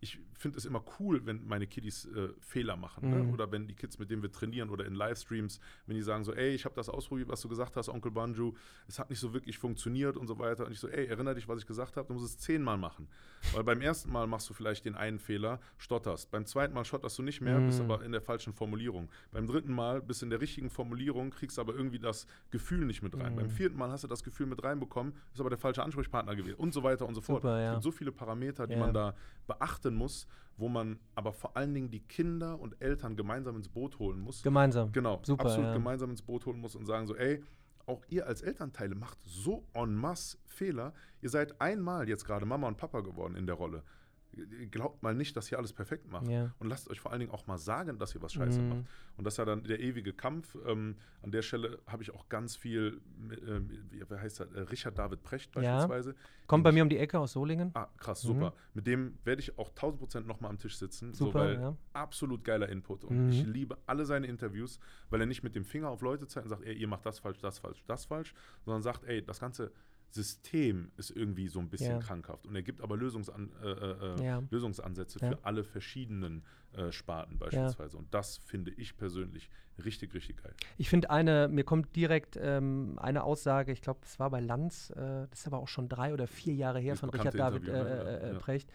ich 0.00 0.18
finde 0.34 0.58
es 0.58 0.64
immer 0.64 0.82
cool, 0.98 1.26
wenn 1.26 1.46
meine 1.46 1.66
Kiddies 1.66 2.06
äh, 2.06 2.28
Fehler 2.40 2.76
machen. 2.76 3.10
Ne? 3.10 3.16
Mhm. 3.16 3.26
Ne? 3.26 3.32
Oder 3.32 3.50
wenn 3.50 3.66
die 3.66 3.74
Kids, 3.74 3.98
mit 3.98 4.10
denen 4.10 4.22
wir 4.22 4.30
trainieren 4.30 4.70
oder 4.70 4.86
in 4.86 4.94
Livestreams, 4.94 5.58
wenn 5.86 5.96
die 5.96 6.02
sagen 6.02 6.22
so, 6.24 6.32
ey, 6.32 6.50
ich 6.50 6.64
habe 6.64 6.74
das 6.74 6.88
ausprobiert, 6.88 7.28
was 7.28 7.40
du 7.40 7.48
gesagt 7.48 7.76
hast, 7.76 7.88
Onkel 7.88 8.12
Banju, 8.12 8.54
es 8.86 8.98
hat 8.98 9.10
nicht 9.10 9.18
so 9.18 9.34
wirklich 9.34 9.58
funktioniert 9.58 10.16
und 10.16 10.28
so 10.28 10.38
weiter. 10.38 10.66
Und 10.66 10.72
ich 10.72 10.78
so, 10.78 10.88
ey, 10.88 11.06
erinnere 11.06 11.34
dich, 11.34 11.48
was 11.48 11.58
ich 11.58 11.66
gesagt 11.66 11.96
habe, 11.96 12.06
du 12.08 12.14
musst 12.14 12.26
es 12.26 12.38
zehnmal 12.38 12.78
machen. 12.78 13.08
Weil 13.52 13.64
beim 13.64 13.80
ersten 13.80 14.12
Mal 14.12 14.26
machst 14.26 14.48
du 14.48 14.54
vielleicht 14.54 14.84
den 14.84 14.94
einen 14.94 15.18
Fehler, 15.18 15.60
stotterst. 15.78 16.30
Beim 16.30 16.46
zweiten 16.46 16.74
Mal 16.74 16.84
stotterst 16.84 17.18
du 17.18 17.22
nicht 17.22 17.40
mehr, 17.40 17.58
mhm. 17.58 17.66
bist 17.66 17.80
aber 17.80 18.04
in 18.04 18.12
der 18.12 18.20
falschen 18.20 18.52
Formulierung. 18.52 19.08
Beim 19.32 19.46
dritten 19.46 19.72
Mal 19.72 20.00
bist 20.00 20.22
du 20.22 20.26
in 20.26 20.30
der 20.30 20.40
richtigen 20.40 20.70
Formulierung, 20.70 21.30
kriegst 21.30 21.58
aber 21.58 21.74
irgendwie 21.74 21.98
das 21.98 22.26
Gefühl 22.50 22.84
nicht 22.84 23.02
mit 23.02 23.16
rein. 23.18 23.32
Mhm. 23.32 23.36
Beim 23.36 23.50
vierten 23.50 23.76
Mal 23.76 23.90
hast 23.90 24.04
du 24.04 24.08
das 24.08 24.22
Gefühl 24.22 24.46
mit 24.46 24.62
reinbekommen, 24.62 25.12
ist 25.32 25.40
aber 25.40 25.50
der 25.50 25.58
falsche 25.58 25.82
Ansprechpartner 25.82 26.36
gewesen 26.36 26.56
und 26.56 26.72
so 26.72 26.84
weiter 26.84 27.06
und 27.06 27.14
so 27.14 27.20
fort. 27.20 27.42
Super, 27.42 27.60
ja. 27.60 27.70
Es 27.70 27.72
gibt 27.74 27.82
so 27.82 27.90
viele 27.90 28.12
Parameter, 28.12 28.66
die 28.66 28.74
ja. 28.74 28.78
man 28.78 28.94
da 28.94 29.14
beachten 29.88 29.94
muss 29.94 30.26
wo 30.60 30.68
man 30.68 30.98
aber 31.14 31.32
vor 31.32 31.56
allen 31.56 31.72
Dingen 31.72 31.88
die 31.88 32.00
Kinder 32.00 32.58
und 32.58 32.82
Eltern 32.82 33.14
gemeinsam 33.14 33.54
ins 33.54 33.68
Boot 33.68 34.00
holen 34.00 34.20
muss. 34.20 34.42
Gemeinsam. 34.42 34.90
Genau, 34.90 35.20
Super, 35.22 35.44
absolut 35.44 35.68
ja. 35.68 35.72
gemeinsam 35.72 36.10
ins 36.10 36.20
Boot 36.20 36.46
holen 36.46 36.58
muss 36.58 36.74
und 36.74 36.84
sagen 36.84 37.06
so, 37.06 37.14
ey, 37.14 37.44
auch 37.86 38.04
ihr 38.08 38.26
als 38.26 38.42
Elternteile 38.42 38.96
macht 38.96 39.18
so 39.24 39.64
en 39.72 39.94
masse 39.94 40.36
Fehler. 40.46 40.94
Ihr 41.22 41.30
seid 41.30 41.60
einmal 41.60 42.08
jetzt 42.08 42.24
gerade 42.24 42.44
Mama 42.44 42.66
und 42.66 42.76
Papa 42.76 43.02
geworden 43.02 43.36
in 43.36 43.46
der 43.46 43.54
Rolle 43.54 43.84
glaubt 44.70 45.02
mal 45.02 45.14
nicht, 45.14 45.36
dass 45.36 45.50
ihr 45.50 45.58
alles 45.58 45.72
perfekt 45.72 46.10
macht. 46.10 46.28
Ja. 46.28 46.52
Und 46.58 46.68
lasst 46.68 46.88
euch 46.90 47.00
vor 47.00 47.12
allen 47.12 47.20
Dingen 47.20 47.32
auch 47.32 47.46
mal 47.46 47.58
sagen, 47.58 47.98
dass 47.98 48.14
ihr 48.14 48.22
was 48.22 48.32
scheiße 48.32 48.60
mhm. 48.60 48.68
macht. 48.68 48.84
Und 49.16 49.24
das 49.24 49.34
ist 49.34 49.38
ja 49.38 49.44
dann 49.44 49.64
der 49.64 49.80
ewige 49.80 50.12
Kampf. 50.12 50.56
Ähm, 50.66 50.96
an 51.22 51.30
der 51.30 51.42
Stelle 51.42 51.78
habe 51.86 52.02
ich 52.02 52.14
auch 52.14 52.28
ganz 52.28 52.56
viel, 52.56 53.00
äh, 53.30 53.60
wie, 53.68 54.02
wie 54.08 54.14
heißt 54.14 54.40
er, 54.40 54.52
äh, 54.54 54.60
Richard 54.60 54.98
David 54.98 55.22
Precht 55.22 55.52
beispielsweise. 55.52 56.10
Ja. 56.10 56.16
Kommt 56.46 56.64
bei 56.64 56.72
mir 56.72 56.82
um 56.82 56.88
die 56.88 56.98
Ecke 56.98 57.18
aus 57.18 57.32
Solingen. 57.32 57.70
Ah, 57.74 57.88
krass, 57.98 58.20
super. 58.22 58.50
Mhm. 58.50 58.54
Mit 58.74 58.86
dem 58.86 59.18
werde 59.24 59.40
ich 59.40 59.58
auch 59.58 59.70
1000 59.70 59.98
Prozent 59.98 60.26
nochmal 60.26 60.50
am 60.50 60.58
Tisch 60.58 60.76
sitzen. 60.76 61.12
Super, 61.14 61.32
so, 61.32 61.38
weil 61.38 61.54
ja. 61.54 61.76
absolut 61.92 62.44
geiler 62.44 62.68
Input. 62.68 63.04
Und 63.04 63.26
mhm. 63.26 63.30
ich 63.30 63.44
liebe 63.44 63.76
alle 63.86 64.06
seine 64.06 64.26
Interviews, 64.26 64.78
weil 65.10 65.20
er 65.20 65.26
nicht 65.26 65.42
mit 65.42 65.54
dem 65.54 65.64
Finger 65.64 65.88
auf 65.88 66.00
Leute 66.00 66.26
zeigt 66.26 66.46
und 66.46 66.50
sagt, 66.50 66.64
ey, 66.64 66.74
ihr 66.74 66.88
macht 66.88 67.04
das 67.04 67.18
falsch, 67.18 67.40
das 67.40 67.58
falsch, 67.58 67.82
das 67.86 68.06
falsch, 68.06 68.34
sondern 68.64 68.82
sagt, 68.82 69.04
ey, 69.04 69.22
das 69.24 69.40
Ganze 69.40 69.72
System 70.10 70.90
ist 70.96 71.10
irgendwie 71.10 71.48
so 71.48 71.60
ein 71.60 71.68
bisschen 71.68 71.92
ja. 71.92 71.98
krankhaft 71.98 72.46
und 72.46 72.54
er 72.54 72.62
gibt 72.62 72.80
aber 72.80 72.96
Lösungsan 72.96 73.50
äh, 73.62 73.70
äh, 73.70 74.20
äh 74.20 74.24
ja. 74.24 74.42
Lösungsansätze 74.50 75.18
ja. 75.20 75.30
für 75.30 75.44
alle 75.44 75.64
verschiedenen 75.64 76.44
äh, 76.72 76.92
Sparten 76.92 77.38
beispielsweise. 77.38 77.96
Und 77.96 78.12
das 78.12 78.38
finde 78.38 78.70
ich 78.72 78.96
persönlich 78.96 79.50
richtig, 79.84 80.14
richtig 80.14 80.42
geil. 80.42 80.54
Ich 80.76 80.88
finde 80.88 81.10
eine, 81.10 81.48
mir 81.48 81.64
kommt 81.64 81.94
direkt 81.96 82.38
ähm, 82.40 82.98
eine 83.00 83.24
Aussage, 83.24 83.72
ich 83.72 83.80
glaube, 83.82 84.00
es 84.02 84.18
war 84.18 84.30
bei 84.30 84.40
Lanz, 84.40 84.90
äh, 84.90 85.26
das 85.30 85.40
ist 85.40 85.46
aber 85.46 85.58
auch 85.58 85.68
schon 85.68 85.88
drei 85.88 86.12
oder 86.12 86.26
vier 86.26 86.54
Jahre 86.54 86.78
her 86.78 86.96
von 86.96 87.10
Richard 87.10 87.38
David 87.38 87.64
ne? 87.64 87.72
äh, 87.72 88.34
Precht. 88.34 88.70
Äh, 88.70 88.74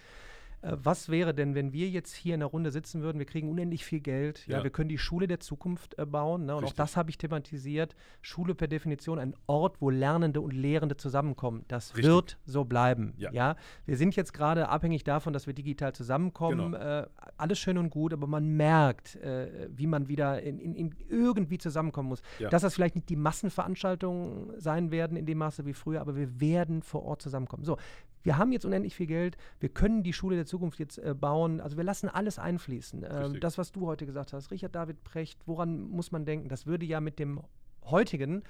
was 0.65 1.10
wäre 1.10 1.34
denn, 1.34 1.56
wenn 1.56 1.73
wir 1.73 1.89
jetzt 1.89 2.13
hier 2.13 2.34
in 2.34 2.39
der 2.39 2.47
Runde 2.47 2.71
sitzen 2.71 3.02
würden? 3.02 3.19
Wir 3.19 3.26
kriegen 3.26 3.49
unendlich 3.49 3.84
viel 3.84 3.99
Geld. 3.99 4.47
Ja, 4.47 4.58
ja 4.58 4.63
wir 4.63 4.71
können 4.71 4.88
die 4.88 4.97
Schule 4.97 5.28
der 5.28 5.41
Zukunft 5.41 5.99
äh, 5.99 6.06
bauen. 6.06 6.45
Ne? 6.45 6.56
Und 6.56 6.63
Richtig. 6.63 6.80
auch 6.80 6.84
das 6.84 6.95
habe 6.95 7.10
ich 7.10 7.17
thematisiert. 7.17 7.95
Schule 8.21 8.56
per 8.56 8.67
Definition 8.67 9.19
ein 9.19 9.36
Ort, 9.45 9.82
wo 9.82 9.89
Lernende 9.89 10.39
und 10.39 10.52
Lehrende 10.52 10.95
zusammenkommen. 10.95 11.65
Das 11.67 11.95
Richtig. 11.97 12.06
wird 12.06 12.38
so 12.45 12.63
bleiben. 12.63 13.13
Ja. 13.17 13.32
ja. 13.34 13.56
Wir 13.86 13.97
sind 13.97 14.15
jetzt 14.15 14.34
gerade 14.34 14.69
abhängig 14.69 15.04
davon, 15.04 15.34
dass 15.34 15.47
wir 15.47 15.54
digital 15.54 15.93
zusammenkommen. 15.93 16.71
Genau. 16.71 16.78
Äh, 16.78 17.08
alles 17.36 17.60
schön 17.60 17.78
und 17.78 17.89
gut, 17.89 18.13
aber 18.13 18.28
man 18.28 18.56
merkt, 18.56 19.17
äh, 19.17 19.67
wie 19.69 19.88
man 19.88 20.08
wieder 20.08 20.41
in, 20.41 20.60
in, 20.60 20.76
in 20.76 20.95
irgendwie 21.10 21.58
zusammenkommen 21.58 22.08
muss. 22.08 22.21
Ja. 22.39 22.49
Dass 22.49 22.62
das 22.62 22.73
vielleicht 22.73 22.95
nicht 22.95 23.10
die 23.10 23.17
Massenveranstaltungen 23.17 24.60
sein 24.60 24.91
werden 24.91 25.17
in 25.17 25.26
dem 25.26 25.39
Maße 25.39 25.65
wie 25.65 25.73
früher, 25.73 25.99
aber 25.99 26.15
wir 26.15 26.39
werden 26.39 26.84
vor 26.84 27.04
Ort 27.04 27.21
zusammenkommen. 27.21 27.65
So, 27.65 27.78
wir 28.24 28.38
haben 28.38 28.52
jetzt 28.52 28.66
unendlich 28.66 28.96
viel 28.96 29.08
Geld, 29.08 29.38
wir 29.60 29.70
können 29.70 30.04
die 30.04 30.14
Schule 30.14 30.36
der 30.36 30.46
Zukunft 30.46 30.80
jetzt 30.80 30.98
äh, 30.98 31.14
bauen. 31.14 31.62
Also 31.62 31.78
wir 31.78 31.84
lassen 31.84 32.10
alles 32.10 32.40
einfließen. 32.40 33.06
Ähm, 33.10 33.40
das, 33.40 33.58
was 33.58 33.72
du 33.72 33.86
heute 33.86 34.06
gesagt 34.06 34.34
hast, 34.34 34.52
Richard 34.52 34.76
David 34.76 35.04
Precht, 35.04 35.40
woran 35.46 35.82
muss 35.82 36.12
man 36.12 36.26
denken? 36.26 36.50
Das 36.50 36.66
würde 36.66 36.86
ja 36.86 37.00
mit 37.00 37.20
dem 37.20 37.42
heutigen 37.86 38.44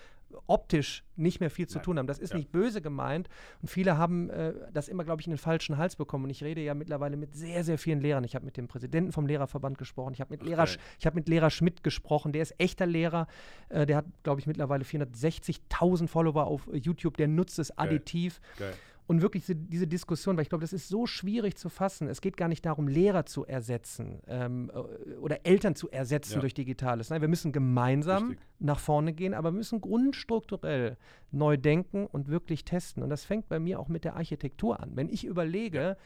optisch 0.47 1.03
nicht 1.15 1.39
mehr 1.39 1.49
viel 1.49 1.67
zu 1.67 1.77
Nein. 1.77 1.85
tun 1.85 1.99
haben. 1.99 2.07
Das 2.07 2.17
ist 2.17 2.31
ja. 2.31 2.37
nicht 2.37 2.51
böse 2.51 2.81
gemeint 2.81 3.29
und 3.61 3.67
viele 3.67 3.97
haben 3.97 4.29
äh, 4.29 4.53
das 4.71 4.87
immer, 4.87 5.03
glaube 5.03 5.21
ich, 5.21 5.27
in 5.27 5.31
den 5.31 5.37
falschen 5.37 5.77
Hals 5.77 5.95
bekommen. 5.95 6.25
Und 6.25 6.29
ich 6.31 6.43
rede 6.43 6.61
ja 6.61 6.73
mittlerweile 6.73 7.17
mit 7.17 7.35
sehr, 7.35 7.63
sehr 7.63 7.77
vielen 7.77 8.01
Lehrern. 8.01 8.23
Ich 8.23 8.35
habe 8.35 8.45
mit 8.45 8.57
dem 8.57 8.67
Präsidenten 8.67 9.11
vom 9.11 9.27
Lehrerverband 9.27 9.77
gesprochen. 9.77 10.13
Ich 10.13 10.21
habe 10.21 10.31
mit, 10.31 10.41
okay. 10.41 10.49
Lehrer, 10.49 10.67
hab 11.05 11.15
mit 11.15 11.29
Lehrer 11.29 11.49
Schmidt 11.49 11.83
gesprochen. 11.83 12.31
Der 12.31 12.41
ist 12.41 12.55
echter 12.57 12.85
Lehrer. 12.85 13.27
Äh, 13.69 13.85
der 13.85 13.97
hat, 13.97 14.05
glaube 14.23 14.39
ich, 14.39 14.47
mittlerweile 14.47 14.83
460.000 14.83 16.07
Follower 16.07 16.45
auf 16.45 16.67
YouTube. 16.73 17.17
Der 17.17 17.27
nutzt 17.27 17.59
es 17.59 17.77
additiv. 17.77 18.41
Geil. 18.57 18.73
Und 19.05 19.21
wirklich 19.21 19.43
diese, 19.43 19.55
diese, 19.55 19.87
Diskussion, 19.87 20.37
weil 20.37 20.43
ich 20.43 20.49
glaube, 20.49 20.61
das 20.61 20.71
ist 20.71 20.87
so 20.87 21.05
schwierig 21.05 21.57
zu 21.57 21.69
fassen. 21.69 22.07
Es 22.07 22.21
geht 22.21 22.37
gar 22.37 22.47
nicht 22.47 22.65
darum, 22.65 22.87
Lehrer 22.87 23.25
zu 23.25 23.45
ersetzen 23.45 24.21
ähm, 24.27 24.71
äh, 24.73 25.15
oder 25.15 25.45
Eltern 25.45 25.75
zu 25.75 25.89
ersetzen 25.89 26.35
ja. 26.35 26.39
durch 26.39 26.53
Digitales. 26.53 27.09
Nein, 27.09 27.21
wir 27.21 27.27
müssen 27.27 27.51
gemeinsam 27.51 28.29
Richtig. 28.29 28.47
nach 28.59 28.79
vorne 28.79 29.13
gehen, 29.13 29.33
aber 29.33 29.51
wir 29.51 29.57
müssen 29.57 29.81
grundstrukturell 29.81 30.97
neu 31.31 31.57
denken 31.57 32.07
und 32.07 32.29
wirklich 32.29 32.63
testen. 32.63 33.03
Und 33.03 33.09
das 33.09 33.25
fängt 33.25 33.49
bei 33.49 33.59
mir 33.59 33.79
auch 33.79 33.89
mit 33.89 34.05
der 34.05 34.15
Architektur 34.15 34.79
an. 34.79 34.91
Wenn 34.95 35.09
ich 35.09 35.25
überlege, 35.25 35.97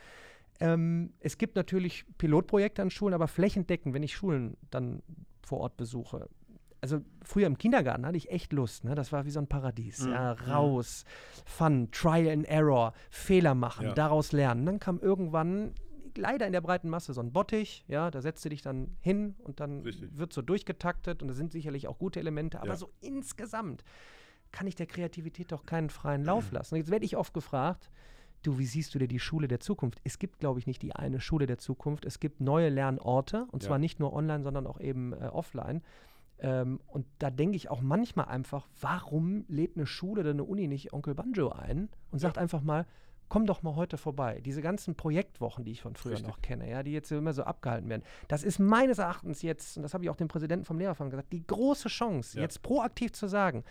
ähm, 0.60 1.13
es 1.19 1.38
gibt 1.38 1.55
natürlich 1.55 2.05
Pilotprojekte 2.17 2.81
an 2.81 2.89
Schulen, 2.89 3.13
aber 3.13 3.27
flächendeckend, 3.27 3.93
wenn 3.93 4.03
ich 4.03 4.15
Schulen 4.15 4.57
dann 4.71 5.03
vor 5.43 5.60
Ort 5.60 5.77
besuche, 5.77 6.29
also 6.81 7.01
früher 7.23 7.47
im 7.47 7.57
Kindergarten 7.57 8.05
hatte 8.05 8.17
ich 8.17 8.29
echt 8.29 8.53
Lust, 8.53 8.83
ne? 8.83 8.95
Das 8.95 9.11
war 9.11 9.25
wie 9.25 9.31
so 9.31 9.39
ein 9.39 9.47
Paradies. 9.47 10.05
Mhm. 10.05 10.11
Ja, 10.11 10.31
raus, 10.33 11.05
Fun, 11.45 11.89
Trial 11.91 12.29
and 12.29 12.45
Error, 12.47 12.93
Fehler 13.09 13.55
machen, 13.55 13.87
ja. 13.87 13.93
daraus 13.93 14.31
lernen. 14.31 14.65
Dann 14.65 14.79
kam 14.79 14.99
irgendwann 14.99 15.73
leider 16.15 16.45
in 16.47 16.51
der 16.53 16.61
breiten 16.61 16.89
Masse 16.89 17.13
so 17.13 17.21
einen 17.21 17.31
Bottich, 17.31 17.85
ja, 17.87 18.09
da 18.11 18.21
setzt 18.21 18.43
du 18.43 18.49
dich 18.49 18.61
dann 18.61 18.97
hin 19.01 19.35
und 19.43 19.59
dann 19.59 19.81
Richtig. 19.81 20.17
wird 20.17 20.33
so 20.33 20.41
durchgetaktet 20.41 21.21
und 21.21 21.27
da 21.27 21.33
sind 21.35 21.51
sicherlich 21.51 21.87
auch 21.87 21.99
gute 21.99 22.19
Elemente, 22.19 22.59
aber 22.59 22.69
Ja. 22.69 22.75
so 22.75 22.89
insgesamt 23.01 23.83
kann 24.51 24.65
ich 24.65 24.75
der 24.75 24.87
Kreativität 24.87 25.51
doch 25.51 25.65
keinen 25.65 25.89
freien 25.89 26.23
Lauf 26.23 26.51
lassen. 26.51 26.73
Und 26.75 26.79
jetzt 26.79 26.89
werde 26.91 27.05
ich 27.05 27.17
oft 27.17 27.33
gefragt, 27.33 27.91
du, 28.43 28.57
wie 28.57 28.65
siehst 28.65 28.95
du 28.95 28.99
dir 28.99 29.07
die 29.07 29.19
Schule 29.19 29.47
der 29.47 29.59
Zukunft? 29.59 29.99
Es 30.03 30.17
gibt, 30.19 30.39
glaube 30.39 30.59
ich, 30.59 30.65
nicht 30.67 30.81
die 30.81 30.95
eine 30.95 31.19
Schule 31.19 31.45
der 31.45 31.57
Zukunft. 31.57 32.05
Es 32.05 32.19
gibt 32.19 32.39
neue 32.41 32.69
Lernorte 32.69 33.45
und 33.51 33.61
Ja. 33.61 33.67
zwar 33.67 33.77
nicht 33.77 33.99
nur 33.99 34.13
online, 34.13 34.43
sondern 34.43 34.65
auch 34.65 34.79
eben 34.79 35.13
äh, 35.13 35.27
offline. 35.27 35.83
Ähm, 36.39 36.80
und 36.88 37.06
da 37.19 37.30
denke 37.32 37.56
ich 37.56 37.69
auch 37.69 37.82
manchmal 37.82 38.26
einfach, 38.28 38.67
warum 38.80 39.45
lädt 39.47 39.76
eine 39.76 39.86
Schule 39.88 40.21
oder 40.21 40.30
eine 40.32 40.43
Uni 40.43 40.67
nicht 40.67 40.93
Onkel 40.93 41.15
Banjo 41.15 41.50
ein 41.50 41.89
und 42.12 42.19
sagt 42.19 42.38
einfach 42.38 42.62
mal, 42.62 42.86
komm 43.30 43.45
doch 43.45 43.62
mal 43.62 43.76
heute 43.76 43.97
vorbei. 43.97 44.41
Diese 44.45 44.62
ganzen 44.62 44.95
Projektwochen, 44.95 45.65
die 45.65 45.71
ich 45.71 45.82
von 45.82 45.95
früher 45.95 46.13
Richtig. 46.13 46.28
noch 46.30 46.41
kenne, 46.41 46.69
ja, 46.69 46.84
die 46.84 46.91
jetzt 46.93 47.12
immer 47.12 47.34
so 47.34 47.43
abgehalten 47.43 47.89
werden. 47.89 48.04
Das 48.28 48.43
ist 48.43 48.60
meines 48.60 49.00
Erachtens 49.00 49.41
jetzt, 49.41 49.78
und 49.78 49.84
das 49.84 49.93
habe 49.93 50.04
ich 50.04 50.10
auch 50.10 50.15
dem 50.15 50.28
Präsidenten 50.30 50.63
vom 50.65 50.80
Lehrerverband 50.80 51.12
gesagt, 51.12 51.34
die 51.34 51.45
große 51.45 51.89
Chance, 51.89 52.38
Ja. 52.38 52.43
jetzt 52.43 52.62
proaktiv 52.62 53.12
zu 53.12 53.28
sagen, 53.28 53.63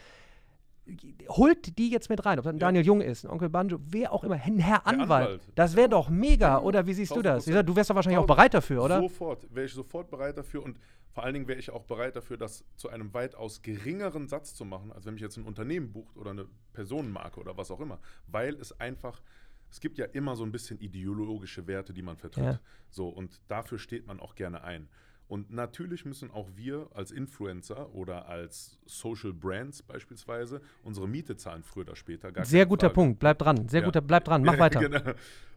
holt 1.29 1.79
die 1.79 1.91
jetzt 1.91 2.09
mit 2.11 2.25
rein, 2.25 2.39
ob 2.39 2.45
das 2.45 2.53
ein 2.53 2.57
Ja. 2.59 2.67
Daniel 2.67 2.85
Jung 2.87 3.01
ist, 3.01 3.25
ein 3.25 3.31
Onkel 3.31 3.49
Banjo, 3.49 3.79
wer 3.83 4.13
auch 4.13 4.25
immer, 4.25 4.35
ein 4.37 4.59
Herr 4.59 4.87
Anwalt. 4.87 5.27
Anwalt. 5.27 5.43
Das 5.55 5.75
wäre 5.77 5.89
doch 5.89 6.09
mega, 6.09 6.61
oder 6.61 6.87
wie 6.87 6.95
siehst 6.95 7.11
du 7.13 7.21
1000%. 7.21 7.55
das? 7.55 7.67
Du 7.67 7.77
wärst 7.77 7.91
doch 7.91 7.95
wahrscheinlich 7.97 8.19
auch 8.19 8.23
Tausend- 8.27 8.37
bereit 8.37 8.55
dafür, 8.55 8.83
oder? 8.85 9.01
Sofort, 9.01 9.47
wäre 9.55 9.67
ich 9.67 9.73
sofort 9.73 10.11
bereit 10.11 10.37
dafür 10.39 10.63
und 10.63 10.79
vor 11.11 11.25
allen 11.25 11.35
Dingen 11.35 11.49
wäre 11.49 11.59
ich 11.59 11.71
auch 11.71 11.85
bereit 11.85 12.15
dafür, 12.15 12.37
das 12.37 12.65
zu 12.77 12.89
einem 12.91 13.13
weitaus 13.15 13.63
geringeren 13.63 14.29
Satz 14.29 14.55
zu 14.55 14.65
machen, 14.65 14.93
als 14.93 15.07
wenn 15.07 15.15
mich 15.15 15.23
jetzt 15.23 15.37
ein 15.39 15.45
Unternehmen 15.45 15.91
bucht 15.93 16.17
oder 16.17 16.31
eine 16.31 16.47
Personenmarke 16.75 17.41
oder 17.41 17.57
was 17.57 17.71
auch 17.71 17.81
immer. 17.81 17.99
Weil 18.27 18.55
es 18.57 18.79
einfach, 18.79 19.23
es 19.71 19.81
gibt 19.81 19.97
ja 19.99 20.05
immer 20.05 20.37
so 20.37 20.45
ein 20.45 20.53
bisschen 20.53 20.79
ideologische 20.79 21.67
Werte, 21.67 21.95
die 21.95 22.03
man 22.03 22.17
vertritt. 22.19 22.45
Ja. 22.45 22.61
So, 22.91 23.09
und 23.09 23.41
dafür 23.49 23.79
steht 23.79 24.07
man 24.07 24.21
auch 24.21 24.35
gerne 24.35 24.63
ein. 24.63 24.89
Und 25.29 25.51
natürlich 25.51 26.05
müssen 26.05 26.31
auch 26.31 26.49
wir 26.55 26.89
als 26.95 27.11
Influencer 27.11 27.93
oder 27.95 28.29
als 28.29 28.79
Social 28.87 29.33
Brands 29.33 29.83
beispielsweise 29.83 30.61
unsere 30.85 31.09
Miete 31.09 31.37
zahlen, 31.37 31.65
früher 31.65 31.83
oder 31.83 31.97
später. 31.97 32.31
Gar 32.31 32.45
Sehr 32.45 32.65
guter 32.67 32.87
Frage. 32.89 32.95
Punkt, 32.95 33.19
bleib 33.19 33.39
dran. 33.41 33.69
Sehr 33.69 33.81
Ja. 33.81 33.87
guter, 33.87 34.01
bleib 34.03 34.25
dran, 34.25 34.43
mach 34.43 34.59
weiter. 34.59 34.81
Genau. 34.81 35.13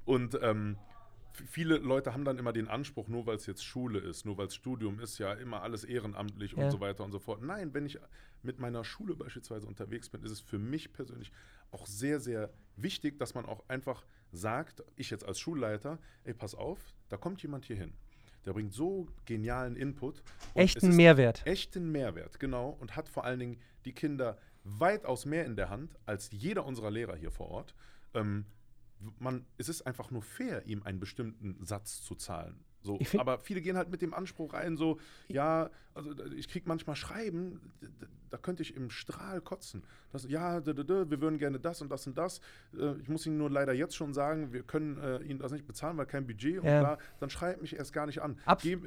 Und 0.06 0.40
ähm, 0.42 0.78
viele 1.46 1.78
Leute 1.78 2.14
haben 2.14 2.26
dann 2.26 2.40
immer 2.40 2.52
den 2.52 2.68
Anspruch, 2.68 3.08
nur 3.08 3.28
weil 3.28 3.36
es 3.36 3.46
jetzt 3.46 3.64
Schule 3.64 4.00
ist, 4.00 4.26
nur 4.26 4.38
weil 4.40 4.48
es 4.48 4.56
Studium 4.56 5.00
ist, 5.00 5.20
ja 5.20 5.34
immer 5.34 5.62
alles 5.62 5.84
ehrenamtlich 5.84 6.54
Ja. 6.54 6.64
und 6.66 6.72
so 6.72 6.80
weiter 6.80 7.04
und 7.04 7.12
so 7.12 7.20
fort. 7.20 7.44
Nein, 7.44 7.74
wenn 7.76 7.86
ich 7.86 8.00
mit 8.42 8.60
meiner 8.60 8.84
Schule 8.84 9.16
beispielsweise 9.16 9.68
unterwegs 9.68 10.10
bin, 10.10 10.24
ist 10.24 10.32
es 10.32 10.40
für 10.42 10.58
mich 10.58 10.92
persönlich 10.94 11.32
auch 11.72 11.86
sehr, 11.86 12.20
sehr 12.20 12.50
wichtig, 12.76 13.20
dass 13.20 13.36
man 13.36 13.46
auch 13.46 13.68
einfach 13.70 14.04
sagt, 14.32 14.84
ich 14.96 15.12
jetzt 15.12 15.26
als 15.26 15.40
Schulleiter, 15.40 16.00
ey, 16.24 16.34
pass 16.34 16.56
auf, 16.56 16.80
da 17.10 17.18
kommt 17.18 17.44
jemand 17.44 17.66
hier 17.66 17.76
hin. 17.76 17.94
Der 18.46 18.54
bringt 18.54 18.74
so 18.74 19.08
genialen 19.26 19.76
Input. 19.76 20.24
Echten 20.54 20.96
Mehrwert. 20.96 21.46
echten 21.46 21.92
Mehrwert, 21.92 22.40
genau, 22.40 22.70
und 22.80 22.96
hat 22.96 23.10
vor 23.10 23.26
allen 23.26 23.40
Dingen 23.40 23.58
die 23.86 23.94
Kinder 23.94 24.38
weitaus 24.64 25.26
mehr 25.26 25.46
in 25.46 25.56
der 25.56 25.70
Hand 25.70 25.98
als 26.06 26.30
jeder 26.32 26.66
unserer 26.66 26.92
Lehrer 26.92 27.16
hier 27.16 27.32
vor 27.32 27.50
Ort. 27.50 27.76
Ähm, 28.14 28.46
man, 29.20 29.46
es 29.58 29.70
ist 29.70 29.84
einfach 29.84 30.12
nur 30.12 30.22
fair, 30.22 30.66
ihm 30.66 30.84
einen 30.84 31.00
bestimmten 31.00 31.64
Satz 31.66 32.02
zu 32.02 32.16
zahlen. 32.16 32.64
So, 32.82 32.98
find- 33.00 33.20
aber 33.22 33.40
viele 33.40 33.62
gehen 33.62 33.76
halt 33.78 33.90
mit 33.90 34.02
dem 34.02 34.14
Anspruch 34.14 34.54
rein, 34.54 34.78
so, 34.78 35.00
ja, 35.28 35.70
also 35.94 36.12
ich 36.38 36.48
kriege 36.48 36.66
manchmal 36.68 36.96
Schreiben, 36.96 37.60
da 38.30 38.38
könnte 38.38 38.62
ich 38.62 38.76
im 38.76 38.90
Strahl 38.90 39.42
kotzen. 39.42 39.84
Das, 40.12 40.30
ja, 40.30 40.62
d- 40.62 40.74
d- 40.74 40.84
d- 40.86 41.10
wir 41.10 41.20
würden 41.20 41.40
gerne 41.40 41.60
das 41.60 41.82
und 41.82 41.92
das 41.92 42.06
und 42.08 42.18
das. 42.18 42.40
Äh, 42.78 42.94
Ich 43.02 43.10
muss 43.10 43.26
Ihnen 43.26 43.38
nur 43.38 43.50
leider 43.50 43.74
jetzt 43.74 43.96
schon 43.96 44.14
sagen, 44.14 44.54
wir 44.54 44.64
können 44.64 44.98
äh, 45.00 45.18
Ihnen 45.24 45.40
das 45.40 45.52
nicht 45.52 45.66
bezahlen, 45.68 45.98
weil 45.98 46.06
kein 46.06 46.26
Budget 46.28 46.60
und 46.60 46.66
Ja. 46.66 46.80
bla. 46.80 46.98
Dann 47.20 47.30
schreibt 47.30 47.62
mich 47.62 47.76
erst 47.76 47.92
gar 47.92 48.06
nicht 48.06 48.22
an. 48.22 48.38
Abs- 48.46 48.64
Geh, 48.64 48.78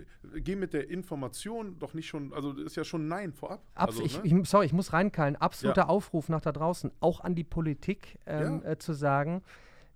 geh 0.40 0.54
mit 0.56 0.72
der 0.72 0.88
Information 0.88 1.78
doch 1.80 1.92
nicht 1.92 2.08
schon, 2.08 2.32
also 2.32 2.52
ist 2.52 2.76
ja 2.76 2.84
schon 2.84 3.08
Nein 3.08 3.32
vorab. 3.32 3.62
Abs 3.74 3.94
also, 4.00 4.04
ich, 4.04 4.22
ne? 4.32 4.40
ich, 4.42 4.48
sorry, 4.48 4.66
ich 4.66 4.72
muss 4.72 4.92
reinkeilen. 4.92 5.36
Absoluter 5.36 5.82
Ja. 5.82 5.88
Aufruf 5.88 6.28
nach 6.28 6.40
da 6.40 6.52
draußen, 6.52 6.92
auch 7.00 7.20
an 7.20 7.34
die 7.34 7.44
Politik, 7.44 8.18
ähm, 8.26 8.62
Ja. 8.64 8.70
äh, 8.70 8.78
zu 8.78 8.92
sagen, 8.94 9.42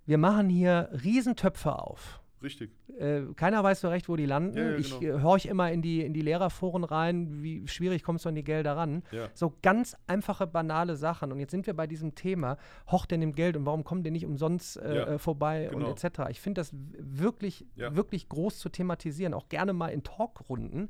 wir 0.05 0.17
machen 0.17 0.49
hier 0.49 0.89
Riesentöpfe 1.03 1.73
auf. 1.79 2.21
Richtig. 2.41 2.71
Äh, 2.99 3.21
keiner 3.35 3.63
weiß 3.63 3.81
so 3.81 3.89
recht, 3.89 4.09
wo 4.09 4.15
die 4.15 4.25
landen. 4.25 4.57
Ja, 4.57 4.71
ja, 4.71 4.77
ich 4.77 4.99
genau. 4.99 5.17
äh, 5.17 5.21
horch 5.21 5.45
immer 5.45 5.71
in 5.71 5.81
die, 5.81 6.01
in 6.01 6.13
die 6.13 6.21
Lehrerforen 6.21 6.83
rein, 6.83 7.41
wie 7.41 7.67
schwierig 7.67 8.03
kommst 8.03 8.25
du 8.25 8.29
an 8.29 8.35
die 8.35 8.43
Gelder 8.43 8.77
ran. 8.77 9.03
Ja. 9.11 9.29
So 9.33 9.53
ganz 9.61 9.97
einfache, 10.05 10.45
banale 10.45 10.95
Sachen. 10.95 11.31
Und 11.31 11.39
jetzt 11.39 11.51
sind 11.51 11.65
wir 11.65 11.73
bei 11.73 11.87
diesem 11.87 12.15
Thema, 12.15 12.57
hoch 12.91 13.05
denn 13.05 13.21
im 13.21 13.33
Geld 13.33 13.57
und 13.57 13.65
warum 13.65 13.83
kommen 13.83 14.03
die 14.03 14.11
nicht 14.11 14.25
umsonst 14.25 14.77
äh, 14.77 15.17
vorbei 15.17 15.69
genau. 15.71 15.89
und 15.89 16.03
etc. 16.03 16.21
Ich 16.29 16.39
finde 16.39 16.61
das 16.61 16.71
wirklich, 16.73 17.65
wirklich 17.75 18.29
groß 18.29 18.59
zu 18.59 18.69
thematisieren, 18.69 19.33
auch 19.33 19.49
gerne 19.49 19.73
mal 19.73 19.89
in 19.89 20.03
Talkrunden 20.03 20.89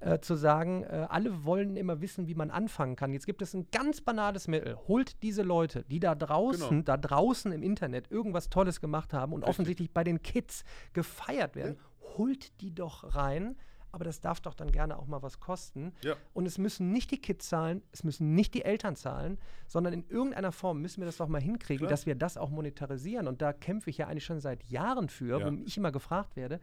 äh, 0.00 0.18
zu 0.20 0.34
sagen, 0.34 0.84
äh, 0.84 1.06
alle 1.08 1.44
wollen 1.44 1.76
immer 1.76 2.00
wissen, 2.00 2.26
wie 2.26 2.34
man 2.34 2.50
anfangen 2.50 2.96
kann. 2.96 3.12
Jetzt 3.12 3.26
gibt 3.26 3.42
es 3.42 3.54
ein 3.54 3.66
ganz 3.70 4.00
banales 4.00 4.48
Mittel. 4.48 4.76
Holt 4.88 5.22
diese 5.22 5.42
Leute, 5.42 5.84
die 5.90 6.00
da 6.00 6.14
draußen, 6.14 6.68
Genau. 6.68 6.82
da 6.82 6.96
draußen 6.96 7.52
im 7.52 7.62
Internet 7.62 8.10
irgendwas 8.10 8.48
Tolles 8.48 8.80
gemacht 8.80 9.12
haben 9.12 9.32
und 9.32 9.40
Richtig. 9.40 9.50
offensichtlich 9.50 9.90
bei 9.90 10.04
den 10.04 10.22
Kids 10.22 10.64
gefeiert 10.96 11.54
werden, 11.54 11.76
holt 12.16 12.60
die 12.60 12.74
doch 12.74 13.14
rein. 13.14 13.56
Aber 13.92 14.04
das 14.04 14.20
darf 14.20 14.40
doch 14.40 14.52
dann 14.52 14.72
gerne 14.72 14.98
auch 14.98 15.06
mal 15.06 15.22
was 15.22 15.40
kosten. 15.40 15.94
Ja. 16.02 16.16
Und 16.34 16.44
es 16.44 16.58
müssen 16.58 16.92
nicht 16.92 17.10
die 17.12 17.20
Kids 17.20 17.48
zahlen, 17.48 17.82
es 17.92 18.04
müssen 18.04 18.34
nicht 18.34 18.52
die 18.52 18.62
Eltern 18.62 18.94
zahlen, 18.94 19.38
sondern 19.68 19.94
in 19.94 20.04
irgendeiner 20.10 20.52
Form 20.52 20.82
müssen 20.82 21.00
wir 21.00 21.06
das 21.06 21.16
doch 21.16 21.28
mal 21.28 21.40
hinkriegen, 21.40 21.78
Klar. 21.86 21.90
dass 21.90 22.04
wir 22.04 22.14
das 22.14 22.36
auch 22.36 22.50
monetarisieren. 22.50 23.26
Und 23.26 23.40
da 23.40 23.54
kämpfe 23.54 23.88
ich 23.88 23.98
ja 23.98 24.08
eigentlich 24.08 24.24
schon 24.26 24.40
seit 24.40 24.64
Jahren 24.64 25.08
für, 25.08 25.40
Ja. 25.40 25.46
wo 25.50 25.56
ich 25.64 25.78
immer 25.78 25.92
gefragt 25.92 26.36
werde, 26.36 26.60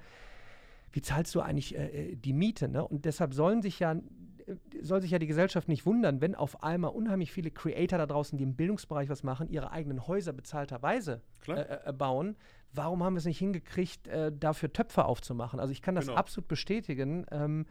wie 0.91 1.01
zahlst 1.01 1.33
du 1.33 1.41
eigentlich 1.41 1.75
äh, 1.75 2.11
äh, 2.11 2.15
die 2.15 2.33
Miete? 2.33 2.67
Ne? 2.67 2.87
Und 2.87 3.05
deshalb 3.05 3.33
sollen 3.33 3.63
sich 3.63 3.79
ja, 3.79 3.93
äh, 3.93 4.55
soll 4.83 5.01
sich 5.01 5.09
ja 5.09 5.17
die 5.17 5.25
Gesellschaft 5.25 5.67
nicht 5.67 5.87
wundern, 5.87 6.21
wenn 6.21 6.35
auf 6.35 6.61
einmal 6.61 6.91
unheimlich 6.91 7.31
viele 7.31 7.49
Creator 7.49 7.97
da 7.97 8.05
draußen, 8.05 8.37
die 8.37 8.43
im 8.43 8.55
Bildungsbereich 8.55 9.09
was 9.09 9.23
machen, 9.23 9.49
ihre 9.49 9.71
eigenen 9.71 10.05
Häuser 10.05 10.33
bezahlterweise 10.33 11.23
äh, 11.47 11.89
äh, 11.89 11.93
bauen. 11.93 12.35
Warum 12.73 13.03
haben 13.03 13.13
wir 13.13 13.19
es 13.19 13.25
nicht 13.25 13.39
hingekriegt, 13.39 14.07
äh, 14.07 14.31
dafür 14.31 14.71
Töpfe 14.73 15.05
aufzumachen? 15.05 15.59
Also 15.59 15.71
ich 15.71 15.81
kann 15.81 15.95
das 15.95 16.07
Genau. 16.07 16.17
absolut 16.17 16.47
bestätigen. 16.47 17.25
Ähm, 17.31 17.65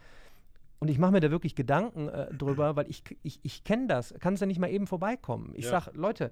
und 0.79 0.89
ich 0.89 0.99
mache 0.99 1.13
mir 1.13 1.21
da 1.21 1.31
wirklich 1.31 1.55
Gedanken 1.55 2.09
äh, 2.09 2.33
drüber, 2.35 2.77
weil 2.77 2.89
ich, 2.91 3.03
ich, 3.23 3.41
ich 3.43 3.65
kenne 3.65 3.87
das. 3.87 4.15
Kann 4.21 4.35
es 4.35 4.41
ja 4.41 4.47
nicht 4.47 4.59
mal 4.59 4.71
eben 4.71 4.87
vorbeikommen. 4.87 5.53
Ich 5.55 5.65
Ja. 5.65 5.81
sage, 5.81 5.97
Leute, 5.97 6.31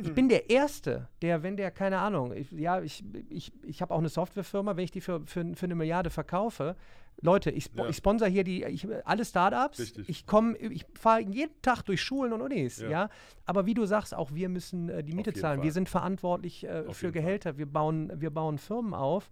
ich 0.00 0.12
bin 0.14 0.28
der 0.28 0.50
Erste, 0.50 1.08
der, 1.22 1.42
wenn 1.42 1.56
der, 1.56 1.70
keine 1.70 1.98
Ahnung, 1.98 2.32
ich, 2.32 2.50
ja, 2.52 2.80
ich, 2.80 3.04
ich, 3.28 3.52
ich 3.64 3.80
habe 3.82 3.94
auch 3.94 3.98
eine 3.98 4.08
Softwarefirma, 4.08 4.76
wenn 4.76 4.84
ich 4.84 4.90
die 4.90 5.00
für, 5.00 5.20
für, 5.26 5.54
für 5.54 5.66
eine 5.66 5.74
Milliarde 5.74 6.10
verkaufe, 6.10 6.76
Leute, 7.22 7.50
ich, 7.50 7.64
spo 7.64 7.84
Ja. 7.84 7.88
ich 7.88 7.96
sponsor 7.96 8.28
hier 8.28 8.44
die, 8.44 8.62
ich, 8.64 8.86
alle 9.06 9.24
Startups, 9.24 9.78
Richtig. 9.78 10.08
ich 10.08 10.26
komme, 10.26 10.56
ich 10.58 10.84
fahre 10.94 11.22
jeden 11.22 11.60
Tag 11.62 11.82
durch 11.82 12.02
Schulen 12.02 12.32
und 12.34 12.42
Unis, 12.42 12.78
ja. 12.78 12.90
Ja. 12.90 13.10
Aber 13.46 13.64
wie 13.64 13.72
du 13.72 13.86
sagst, 13.86 14.14
auch 14.14 14.34
wir 14.34 14.48
müssen 14.50 14.90
äh, 14.90 15.02
die 15.02 15.14
Miete 15.14 15.32
zahlen. 15.32 15.60
Wir 15.60 15.70
Fall. 15.70 15.72
sind 15.72 15.88
verantwortlich 15.88 16.64
äh, 16.64 16.82
für 16.84 16.92
Fall. 16.92 17.12
Gehälter, 17.12 17.56
wir 17.56 17.66
bauen, 17.66 18.12
wir 18.16 18.30
bauen 18.30 18.58
Firmen 18.58 18.92
auf. 18.92 19.30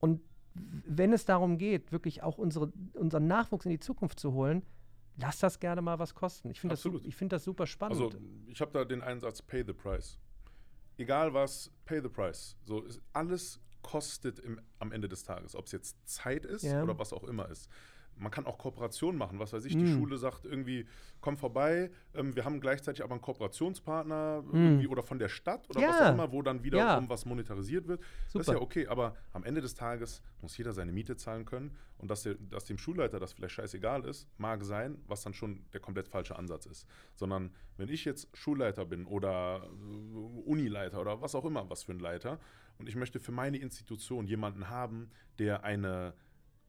Und 0.00 0.20
wenn 0.54 1.12
es 1.12 1.24
darum 1.24 1.56
geht, 1.58 1.92
wirklich 1.92 2.22
auch 2.22 2.38
unsere, 2.38 2.72
unseren 2.94 3.26
Nachwuchs 3.26 3.64
in 3.64 3.70
die 3.70 3.80
Zukunft 3.80 4.18
zu 4.18 4.32
holen, 4.32 4.62
lass 5.16 5.38
das 5.38 5.58
gerne 5.60 5.82
mal 5.82 5.98
was 5.98 6.14
kosten. 6.14 6.50
Ich 6.50 6.60
finde 6.60 6.76
das, 6.76 6.84
ich 7.04 7.16
find 7.16 7.32
das 7.32 7.44
super 7.44 7.66
spannend. 7.66 8.00
Also 8.00 8.18
ich 8.46 8.60
habe 8.60 8.72
da 8.72 8.84
den 8.84 9.02
Einsatz 9.02 9.42
Pay 9.42 9.64
the 9.66 9.72
Price. 9.72 10.18
Egal 10.96 11.34
was, 11.34 11.70
Pay 11.84 12.00
the 12.02 12.08
Price. 12.08 12.56
So 12.64 12.84
alles 13.12 13.60
kostet 13.82 14.38
im, 14.38 14.60
am 14.78 14.92
Ende 14.92 15.08
des 15.08 15.22
Tages, 15.24 15.54
ob 15.54 15.66
es 15.66 15.72
jetzt 15.72 16.08
Zeit 16.08 16.46
ist 16.46 16.62
Ja. 16.62 16.82
oder 16.82 16.98
was 16.98 17.12
auch 17.12 17.24
immer 17.24 17.48
ist. 17.48 17.68
Man 18.16 18.30
kann 18.30 18.46
auch 18.46 18.58
Kooperationen 18.58 19.18
machen, 19.18 19.38
was 19.38 19.52
weiß 19.52 19.64
ich. 19.64 19.72
Die 19.76 19.82
Mm. 19.84 19.94
Schule 19.98 20.18
sagt 20.18 20.44
irgendwie, 20.44 20.86
komm 21.20 21.36
vorbei. 21.36 21.90
Ähm, 22.14 22.34
wir 22.36 22.44
haben 22.44 22.60
gleichzeitig 22.60 23.02
aber 23.02 23.12
einen 23.14 23.20
Kooperationspartner 23.22 24.42
Mm. 24.42 24.86
oder 24.88 25.02
von 25.02 25.18
der 25.18 25.28
Stadt 25.28 25.68
oder 25.70 25.80
was 25.80 25.98
Ja. 26.00 26.08
auch 26.08 26.12
immer, 26.14 26.32
wo 26.32 26.42
dann 26.42 26.62
wiederum 26.62 26.86
Ja. 26.86 27.08
was 27.08 27.24
monetarisiert 27.26 27.88
wird. 27.88 28.00
Das 28.00 28.32
Super. 28.32 28.40
ist 28.42 28.48
ja 28.48 28.60
okay, 28.60 28.86
aber 28.86 29.16
am 29.32 29.44
Ende 29.44 29.60
des 29.60 29.74
Tages 29.74 30.22
muss 30.40 30.56
jeder 30.56 30.72
seine 30.72 30.92
Miete 30.92 31.16
zahlen 31.16 31.44
können 31.44 31.76
und 31.98 32.10
dass, 32.10 32.22
der, 32.22 32.34
dass 32.34 32.64
dem 32.66 32.78
Schulleiter 32.78 33.18
das 33.18 33.32
vielleicht 33.32 33.54
scheißegal 33.54 34.04
ist, 34.04 34.28
mag 34.38 34.62
sein, 34.64 34.98
was 35.06 35.22
dann 35.22 35.34
schon 35.34 35.64
der 35.72 35.80
komplett 35.80 36.08
falsche 36.08 36.36
Ansatz 36.36 36.66
ist. 36.66 36.86
Sondern 37.14 37.50
wenn 37.76 37.88
ich 37.88 38.04
jetzt 38.04 38.28
Schulleiter 38.36 38.84
bin 38.84 39.06
oder 39.06 39.62
äh, 39.64 40.16
Unileiter 40.48 41.00
oder 41.00 41.20
was 41.20 41.34
auch 41.34 41.44
immer, 41.44 41.68
was 41.70 41.82
für 41.84 41.92
ein 41.92 41.98
Leiter, 42.00 42.38
und 42.78 42.88
ich 42.88 42.96
möchte 42.96 43.20
für 43.20 43.30
meine 43.32 43.56
Institution 43.58 44.26
jemanden 44.26 44.68
haben, 44.68 45.10
der 45.38 45.62
eine 45.62 46.14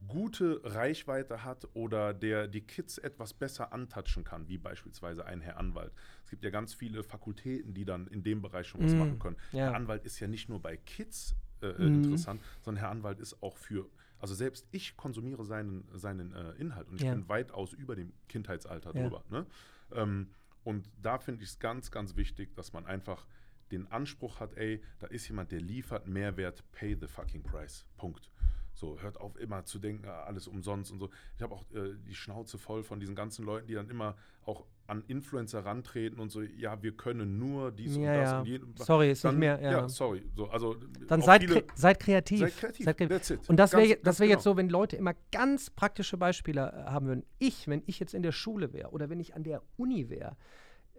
gute 0.08 0.62
Reichweite 0.64 1.44
hat 1.44 1.68
oder 1.74 2.14
der 2.14 2.48
die 2.48 2.62
Kids 2.62 2.98
etwas 2.98 3.34
besser 3.34 3.74
antatschen 3.74 4.24
kann, 4.24 4.48
wie 4.48 4.58
beispielsweise 4.58 5.26
ein 5.26 5.42
Herr 5.42 5.58
Anwalt. 5.58 5.94
Es 6.24 6.30
gibt 6.30 6.44
ja 6.44 6.50
ganz 6.50 6.74
viele 6.74 7.04
Fakultäten, 7.04 7.74
die 7.74 7.86
dann 7.86 8.08
in 8.08 8.24
dem 8.24 8.42
Bereich 8.42 8.68
schon 8.68 8.82
was 8.82 8.94
Mm, 8.94 9.00
machen 9.00 9.20
können. 9.20 9.38
ja. 9.52 9.66
Herr 9.66 9.76
Anwalt 9.76 10.04
ist 10.06 10.20
ja 10.20 10.28
nicht 10.28 10.50
nur 10.50 10.62
bei 10.62 10.78
Kids 10.78 11.36
äh, 11.62 11.68
äh, 11.68 11.88
Mhm. 11.88 11.94
interessant, 11.96 12.42
sondern 12.62 12.82
Herr 12.84 12.92
Anwalt 12.92 13.20
ist 13.20 13.42
auch 13.42 13.58
für, 13.58 13.90
also 14.20 14.34
selbst 14.36 14.68
ich 14.72 14.98
konsumiere 14.98 15.46
seinen, 15.46 15.88
seinen 15.94 16.34
äh, 16.34 16.52
Inhalt 16.54 16.88
und 16.90 16.96
ich 16.96 17.06
Ja. 17.06 17.14
bin 17.14 17.28
weitaus 17.30 17.74
über 17.74 17.96
dem 17.96 18.14
Kindheitsalter 18.28 18.94
Ja. 18.94 19.02
drüber. 19.04 19.24
Ne? 19.30 19.46
Ähm, 19.94 20.32
und 20.64 20.90
da 21.02 21.18
finde 21.20 21.44
ich 21.44 21.50
es 21.52 21.60
ganz, 21.60 21.92
ganz 21.92 22.16
wichtig, 22.16 22.54
dass 22.56 22.74
man 22.74 22.86
einfach 22.86 23.26
den 23.72 23.88
Anspruch 23.92 24.40
hat, 24.40 24.54
ey, 24.58 24.84
da 25.00 25.08
ist 25.08 25.28
jemand, 25.28 25.52
der 25.52 25.60
liefert 25.62 26.08
Mehrwert, 26.08 26.64
pay 26.72 26.96
the 27.00 27.08
fucking 27.08 27.42
price. 27.44 27.86
Punkt. 27.98 28.30
So, 28.76 29.00
hört 29.00 29.20
auf 29.20 29.40
immer 29.40 29.64
zu 29.66 29.80
denken, 29.80 30.06
ah, 30.08 30.24
alles 30.24 30.48
umsonst 30.48 30.92
und 30.92 31.00
so. 31.00 31.10
Ich 31.38 31.42
habe 31.42 31.56
auch 31.56 31.64
äh, 31.74 31.96
die 32.08 32.14
Schnauze 32.14 32.58
voll 32.58 32.84
von 32.84 33.00
diesen 33.00 33.16
ganzen 33.16 33.46
Leuten, 33.46 33.68
die 33.68 33.74
dann 33.74 33.90
immer 33.90 34.16
auch 34.46 34.66
an 34.88 35.04
Influencer 35.08 35.66
rantreten 35.66 36.20
und 36.20 36.30
so, 36.30 36.42
ja, 36.42 36.82
wir 36.84 36.92
können 36.92 37.40
nur 37.40 37.72
dies 37.72 37.96
Ja, 37.96 38.02
und 38.02 38.06
das 38.06 38.30
ja. 38.32 38.40
und 38.40 38.46
jenes. 38.48 38.86
Sorry, 38.86 39.12
ist 39.12 39.24
dann, 39.24 39.36
nicht 39.36 39.40
mehr. 39.40 39.60
Ja. 39.62 39.90
sorry. 39.90 40.24
So, 40.36 40.48
also 40.50 40.76
Dann 41.08 41.22
seid, 41.22 41.42
viele- 41.42 41.62
kre 41.64 41.74
seid 41.76 42.00
kreativ. 42.00 42.40
Seid 42.42 42.58
kreativ. 42.58 42.86
Seid 42.86 42.98
kreativ. 42.98 43.50
Und 43.50 43.58
das 43.58 43.74
wäre 43.74 43.98
das 44.04 44.20
wär 44.20 44.28
jetzt 44.28 44.44
genau. 44.44 44.54
so, 44.54 44.58
wenn 44.58 44.70
Leute 44.70 44.96
immer 44.98 45.14
ganz 45.32 45.70
praktische 45.72 46.18
Beispiele 46.18 46.62
äh, 46.62 46.92
haben 46.92 47.08
würden. 47.08 47.24
Ich, 47.40 47.68
wenn 47.68 47.82
ich 47.88 48.00
jetzt 48.00 48.14
in 48.14 48.22
der 48.22 48.32
Schule 48.32 48.74
wäre 48.74 48.90
oder 48.92 49.10
wenn 49.10 49.20
ich 49.20 49.34
an 49.36 49.44
der 49.44 49.64
Uni 49.78 50.10
wäre 50.10 50.38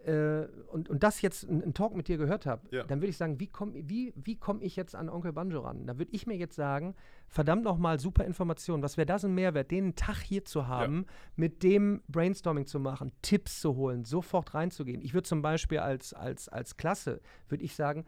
äh, 0.07 0.47
und, 0.71 0.89
und 0.89 1.03
das 1.03 1.21
jetzt 1.21 1.47
einen 1.47 1.73
Talk 1.73 1.95
mit 1.95 2.07
dir 2.07 2.17
gehört 2.17 2.45
habe, 2.45 2.61
Ja. 2.71 2.83
dann 2.85 2.99
würde 3.01 3.09
ich 3.09 3.17
sagen, 3.17 3.39
wie 3.39 3.47
komme 3.47 3.73
wie, 3.89 4.13
wie 4.15 4.35
komm 4.37 4.61
ich 4.61 4.75
jetzt 4.75 4.95
an 4.95 5.09
Onkel 5.09 5.33
Banjo 5.33 5.59
ran? 5.59 5.85
Da 5.85 5.97
würde 5.97 6.11
ich 6.13 6.25
mir 6.25 6.35
jetzt 6.37 6.55
sagen, 6.55 6.95
verdammt 7.27 7.63
nochmal, 7.63 7.99
super 7.99 8.25
Information. 8.25 8.81
Was 8.81 8.97
wäre 8.97 9.05
das 9.05 9.25
ein 9.25 9.33
Mehrwert, 9.35 9.69
den 9.71 9.95
Tag 9.95 10.17
hier 10.21 10.45
zu 10.45 10.67
haben, 10.67 11.05
mit 11.35 11.61
dem 11.63 12.01
Brainstorming 12.07 12.65
zu 12.65 12.79
machen, 12.79 13.11
Tipps 13.21 13.59
zu 13.61 13.75
holen, 13.75 14.05
sofort 14.05 14.53
reinzugehen. 14.53 15.01
Ich 15.01 15.13
würde 15.13 15.27
zum 15.27 15.41
Beispiel 15.41 15.79
als, 15.79 16.13
als, 16.13 16.47
als 16.49 16.77
Klasse, 16.77 17.19
würde 17.49 17.63
ich 17.63 17.75
sagen, 17.75 18.05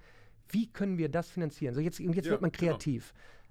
wie 0.52 0.72
können 0.72 0.98
wir 0.98 1.10
das 1.10 1.30
finanzieren? 1.30 1.76
So 1.76 1.82
jetzt, 1.82 2.00
und 2.00 2.16
jetzt 2.16 2.26
Ja, 2.26 2.32
wird 2.32 2.42
man 2.42 2.52
genau. 2.52 2.72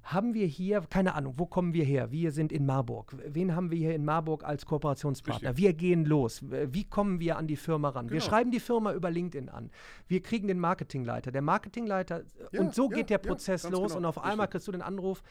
Haben 0.03 0.33
wir 0.33 0.47
hier, 0.47 0.81
keine 0.89 1.15
Ahnung, 1.15 1.35
wo 1.37 1.45
kommen 1.45 1.75
wir 1.75 1.85
her? 1.85 2.11
Wir 2.11 2.33
sind 2.33 2.51
in 2.51 2.65
Marburg. 2.65 3.15
Wen 3.27 3.55
haben 3.55 3.71
wir 3.71 3.77
hier 3.77 3.95
in 3.95 4.07
Marburg 4.07 4.43
als 4.43 4.65
Kooperationspartner? 4.65 5.51
Richtig. 5.51 5.63
Wir 5.63 5.73
gehen 5.75 6.07
los. 6.07 6.43
Wie 6.49 6.85
kommen 6.85 7.21
wir 7.21 7.37
an 7.37 7.47
die 7.47 7.57
Firma 7.57 7.91
ran? 7.91 8.07
Wir 8.09 8.19
Genau. 8.19 8.25
schreiben 8.31 8.51
die 8.51 8.61
Firma 8.61 8.95
über 8.95 9.11
LinkedIn 9.11 9.51
an. 9.51 9.71
Wir 10.07 10.23
kriegen 10.23 10.49
den 10.49 10.61
Marketingleiter. 10.61 11.31
Der 11.31 11.43
Marketingleiter, 11.43 12.23
Ja, 12.53 12.61
und 12.61 12.75
so 12.75 12.89
ja, 12.91 12.97
geht 12.97 13.11
der 13.11 13.21
ja, 13.23 13.29
Prozess 13.29 13.65
ganz 13.65 13.75
los 13.75 13.89
genau. 13.89 13.99
und 13.99 14.05
auf 14.07 14.19
einmal 14.19 14.47
Richtig. 14.47 14.51
kriegst 14.53 14.69
du 14.69 14.73
den 14.73 14.83
Anruf, 14.83 15.23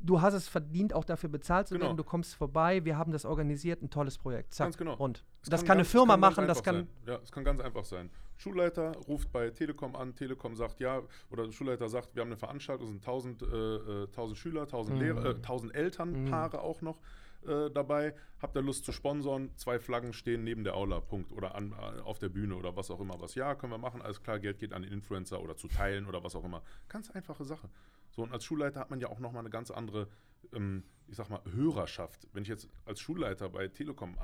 du 0.00 0.20
hast 0.20 0.34
es 0.34 0.48
verdient, 0.48 0.92
auch 0.94 1.04
dafür 1.04 1.28
bezahlt 1.28 1.68
zu 1.68 1.74
Genau. 1.74 1.86
werden, 1.86 1.96
du 1.96 2.04
kommst 2.04 2.34
vorbei, 2.34 2.84
wir 2.84 2.96
haben 2.98 3.12
das 3.12 3.24
organisiert, 3.24 3.82
ein 3.82 3.90
tolles 3.90 4.18
Projekt. 4.18 4.54
Zack, 4.54 4.66
Ganz 4.66 4.76
genau. 4.78 4.94
rund. 4.94 5.24
Es 5.42 5.48
Das 5.48 5.62
kann, 5.62 5.72
eine 5.72 5.78
ganz- 5.80 5.86
es 5.88 5.92
Firma 5.92 6.12
kann 6.14 6.20
machen, 6.20 6.46
das 6.46 6.62
kann. 6.62 6.74
Sein. 6.76 6.88
Ja, 7.06 7.18
es 7.22 7.30
kann 7.32 7.44
ganz 7.44 7.60
einfach 7.60 7.84
sein. 7.84 8.10
Schulleiter 8.38 8.92
ruft 9.08 9.32
bei 9.32 9.50
Telekom 9.50 9.96
an, 9.96 10.14
Telekom 10.14 10.56
sagt 10.56 10.80
ja, 10.80 11.00
oder 11.30 11.44
der 11.44 11.52
Schulleiter 11.52 11.88
sagt, 11.88 12.14
wir 12.14 12.20
haben 12.20 12.28
eine 12.28 12.36
Veranstaltung, 12.36 12.84
es 12.86 12.90
sind 12.92 13.02
1000, 13.02 13.42
äh, 13.42 13.46
äh, 13.46 14.06
1000 14.08 14.36
Schüler, 14.38 14.66
1000 14.66 14.96
Mhm. 14.96 15.02
Lehrer, 15.02 15.24
äh, 15.30 15.34
1000 15.40 15.74
Elternpaare 15.74 16.60
auch 16.60 16.82
noch 16.82 16.98
äh, 17.46 17.70
dabei. 17.70 18.14
Habt 18.40 18.56
ihr 18.56 18.62
Lust 18.62 18.84
zu 18.84 18.92
sponsoren? 18.92 19.56
Zwei 19.56 19.78
Flaggen 19.78 20.12
stehen 20.12 20.44
neben 20.44 20.64
der 20.64 20.74
Aula, 20.74 21.00
Punkt. 21.00 21.32
Oder 21.32 21.54
an, 21.54 21.72
äh, 21.72 22.00
auf 22.00 22.18
der 22.18 22.28
Bühne 22.28 22.56
oder 22.56 22.76
was 22.76 22.90
auch 22.90 23.00
immer 23.00 23.20
was. 23.20 23.34
Ja, 23.34 23.54
können 23.54 23.72
wir 23.72 23.78
machen, 23.78 24.02
alles 24.02 24.22
klar, 24.22 24.38
Geld 24.38 24.58
geht 24.58 24.72
an 24.72 24.82
den 24.82 24.92
Influencer 24.92 25.40
oder 25.40 25.56
zu 25.56 25.68
teilen 25.68 26.06
oder 26.06 26.22
was 26.22 26.34
auch 26.36 26.44
immer. 26.44 26.62
Ganz 26.88 27.10
einfache 27.10 27.44
Sache. 27.44 27.68
So, 28.10 28.22
und 28.22 28.32
als 28.32 28.44
Schulleiter 28.44 28.80
hat 28.80 28.90
man 28.90 29.00
ja 29.00 29.08
auch 29.08 29.18
nochmal 29.18 29.40
eine 29.40 29.50
ganz 29.50 29.70
andere, 29.70 30.08
ähm, 30.52 30.84
ich 31.08 31.16
sag 31.16 31.28
mal, 31.28 31.40
Hörerschaft. 31.52 32.26
Wenn 32.32 32.42
ich 32.42 32.48
jetzt 32.48 32.68
als 32.84 33.00
Schulleiter 33.00 33.48
bei 33.48 33.68
Telekom 33.68 34.18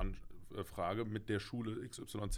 anfrage 0.55 1.05
mit 1.05 1.29
der 1.29 1.39
Schule 1.39 1.87
XYZ, 1.87 2.37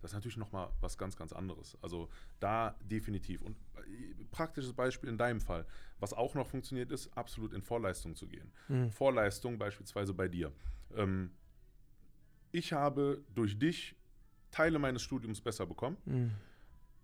das 0.00 0.10
ist 0.10 0.14
natürlich 0.14 0.36
nochmal 0.36 0.70
was 0.80 0.98
ganz, 0.98 1.16
ganz 1.16 1.32
anderes. 1.32 1.76
Also 1.82 2.08
da 2.40 2.76
definitiv. 2.82 3.42
Und 3.42 3.56
äh, 3.76 4.24
praktisches 4.30 4.72
Beispiel 4.72 5.08
in 5.08 5.18
deinem 5.18 5.40
Fall, 5.40 5.66
was 5.98 6.12
auch 6.12 6.34
noch 6.34 6.46
funktioniert, 6.46 6.90
ist, 6.90 7.16
absolut 7.16 7.52
in 7.52 7.62
Vorleistung 7.62 8.14
zu 8.14 8.26
gehen. 8.28 8.52
Mhm. 8.68 8.90
Vorleistung 8.90 9.58
beispielsweise 9.58 10.12
bei 10.14 10.28
dir. 10.28 10.52
Ähm, 10.94 11.30
ich 12.52 12.72
habe 12.72 13.24
durch 13.34 13.58
dich 13.58 13.96
Teile 14.50 14.78
meines 14.78 15.02
Studiums 15.02 15.40
besser 15.40 15.66
bekommen 15.66 15.96
Mhm. 16.04 16.30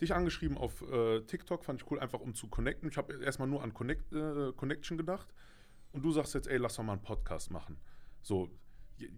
dich 0.00 0.14
angeschrieben 0.14 0.56
auf 0.56 0.82
äh, 0.82 1.20
TikTok, 1.22 1.64
fand 1.64 1.82
ich 1.82 1.90
cool, 1.90 1.98
einfach 1.98 2.20
um 2.20 2.34
zu 2.34 2.48
connecten. 2.48 2.88
Ich 2.88 2.96
habe 2.96 3.22
erstmal 3.22 3.48
nur 3.48 3.62
an 3.62 3.74
Connect, 3.74 4.12
äh, 4.12 4.52
Connection 4.52 4.96
gedacht. 4.96 5.34
Und 5.92 6.02
du 6.02 6.12
sagst 6.12 6.34
jetzt, 6.34 6.46
ey, 6.46 6.56
lass 6.58 6.76
doch 6.76 6.84
mal 6.84 6.92
einen 6.92 7.02
Podcast 7.02 7.50
machen. 7.50 7.76
So, 8.22 8.48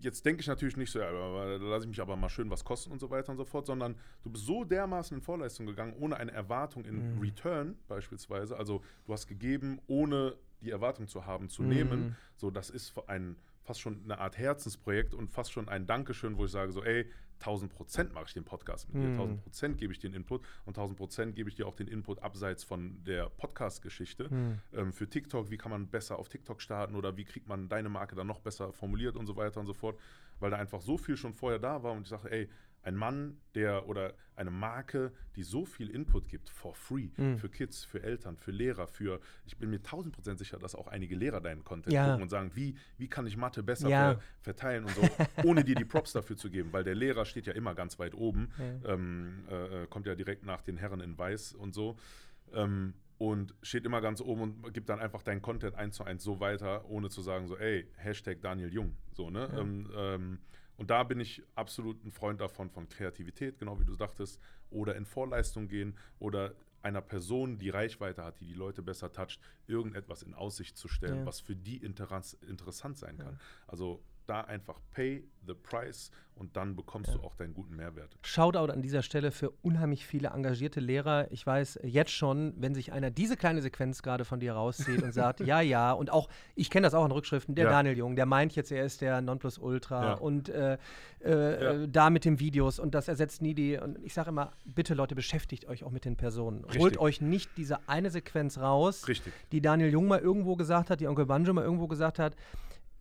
jetzt 0.01 0.25
denke 0.25 0.41
ich 0.41 0.47
natürlich 0.47 0.77
nicht 0.77 0.91
so, 0.91 0.99
ja, 1.01 1.09
aber 1.09 1.59
da 1.59 1.65
lasse 1.65 1.85
ich 1.85 1.89
mich 1.89 2.01
aber 2.01 2.17
mal 2.17 2.29
schön 2.29 2.51
was 2.51 2.65
kosten 2.65 2.91
und 2.93 3.01
so 3.01 3.11
weiter 3.11 3.31
und 3.31 3.37
so 3.39 3.45
fort, 3.45 3.67
sondern 3.67 3.97
du 4.23 4.31
bist 4.31 4.47
so 4.47 4.65
dermaßen 4.65 5.17
in 5.17 5.23
Vorleistung 5.23 5.67
gegangen, 5.67 5.95
ohne 5.99 6.17
eine 6.17 6.33
Erwartung 6.33 6.85
in 6.85 7.15
Mhm. 7.15 7.19
Return 7.21 7.77
beispielsweise. 7.89 8.57
Also 8.57 8.83
du 9.07 9.13
hast 9.13 9.27
gegeben, 9.27 9.81
ohne 9.87 10.37
die 10.61 10.71
Erwartung 10.71 11.09
zu 11.09 11.27
haben, 11.27 11.49
zu 11.49 11.63
Mhm. 11.63 11.69
nehmen. 11.69 12.17
So, 12.37 12.51
das 12.51 12.71
ist 12.71 12.95
ein 13.09 13.37
fast 13.63 13.81
schon 13.81 14.03
eine 14.05 14.19
Art 14.19 14.39
Herzensprojekt 14.39 15.15
und 15.15 15.31
fast 15.31 15.53
schon 15.53 15.69
ein 15.69 15.87
Dankeschön, 15.87 16.37
wo 16.37 16.45
ich 16.45 16.51
sage 16.51 16.73
so, 16.73 16.83
ey, 16.83 17.07
1000 17.41 17.73
Prozent 17.73 18.13
mache 18.13 18.27
ich 18.29 18.35
den 18.35 18.45
Podcast 18.45 18.89
mit 18.93 19.03
dir, 19.03 19.09
Mhm. 19.09 19.15
1000 19.19 19.43
Prozent 19.43 19.79
gebe 19.79 19.93
ich 19.93 19.99
den 19.99 20.15
Input 20.15 20.43
und 20.65 20.77
1000 20.79 20.97
Prozent 20.97 21.35
gebe 21.35 21.49
ich 21.49 21.57
dir 21.57 21.67
auch 21.67 21.75
den 21.75 21.89
Input 21.89 22.23
abseits 22.23 22.63
von 22.63 23.03
der 23.05 23.31
Podcast-Geschichte. 23.31 24.29
Mhm. 24.33 24.59
Ähm, 24.73 24.93
für 24.93 25.09
TikTok, 25.09 25.51
wie 25.51 25.57
kann 25.57 25.71
man 25.73 25.89
besser 25.89 26.19
auf 26.19 26.29
TikTok 26.29 26.61
starten 26.63 26.95
oder 26.95 27.17
wie 27.17 27.25
kriegt 27.25 27.49
man 27.49 27.69
deine 27.69 27.89
Marke 27.89 28.15
dann 28.15 28.27
noch 28.29 28.41
besser 28.41 28.73
formuliert 28.73 29.17
und 29.17 29.27
so 29.27 29.37
weiter 29.37 29.59
und 29.61 29.67
so 29.67 29.75
fort, 29.75 29.99
weil 30.39 30.51
da 30.51 30.57
einfach 30.57 30.81
so 30.81 30.97
viel 30.97 31.17
schon 31.17 31.35
vorher 31.35 31.59
da 31.59 31.83
war 31.83 31.93
und 31.93 32.03
ich 32.03 32.09
sage, 32.09 32.31
ey, 32.31 32.49
ein 32.83 32.97
Mann, 32.97 33.41
der 33.55 33.87
oder 33.89 34.15
eine 34.35 34.51
Marke, 34.51 35.13
die 35.37 35.43
so 35.43 35.65
viel 35.65 35.89
Input 35.91 36.29
gibt, 36.29 36.49
for 36.49 36.75
free, 36.75 37.11
Mhm. 37.17 37.37
für 37.39 37.49
Kids, 37.49 37.85
für 37.85 38.03
Eltern, 38.03 38.37
für 38.37 38.51
Lehrer, 38.51 38.87
für, 38.87 39.21
ich 39.45 39.57
bin 39.57 39.71
mir 39.71 39.83
1000 39.83 40.15
Prozent 40.15 40.39
sicher, 40.39 40.59
dass 40.59 40.75
auch 40.75 40.89
einige 40.89 41.15
Lehrer 41.15 41.41
deinen 41.41 41.65
Content 41.65 41.95
Ja. 41.95 42.07
gucken 42.07 42.23
und 42.23 42.29
sagen, 42.29 42.51
wie, 42.55 42.75
wie 42.99 43.09
kann 43.09 43.27
ich 43.27 43.37
Mathe 43.37 43.63
besser 43.63 43.89
Ja. 43.89 44.15
ver 44.15 44.21
verteilen 44.41 44.85
und 44.85 44.95
so, 44.95 45.09
ohne 45.45 45.63
dir 45.65 45.75
die 45.77 45.85
Props 45.85 46.13
dafür 46.13 46.37
zu 46.37 46.51
geben, 46.51 46.73
weil 46.73 46.83
der 46.85 46.95
Lehrer 46.95 47.25
steht 47.25 47.47
ja 47.47 47.53
immer 47.53 47.75
ganz 47.75 47.99
weit 47.99 48.15
oben, 48.15 48.49
Ja. 48.59 48.95
ähm, 48.95 49.45
äh, 49.49 49.83
äh, 49.83 49.87
kommt 49.87 50.07
ja 50.07 50.15
direkt 50.15 50.45
nach 50.45 50.63
den 50.63 50.77
Herren 50.77 51.01
in 51.01 51.17
Weiß 51.17 51.53
und 51.55 51.75
so. 51.75 51.97
Ähm, 52.53 52.95
und 53.19 53.55
steht 53.63 53.85
immer 53.87 54.01
ganz 54.01 54.21
oben 54.21 54.41
und 54.65 54.75
gibt 54.75 54.89
dann 54.89 54.99
einfach 54.99 55.23
deinen 55.23 55.43
Content 55.43 55.77
eins 55.77 55.95
zu 55.95 56.03
eins 56.03 56.25
so 56.25 56.41
weiter, 56.41 56.85
ohne 56.87 57.09
zu 57.09 57.23
sagen, 57.23 57.47
so, 57.47 57.57
ey, 57.57 57.87
Hashtag 57.95 58.41
Daniel 58.41 58.73
Jung. 58.73 58.97
So, 59.13 59.31
ne? 59.31 59.49
Ähm, 59.57 59.91
ähm, 59.95 60.39
und 60.77 60.91
da 60.91 61.03
bin 61.03 61.21
ich 61.21 61.43
absolut 61.55 62.05
ein 62.05 62.13
Freund 62.13 62.41
davon, 62.41 62.71
von 62.71 62.89
Kreativität, 62.89 63.59
genau 63.59 63.79
wie 63.81 63.85
du 63.85 63.95
sagtest, 63.95 64.41
oder 64.71 64.97
in 64.97 65.05
Vorleistung 65.07 65.69
gehen 65.69 65.97
oder 66.19 66.55
einer 66.83 67.01
Person, 67.03 67.59
die 67.59 67.71
Reichweite 67.71 68.25
hat, 68.25 68.41
die 68.41 68.47
die 68.47 68.55
Leute 68.55 68.83
besser 68.83 69.13
toucht, 69.13 69.41
irgendetwas 69.69 70.23
in 70.23 70.35
Aussicht 70.35 70.77
zu 70.77 70.89
stellen, 70.89 71.19
Ja. 71.19 71.27
was 71.27 71.41
für 71.41 71.55
die 71.55 71.77
interess 71.77 72.35
interessant 72.35 72.99
sein 72.99 73.17
Ja. 73.19 73.25
kann. 73.25 73.41
Also 73.69 74.03
da 74.27 74.43
einfach 74.43 74.79
pay 74.93 75.25
the 75.47 75.55
price 75.55 76.11
und 76.37 76.57
dann 76.57 76.75
bekommst 76.77 77.11
Ja. 77.11 77.17
du 77.19 77.25
auch 77.25 77.35
deinen 77.35 77.53
guten 77.53 77.77
Mehrwert. 77.77 78.17
Shoutout 78.23 78.73
an 78.73 78.81
dieser 78.81 79.03
Stelle 79.03 79.31
für 79.33 79.51
unheimlich 79.63 80.07
viele 80.07 80.29
engagierte 80.29 80.81
Lehrer. 80.81 81.31
Ich 81.31 81.47
weiß 81.47 81.81
jetzt 81.83 82.11
schon, 82.13 82.55
wenn 82.57 82.75
sich 82.75 82.93
einer 82.93 83.11
diese 83.11 83.37
kleine 83.37 83.61
Sequenz 83.61 84.03
gerade 84.03 84.25
von 84.25 84.41
dir 84.41 84.55
rauszieht 84.55 85.03
und 85.03 85.13
sagt, 85.13 85.41
ja, 85.47 85.61
ja, 85.61 85.93
und 85.93 86.11
auch, 86.11 86.29
ich 86.55 86.71
kenne 86.71 86.87
das 86.87 86.95
auch 86.95 87.05
in 87.05 87.11
Rückschriften, 87.13 87.55
der 87.55 87.67
Ja. 87.67 87.71
Daniel 87.71 87.97
Jung, 87.99 88.17
der 88.17 88.27
meint 88.27 88.55
jetzt, 88.55 88.71
er 88.73 88.85
ist 88.85 89.01
der 89.03 89.21
Nonplusultra 89.21 90.05
Ja. 90.05 90.13
und 90.15 90.49
äh, 90.49 90.79
äh, 91.21 91.89
da 91.89 92.11
mit 92.11 92.25
den 92.25 92.41
Videos 92.41 92.79
und 92.79 92.95
das 92.95 93.09
ersetzt 93.09 93.43
nie 93.43 93.55
die. 93.55 93.77
Und 93.79 93.99
ich 94.05 94.15
sage 94.15 94.31
immer, 94.31 94.53
bitte 94.65 94.95
Leute, 94.95 95.15
beschäftigt 95.15 95.67
euch 95.67 95.85
auch 95.85 95.91
mit 95.91 96.05
den 96.05 96.17
Personen. 96.17 96.65
Holt 96.65 96.75
Richtig. 96.77 97.01
euch 97.01 97.21
nicht 97.21 97.51
diese 97.57 97.89
eine 97.89 98.11
Sequenz 98.11 98.59
raus, 98.59 99.07
Richtig. 99.09 99.33
die 99.53 99.61
Daniel 99.61 99.91
Jung 99.91 100.07
mal 100.09 100.21
irgendwo 100.21 100.57
gesagt 100.57 100.89
hat, 100.91 101.01
die 101.01 101.09
Onkel 101.09 101.27
Banjo 101.27 101.53
mal 101.53 101.65
irgendwo 101.65 101.89
gesagt 101.89 102.19
hat. 102.19 102.37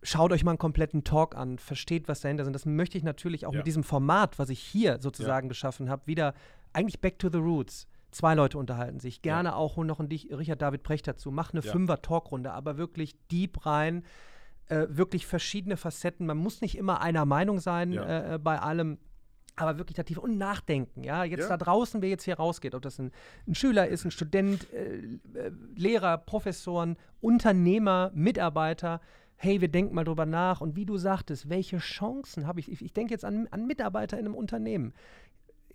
Schaut 0.04 0.32
euch 0.32 0.42
mal 0.44 0.50
einen 0.52 0.58
kompletten 0.58 1.04
Talk 1.04 1.36
an, 1.36 1.58
versteht, 1.58 2.08
was 2.08 2.20
dahinter 2.20 2.44
sind. 2.44 2.54
Das 2.54 2.66
möchte 2.66 2.98
ich 2.98 3.04
natürlich 3.04 3.46
auch 3.46 3.52
Ja. 3.52 3.58
mit 3.58 3.66
diesem 3.66 3.84
Format, 3.84 4.38
was 4.38 4.48
ich 4.48 4.58
hier 4.60 4.98
sozusagen 5.00 5.48
geschaffen 5.48 5.88
habe, 5.88 6.02
wieder 6.06 6.34
eigentlich 6.72 7.00
back 7.00 7.18
to 7.20 7.28
the 7.30 7.38
roots. 7.38 7.86
Zwei 8.10 8.34
Leute 8.34 8.58
unterhalten 8.58 9.00
sich. 9.00 9.22
Gerne 9.22 9.54
auch 9.56 9.76
hol 9.76 9.86
noch 9.86 10.00
einen 10.00 10.08
Richard 10.10 10.60
David 10.60 10.82
Precht 10.82 11.06
dazu. 11.06 11.30
Mach 11.30 11.52
eine 11.52 11.62
Ja. 11.62 11.70
Fünfer-Talkrunde, 11.72 12.52
aber 12.52 12.76
wirklich 12.76 13.14
deep 13.30 13.64
rein. 13.64 14.04
Äh, 14.68 14.86
wirklich 14.90 15.26
verschiedene 15.26 15.76
Facetten. 15.76 16.26
Man 16.26 16.36
muss 16.36 16.60
nicht 16.60 16.76
immer 16.76 17.00
einer 17.00 17.24
Meinung 17.24 17.58
sein 17.60 17.92
Ja. 17.92 18.34
äh, 18.34 18.38
bei 18.38 18.58
allem. 18.58 18.98
Aber 19.54 19.76
wirklich 19.76 19.96
da 19.96 20.02
tief 20.02 20.16
und 20.18 20.38
nachdenken, 20.38 21.04
ja. 21.04 21.24
Jetzt 21.24 21.42
Ja. 21.42 21.48
da 21.50 21.56
draußen, 21.58 22.00
wer 22.00 22.08
jetzt 22.08 22.24
hier 22.24 22.36
rausgeht, 22.36 22.74
ob 22.74 22.80
das 22.82 22.98
ein, 22.98 23.12
ein 23.46 23.54
Schüler 23.54 23.86
ist, 23.86 24.04
ein 24.06 24.10
Student, 24.10 24.66
äh, 24.72 24.94
äh, 25.38 25.52
Lehrer, 25.76 26.16
Professoren, 26.16 26.96
Unternehmer, 27.20 28.10
Mitarbeiter, 28.14 29.00
hey, 29.42 29.60
wir 29.60 29.66
denken 29.68 29.94
mal 29.96 30.04
drüber 30.04 30.24
nach. 30.24 30.60
Und 30.60 30.76
wie 30.76 30.86
du 30.86 30.96
sagtest, 30.96 31.48
welche 31.48 31.78
Chancen 31.78 32.46
habe 32.46 32.60
ich? 32.60 32.70
Ich, 32.70 32.80
ich 32.80 32.92
denke 32.92 33.12
jetzt 33.12 33.24
an, 33.24 33.48
an 33.50 33.66
Mitarbeiter 33.66 34.16
in 34.16 34.24
einem 34.26 34.36
Unternehmen. 34.36 34.94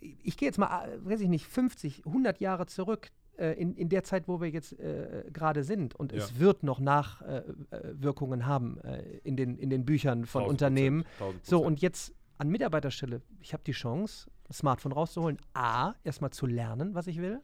Ich 0.00 0.38
gehe 0.38 0.48
jetzt 0.48 0.56
mal, 0.58 0.88
äh, 0.88 1.04
weiß 1.04 1.20
ich 1.20 1.28
nicht, 1.28 1.46
50, 1.46 2.06
100 2.06 2.40
Jahre 2.40 2.64
zurück 2.64 3.10
äh, 3.36 3.52
in, 3.60 3.74
in 3.76 3.90
der 3.90 4.04
Zeit, 4.04 4.26
wo 4.26 4.40
wir 4.40 4.48
jetzt 4.48 4.72
äh, 4.80 5.24
gerade 5.32 5.64
sind. 5.64 5.94
Und 5.94 6.14
es 6.14 6.30
Ja. 6.30 6.38
wird 6.40 6.62
noch 6.62 6.80
Nachwirkungen 6.80 8.46
haben 8.46 8.78
äh, 8.84 9.02
in, 9.24 9.36
den, 9.36 9.58
in 9.58 9.68
den 9.68 9.84
Büchern 9.84 10.24
von 10.24 10.44
1000%, 10.44 10.46
Unternehmen. 10.48 11.04
1000%. 11.20 11.34
So, 11.42 11.60
und 11.62 11.82
jetzt 11.82 12.14
an 12.38 12.48
Mitarbeiterstelle, 12.48 13.20
ich 13.40 13.52
habe 13.52 13.64
die 13.64 13.72
Chance, 13.72 14.30
Smartphone 14.50 14.92
rauszuholen, 14.92 15.36
A, 15.52 15.92
erstmal 16.04 16.30
zu 16.30 16.46
lernen, 16.46 16.94
was 16.94 17.06
ich 17.06 17.20
will. 17.20 17.40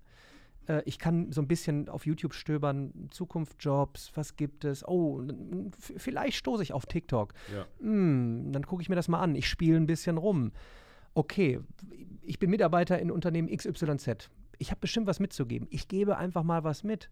Äh, 0.69 0.83
ich 0.85 0.99
kann 0.99 1.33
so 1.33 1.41
ein 1.41 1.49
bisschen 1.49 1.89
auf 1.89 2.07
YouTube 2.07 2.35
stöbern, 2.35 3.09
Zukunftsjobs, 3.11 4.12
was 4.15 4.37
gibt 4.37 4.65
es? 4.65 4.87
Oh, 4.87 5.23
vielleicht 5.79 6.37
stoße 6.37 6.62
ich 6.62 6.73
auf 6.73 6.87
TikTok. 6.87 7.35
ja. 7.53 7.67
Hm, 7.81 8.53
dann 8.53 8.67
gucke 8.67 8.83
ich 8.83 8.89
mir 8.89 8.97
das 8.97 9.09
mal 9.09 9.21
an. 9.21 9.35
Ich 9.35 9.49
spiele 9.49 9.77
ein 9.77 9.87
bisschen 9.87 10.19
rum. 10.19 10.53
Okay, 11.15 11.61
ich 12.23 12.39
bin 12.39 12.51
Mitarbeiter 12.51 12.99
in 12.99 13.11
Unternehmen 13.11 13.49
XYZ. 13.49 14.31
Ich 14.59 14.71
habe 14.71 14.81
bestimmt 14.81 15.07
was 15.07 15.21
mitzugeben. 15.21 15.69
Ich 15.71 15.89
gebe 15.89 16.17
einfach 16.17 16.43
mal 16.43 16.65
was 16.65 16.85
mit. 16.85 17.11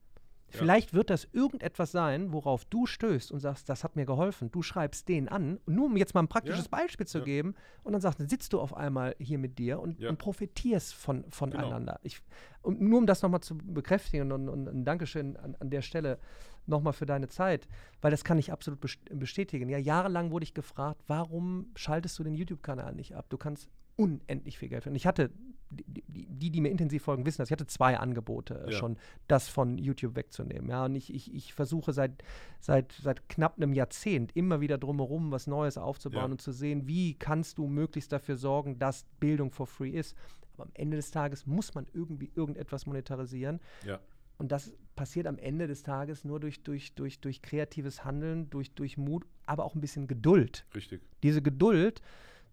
Ja. 0.52 0.58
Vielleicht 0.58 0.92
wird 0.94 1.10
das 1.10 1.28
irgendetwas 1.32 1.92
sein, 1.92 2.32
worauf 2.32 2.64
du 2.64 2.86
stößt 2.86 3.32
und 3.32 3.40
sagst, 3.40 3.68
das 3.68 3.84
hat 3.84 3.96
mir 3.96 4.04
geholfen. 4.04 4.50
Du 4.50 4.62
schreibst 4.62 5.08
den 5.08 5.28
an, 5.28 5.58
nur 5.66 5.86
um 5.86 5.96
jetzt 5.96 6.14
mal 6.14 6.22
ein 6.22 6.28
praktisches 6.28 6.64
ja. 6.64 6.78
Beispiel 6.78 7.06
zu 7.06 7.22
geben, 7.22 7.54
und 7.82 7.92
dann 7.92 8.00
sagst, 8.00 8.20
dann 8.20 8.28
sitzt 8.28 8.52
du 8.52 8.60
auf 8.60 8.76
einmal 8.76 9.16
hier 9.18 9.38
mit 9.38 9.58
dir 9.58 9.80
und, 9.80 10.00
und 10.04 10.18
profitierst 10.18 10.94
von, 10.94 11.24
voneinander. 11.30 11.94
Genau. 11.94 12.00
Ich, 12.02 12.20
und 12.62 12.80
nur 12.80 12.98
um 12.98 13.06
das 13.06 13.22
nochmal 13.22 13.40
zu 13.40 13.56
bekräftigen 13.56 14.30
und, 14.30 14.48
und 14.48 14.68
ein 14.68 14.84
Dankeschön 14.84 15.36
an, 15.36 15.56
an 15.58 15.70
der 15.70 15.82
Stelle 15.82 16.18
nochmal 16.66 16.92
für 16.92 17.06
deine 17.06 17.28
Zeit, 17.28 17.66
weil 18.00 18.10
das 18.10 18.24
kann 18.24 18.38
ich 18.38 18.52
absolut 18.52 18.80
bestätigen. 19.10 19.68
Ja, 19.68 19.78
jahrelang 19.78 20.30
wurde 20.30 20.44
ich 20.44 20.54
gefragt, 20.54 21.02
warum 21.06 21.72
schaltest 21.74 22.18
du 22.18 22.24
den 22.24 22.34
YouTube-Kanal 22.34 22.94
nicht 22.94 23.14
ab? 23.14 23.26
Du 23.30 23.36
kannst 23.36 23.68
unendlich 23.96 24.58
viel 24.58 24.68
Geld 24.68 24.82
verdienen. 24.82 24.96
Ich 24.96 25.06
hatte, 25.06 25.30
die, 25.70 26.02
die, 26.28 26.50
die, 26.50 26.60
mir 26.60 26.70
intensiv 26.70 27.02
folgen, 27.02 27.24
wissen 27.24 27.38
das, 27.38 27.48
ich 27.48 27.52
hatte 27.52 27.66
zwei 27.66 27.98
Angebote 27.98 28.66
ja. 28.66 28.72
schon, 28.72 28.96
das 29.28 29.48
von 29.48 29.78
YouTube 29.78 30.16
wegzunehmen. 30.16 30.68
Ja, 30.68 30.84
und 30.84 30.94
ich, 30.94 31.12
ich, 31.12 31.32
ich 31.34 31.54
versuche 31.54 31.92
seit, 31.92 32.22
seit, 32.60 32.92
seit 32.92 33.28
knapp 33.28 33.56
einem 33.56 33.72
Jahrzehnt 33.72 34.34
immer 34.34 34.60
wieder 34.60 34.78
drumherum 34.78 35.30
was 35.30 35.46
Neues 35.46 35.78
aufzubauen 35.78 36.26
ja. 36.26 36.32
und 36.32 36.42
zu 36.42 36.52
sehen, 36.52 36.86
wie 36.86 37.14
kannst 37.14 37.58
du 37.58 37.66
möglichst 37.66 38.12
dafür 38.12 38.36
sorgen, 38.36 38.78
dass 38.78 39.04
Bildung 39.20 39.50
for 39.50 39.66
free 39.66 39.90
ist. 39.90 40.16
Aber 40.54 40.64
am 40.64 40.72
Ende 40.74 40.96
des 40.96 41.10
Tages 41.10 41.46
muss 41.46 41.74
man 41.74 41.86
irgendwie 41.92 42.30
irgendetwas 42.34 42.86
monetarisieren. 42.86 43.60
Ja. 43.86 44.00
Und 44.38 44.50
das 44.50 44.72
passiert 44.96 45.26
am 45.26 45.38
Ende 45.38 45.66
des 45.66 45.82
Tages 45.82 46.24
nur 46.24 46.40
durch, 46.40 46.62
durch, 46.62 46.94
durch, 46.94 47.20
durch 47.20 47.42
kreatives 47.42 48.04
Handeln, 48.04 48.50
durch, 48.50 48.74
durch 48.74 48.98
Mut, 48.98 49.24
aber 49.46 49.64
auch 49.64 49.74
ein 49.74 49.80
bisschen 49.80 50.08
Geduld. 50.08 50.66
Richtig. 50.74 51.00
Diese 51.22 51.42
Geduld, 51.42 52.02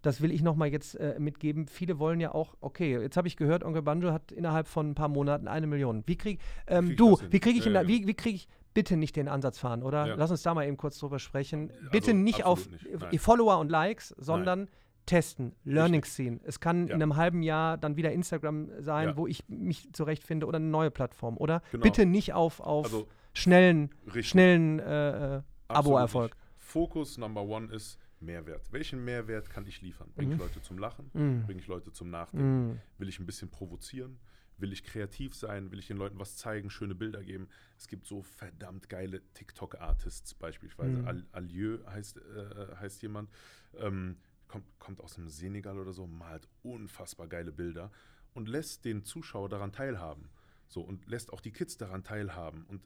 das 0.02 0.22
will 0.22 0.32
ich 0.32 0.42
nochmal 0.42 0.70
jetzt 0.70 0.96
äh, 0.96 1.20
mitgeben. 1.20 1.68
Viele 1.68 2.00
wollen 2.00 2.20
ja 2.20 2.34
auch, 2.34 2.56
okay, 2.62 3.00
jetzt 3.00 3.18
habe 3.18 3.28
ich 3.28 3.38
gehört, 3.38 3.64
Onkel 3.64 3.82
Banjo 3.82 4.12
hat 4.12 4.32
innerhalb 4.32 4.68
von 4.68 4.92
ein 4.92 4.96
paar 4.96 5.10
Monaten 5.10 5.48
eine 5.48 5.68
Million. 5.68 6.04
Wie 6.06 6.18
krieg, 6.18 6.40
ähm, 6.68 6.88
krieg 6.88 6.98
du, 6.98 7.18
wie 7.30 7.40
kriege 7.40 7.60
ich, 7.60 7.66
ja, 7.66 7.72
ja. 7.72 7.88
wie, 7.88 8.08
wie 8.08 8.14
krieg 8.14 8.36
ich 8.36 8.48
bitte 8.74 8.98
nicht 8.98 9.16
den 9.16 9.28
Ansatz 9.28 9.60
fahren, 9.60 9.84
oder? 9.84 10.08
Ja. 10.08 10.16
Lass 10.16 10.32
uns 10.32 10.42
da 10.44 10.54
mal 10.54 10.66
eben 10.66 10.78
kurz 10.78 11.00
drüber 11.00 11.20
sprechen. 11.20 11.72
Also 11.72 11.90
bitte 11.92 12.14
nicht 12.14 12.46
auf 12.46 12.70
nicht. 13.12 13.22
Follower 13.22 13.60
und 13.60 13.70
Likes, 13.70 14.16
sondern 14.18 14.60
Nein 14.60 14.70
testen, 15.10 15.56
Learning 15.64 16.04
ziehen. 16.04 16.40
Es 16.44 16.60
kann 16.60 16.88
in 16.88 16.94
einem 16.94 17.16
halben 17.16 17.42
Jahr 17.42 17.78
dann 17.78 17.98
wieder 17.98 18.12
Instagram 18.12 18.70
sein, 18.80 19.18
wo 19.18 19.26
ich 19.26 19.44
mich 19.48 19.92
zurechtfinde 19.92 20.46
oder 20.46 20.58
eine 20.58 20.68
neue 20.68 20.92
Plattform. 20.92 21.38
Oder 21.38 21.64
genau. 21.72 21.82
bitte 21.82 22.06
nicht 22.06 22.34
auf, 22.34 22.60
auf 22.60 22.86
also, 22.86 23.08
schnellen, 23.34 23.90
schnellen 24.22 24.80
äh, 24.80 25.38
äh 25.38 25.42
Abo-Erfolg. 25.68 26.36
Fokus 26.58 27.18
Number 27.18 27.42
One 27.42 27.74
ist 27.74 27.98
Mehrwert. 28.22 28.72
Welchen 28.72 29.04
Mehrwert 29.04 29.50
kann 29.50 29.66
ich 29.66 29.82
liefern? 29.82 30.12
Bringe 30.16 30.34
ich 30.34 30.40
mhm. 30.40 30.46
Leute 30.46 30.62
zum 30.62 30.78
Lachen? 30.78 31.10
Mhm. 31.14 31.44
Bringe 31.46 31.62
ich 31.62 31.68
Leute 31.68 31.92
zum 31.92 32.10
Nachdenken? 32.10 32.70
Mhm. 32.70 32.80
Will 32.98 33.10
ich 33.10 33.20
ein 33.20 33.26
bisschen 33.26 33.50
provozieren? 33.50 34.20
Will 34.58 34.74
ich 34.74 34.84
kreativ 34.84 35.36
sein? 35.36 35.72
Will 35.72 35.80
ich 35.80 35.88
den 35.88 35.98
Leuten 35.98 36.20
was 36.20 36.36
zeigen, 36.36 36.70
schöne 36.70 36.96
Bilder 36.96 37.24
geben? 37.24 37.48
Es 37.78 37.88
gibt 37.88 38.06
so 38.06 38.22
verdammt 38.22 38.90
geile 38.90 39.22
TikTok-Artists, 39.34 40.34
beispielsweise. 40.34 40.98
Mhm. 40.98 41.28
Alieu 41.32 41.78
heißt, 41.88 42.18
äh, 42.18 42.76
heißt 42.76 43.02
jemand. 43.02 43.30
Ähm, 43.78 44.18
kommt, 44.50 44.66
kommt 44.80 45.00
aus 45.00 45.14
dem 45.14 45.30
Senegal 45.30 45.80
oder 45.80 45.94
so, 45.94 46.08
malt 46.08 46.50
unfassbar 46.64 47.28
geile 47.28 47.54
Bilder 47.54 47.92
und 48.34 48.50
lässt 48.50 48.84
den 48.84 49.06
Zuschauer 49.06 49.48
daran 49.48 49.72
teilhaben. 49.72 50.30
So, 50.68 50.82
und 50.82 51.08
lässt 51.08 51.32
auch 51.32 51.42
die 51.42 51.52
Kids 51.52 51.78
daran 51.78 52.04
teilhaben 52.04 52.66
und 52.66 52.82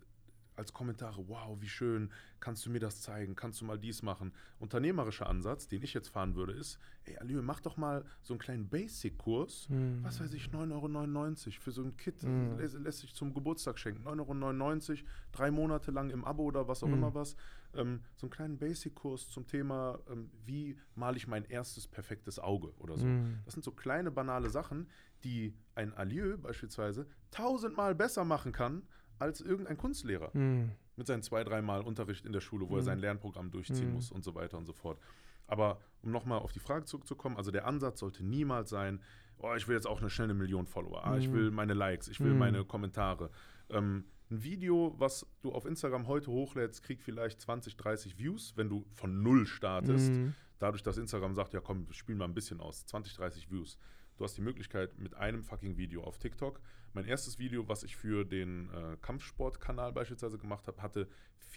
als 0.56 0.74
Kommentare, 0.74 1.28
wow, 1.28 1.58
wie 1.60 1.70
schön, 1.70 2.12
kannst 2.39 2.66
du 2.66 2.70
mir 2.70 2.80
das 2.80 3.01
zeigen, 3.01 3.36
kannst 3.36 3.62
du 3.62 3.66
mal 3.66 3.80
dies 3.80 4.01
machen. 4.01 4.34
Unternehmerischer 4.60 5.30
Ansatz, 5.30 5.68
den 5.68 5.82
ich 5.84 5.93
jetzt 5.93 6.10
fahren 6.10 6.36
würde, 6.36 6.54
ist, 6.54 6.80
ey, 7.06 7.18
Alieu, 7.18 7.41
mach 7.41 7.62
doch 7.62 7.78
mal 7.78 8.06
so 8.22 8.34
einen 8.34 8.39
kleinen 8.39 8.70
Basic-Kurs, 8.70 9.70
mhm. 9.70 10.04
was 10.04 10.20
weiß 10.20 10.34
ich, 10.34 10.49
9,99 10.49 10.72
Euro 10.74 11.62
für 11.62 11.72
so 11.72 11.84
ein 11.84 11.97
Kit, 11.97 12.24
mhm. 12.24 12.58
lässt, 12.58 12.76
lässt, 12.76 12.99
sich 12.99 13.14
zum 13.14 13.34
Geburtstag 13.34 13.80
schenken, 13.80 14.08
9,99 14.08 14.89
Euro, 14.89 14.99
drei 15.32 15.51
Monate 15.51 15.91
lang 15.91 16.10
im 16.10 16.26
Abo 16.26 16.43
oder 16.43 16.68
was 16.68 16.84
auch 16.84 16.88
mhm. 16.88 16.95
immer 16.95 17.14
was 17.14 17.36
ähm, 17.76 18.01
so 18.16 18.28
einen 18.28 18.32
kleinen 18.32 18.58
Basic-Kurs 18.58 19.30
zum 19.30 19.47
Thema, 19.47 19.99
ähm, 20.10 20.30
wie 20.45 20.78
male 20.95 21.18
ich 21.18 21.28
mein 21.28 21.45
erstes 21.45 21.88
perfektes 21.88 22.39
Auge 22.39 22.74
oder 22.80 22.97
so. 22.97 23.06
Mm. 23.06 23.39
Das 23.45 23.54
sind 23.54 23.64
so 23.64 23.72
kleine, 23.72 24.12
banale 24.12 24.49
Sachen, 24.49 24.88
die 25.24 25.56
ein 25.76 25.93
Alieu 25.93 26.38
beispielsweise 26.38 27.08
tausendmal 27.32 27.95
besser 27.95 28.26
machen 28.26 28.51
kann 28.51 28.84
als 29.20 29.41
irgendein 29.41 29.78
Kunstlehrer. 29.78 30.36
Mm. 30.36 30.72
Mit 30.95 31.07
seinen 31.07 31.24
zwei, 31.24 31.43
dreimal 31.43 31.82
Unterricht 31.82 32.26
in 32.26 32.34
der 32.34 32.41
Schule, 32.41 32.70
wo 32.70 32.76
mm. 32.76 32.78
er 32.78 32.84
sein 32.84 32.99
Lernprogramm 32.99 33.51
durchziehen 33.51 33.91
mm. 33.91 33.93
muss 33.93 34.11
und 34.11 34.24
so 34.24 34.36
weiter 34.36 34.57
und 34.57 34.66
so 34.66 34.74
fort. 34.74 34.99
Aber 35.47 35.80
um 36.01 36.11
nochmal 36.11 36.39
auf 36.39 36.51
die 36.51 36.59
Frage 36.59 36.86
zurückzukommen, 36.86 37.38
also 37.38 37.51
der 37.51 37.66
Ansatz 37.66 37.99
sollte 37.99 38.24
niemals 38.24 38.70
sein, 38.70 39.01
oh, 39.39 39.53
ich 39.55 39.68
will 39.68 39.76
jetzt 39.76 39.88
auch 39.88 39.99
eine 39.99 40.09
schnelle 40.09 40.34
Million 40.34 40.68
Follower, 40.68 41.05
ah, 41.05 41.18
ich 41.18 41.30
mm. 41.30 41.34
will 41.34 41.51
meine 41.51 41.74
Likes, 41.74 42.07
ich 42.07 42.20
will 42.20 42.34
meine 42.34 42.64
Kommentare. 42.64 43.30
Ähm, 43.70 44.05
ein 44.34 44.43
Video, 44.43 44.95
was 44.97 45.28
du 45.41 45.51
auf 45.51 45.66
Instagram 45.66 46.07
heute 46.07 46.32
hochlädst, 46.32 46.82
kriegt 46.82 47.03
vielleicht 47.03 47.39
20, 47.41 47.78
30 47.78 48.18
Views, 48.18 48.53
wenn 48.55 48.70
du 48.70 48.86
von 48.93 49.22
null 49.22 49.45
startest. 49.45 50.11
Mhm. 50.11 50.34
Dadurch, 50.59 50.82
dass 50.82 50.97
Instagram 50.97 51.36
sagt, 51.36 51.53
ja 51.53 51.61
komm, 51.61 51.88
spiel 51.91 52.16
mal 52.16 52.26
ein 52.26 52.34
bisschen 52.34 52.59
aus. 52.59 52.86
20, 52.86 53.14
30 53.16 53.51
Views. 53.51 53.78
Du 54.18 54.24
hast 54.24 54.36
die 54.38 54.41
Möglichkeit 54.41 54.97
mit 54.97 55.16
einem 55.16 55.43
fucking 55.43 55.78
Video 55.78 56.03
auf 56.03 56.18
TikTok. 56.18 56.61
Mein 56.94 57.06
erstes 57.06 57.39
Video, 57.39 57.68
was 57.68 57.84
ich 57.84 57.96
für 57.96 58.24
den 58.24 58.70
äh, 58.70 58.98
Kampfsportkanal 59.02 59.91
beispielsweise 59.91 60.38
gemacht 60.38 60.68
habe, 60.68 60.82
hatte 60.82 61.08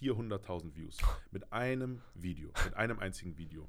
400.000 0.01 0.75
Views. 0.75 0.97
Mit 1.31 1.53
einem 1.53 2.01
Video, 2.15 2.51
mit 2.65 2.75
einem 2.75 2.99
einzigen 2.99 3.37
Video. 3.37 3.69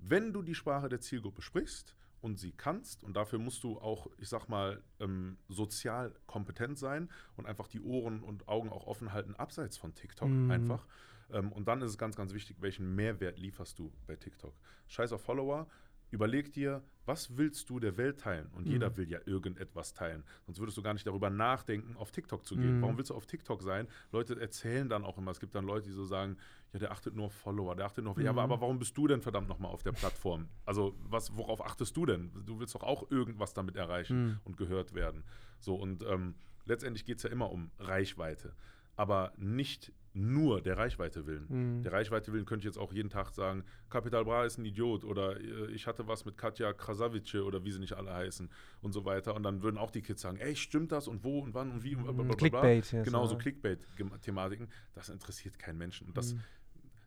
Wenn 0.00 0.32
du 0.32 0.42
die 0.42 0.54
Sprache 0.54 0.88
der 0.88 1.00
Zielgruppe 1.00 1.42
sprichst 1.42 1.94
und 2.20 2.38
sie 2.38 2.52
kannst. 2.52 3.04
Und 3.04 3.14
dafür 3.14 3.38
musst 3.38 3.62
du 3.62 3.78
auch, 3.78 4.08
ich 4.18 4.28
sag 4.28 4.48
mal, 4.48 4.82
ähm, 5.00 5.38
sozial 5.48 6.14
kompetent 6.26 6.78
sein 6.78 7.08
und 7.36 7.46
einfach 7.46 7.68
die 7.68 7.80
Ohren 7.80 8.22
und 8.22 8.48
Augen 8.48 8.70
auch 8.70 8.86
offen 8.86 9.12
halten, 9.12 9.34
abseits 9.36 9.76
von 9.76 9.94
TikTok 9.94 10.28
mhm. 10.28 10.50
einfach. 10.50 10.86
Ähm, 11.30 11.52
und 11.52 11.68
dann 11.68 11.82
ist 11.82 11.90
es 11.90 11.98
ganz, 11.98 12.16
ganz 12.16 12.32
wichtig, 12.32 12.56
welchen 12.60 12.94
Mehrwert 12.94 13.38
lieferst 13.38 13.78
du 13.78 13.92
bei 14.06 14.16
TikTok. 14.16 14.54
Scheiß 14.88 15.12
auf 15.12 15.22
Follower, 15.22 15.68
Überleg 16.10 16.52
dir, 16.52 16.82
was 17.04 17.36
willst 17.36 17.70
du 17.70 17.78
der 17.78 17.96
Welt 17.96 18.20
teilen? 18.20 18.48
Und 18.52 18.66
mhm. 18.66 18.72
jeder 18.72 18.96
will 18.96 19.08
ja 19.08 19.20
irgendetwas 19.26 19.94
teilen. 19.94 20.24
Sonst 20.44 20.58
würdest 20.58 20.76
du 20.76 20.82
gar 20.82 20.92
nicht 20.92 21.06
darüber 21.06 21.30
nachdenken, 21.30 21.96
auf 21.96 22.10
TikTok 22.10 22.44
zu 22.44 22.56
gehen. 22.56 22.78
Mhm. 22.78 22.82
Warum 22.82 22.96
willst 22.98 23.10
du 23.10 23.14
auf 23.14 23.26
TikTok 23.26 23.62
sein? 23.62 23.86
Leute 24.12 24.38
erzählen 24.40 24.88
dann 24.88 25.04
auch 25.04 25.16
immer. 25.18 25.30
Es 25.30 25.40
gibt 25.40 25.54
dann 25.54 25.64
Leute, 25.64 25.88
die 25.88 25.94
so 25.94 26.04
sagen, 26.04 26.36
ja, 26.72 26.80
der 26.80 26.90
achtet 26.90 27.14
nur 27.14 27.26
auf 27.26 27.32
Follower, 27.32 27.76
der 27.76 27.86
achtet 27.86 28.04
nur 28.04 28.12
auf. 28.12 28.18
Mhm. 28.18 28.24
Ja, 28.24 28.30
aber, 28.30 28.42
aber, 28.42 28.60
warum 28.60 28.78
bist 28.78 28.96
du 28.96 29.06
denn 29.06 29.20
verdammt 29.20 29.48
nochmal 29.48 29.70
auf 29.70 29.82
der 29.82 29.92
Plattform? 29.92 30.48
Also, 30.64 30.96
was, 30.98 31.36
worauf 31.36 31.64
achtest 31.64 31.96
du 31.96 32.06
denn? 32.06 32.30
Du 32.44 32.58
willst 32.58 32.74
doch 32.74 32.82
auch 32.82 33.10
irgendwas 33.10 33.54
damit 33.54 33.76
erreichen 33.76 34.26
mhm. 34.26 34.40
und 34.44 34.56
gehört 34.56 34.94
werden. 34.94 35.22
So, 35.60 35.76
und 35.76 36.02
ähm, 36.04 36.34
letztendlich 36.64 37.04
geht 37.04 37.18
es 37.18 37.22
ja 37.22 37.30
immer 37.30 37.50
um 37.50 37.70
Reichweite. 37.78 38.54
Aber 38.96 39.32
nicht 39.36 39.92
nur 40.16 40.62
der 40.62 40.78
Reichweite 40.78 41.26
willen. 41.26 41.46
Mhm. 41.48 41.82
Der 41.82 41.92
Reichweite 41.92 42.32
willen 42.32 42.46
könnte 42.46 42.60
ich 42.60 42.74
jetzt 42.74 42.78
auch 42.78 42.92
jeden 42.92 43.10
Tag 43.10 43.32
sagen, 43.32 43.64
Kapital 43.90 44.24
Bra 44.24 44.44
ist 44.44 44.58
ein 44.58 44.64
Idiot 44.64 45.04
oder 45.04 45.38
äh, 45.38 45.70
ich 45.72 45.86
hatte 45.86 46.08
was 46.08 46.24
mit 46.24 46.38
Katja 46.38 46.72
Krasavice 46.72 47.42
oder 47.42 47.64
wie 47.64 47.70
sie 47.70 47.80
nicht 47.80 47.92
alle 47.92 48.12
heißen 48.12 48.48
und 48.80 48.92
so 48.92 49.04
weiter. 49.04 49.34
Und 49.34 49.42
dann 49.42 49.62
würden 49.62 49.76
auch 49.76 49.90
die 49.90 50.00
Kids 50.00 50.22
sagen, 50.22 50.38
ey, 50.38 50.56
stimmt 50.56 50.90
das 50.90 51.06
und 51.06 51.22
wo 51.22 51.40
und 51.40 51.52
wann 51.52 51.70
und 51.70 51.84
wie 51.84 51.96
und 51.96 52.04
blablabla. 52.04 52.34
Clickbait. 52.36 53.04
Genau, 53.04 53.26
so 53.26 53.36
Clickbait-Thematiken. 53.36 54.68
Das 54.94 55.10
interessiert 55.10 55.58
keinen 55.58 55.76
Menschen. 55.76 56.06
Und 56.08 56.16
das, 56.16 56.32
mhm. 56.32 56.40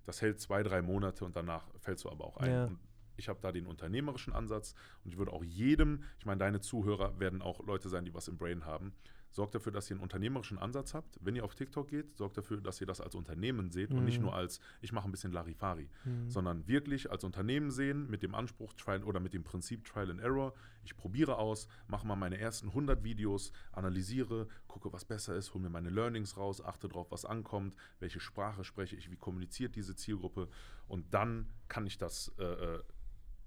das 0.05 0.21
hält 0.21 0.39
zwei, 0.39 0.61
drei 0.61 0.83
Monate 0.83 1.25
und 1.25 1.35
danach 1.35 1.67
fällst 1.79 2.05
du 2.05 2.09
aber 2.09 2.25
auch 2.25 2.37
ein. 2.37 2.51
Ja. 2.51 2.65
Und 2.65 2.79
ich 3.17 3.27
habe 3.27 3.39
da 3.41 3.51
den 3.51 3.65
unternehmerischen 3.65 4.33
Ansatz 4.33 4.75
und 5.03 5.11
ich 5.11 5.17
würde 5.17 5.33
auch 5.33 5.43
jedem, 5.43 6.03
ich 6.19 6.25
meine, 6.25 6.39
deine 6.39 6.61
Zuhörer 6.61 7.19
werden 7.19 7.41
auch 7.41 7.65
Leute 7.65 7.89
sein, 7.89 8.05
die 8.05 8.13
was 8.13 8.27
im 8.27 8.37
Brain 8.37 8.65
haben, 8.65 8.93
Sorgt 9.31 9.55
dafür, 9.55 9.71
dass 9.71 9.89
ihr 9.89 9.95
einen 9.95 10.03
unternehmerischen 10.03 10.57
Ansatz 10.57 10.93
habt. 10.93 11.17
Wenn 11.21 11.35
ihr 11.35 11.45
auf 11.45 11.55
TikTok 11.55 11.87
geht, 11.87 12.17
sorgt 12.17 12.37
dafür, 12.37 12.61
dass 12.61 12.81
ihr 12.81 12.87
das 12.87 13.01
als 13.01 13.15
Unternehmen 13.15 13.71
seht 13.71 13.91
mhm. 13.91 13.99
und 13.99 14.05
nicht 14.05 14.17
mhm. 14.17 14.25
nur 14.25 14.35
als, 14.35 14.59
ich 14.81 14.91
mache 14.91 15.07
ein 15.07 15.11
bisschen 15.11 15.31
Larifari, 15.31 15.89
mhm. 16.05 16.29
sondern 16.29 16.67
wirklich 16.67 17.11
als 17.11 17.23
Unternehmen 17.23 17.71
sehen 17.71 18.09
mit 18.09 18.23
dem 18.23 18.35
Anspruch 18.35 18.73
Trial 18.73 19.03
oder 19.03 19.19
mit 19.19 19.33
dem 19.33 19.43
Prinzip 19.43 19.85
Trial 19.85 20.11
and 20.11 20.21
Error. 20.21 20.53
Ich 20.83 20.95
probiere 20.95 21.37
aus, 21.37 21.67
mache 21.87 22.07
mal 22.07 22.15
meine 22.15 22.37
ersten 22.37 22.69
100 22.69 23.03
Videos, 23.03 23.51
analysiere, 23.71 24.47
gucke, 24.67 24.91
was 24.91 25.05
besser 25.05 25.35
ist, 25.35 25.53
hole 25.53 25.63
mir 25.63 25.69
meine 25.69 25.89
Learnings 25.89 26.37
raus, 26.37 26.63
achte 26.63 26.87
darauf, 26.87 27.11
was 27.11 27.25
ankommt, 27.25 27.75
welche 27.99 28.19
Sprache 28.19 28.63
spreche 28.63 28.95
ich, 28.95 29.11
wie 29.11 29.17
kommuniziert 29.17 29.75
diese 29.75 29.95
Zielgruppe 29.95 30.49
und 30.87 31.13
dann 31.13 31.49
kann 31.67 31.85
ich 31.85 31.97
das 31.97 32.33
äh, 32.37 32.43
äh 32.43 32.83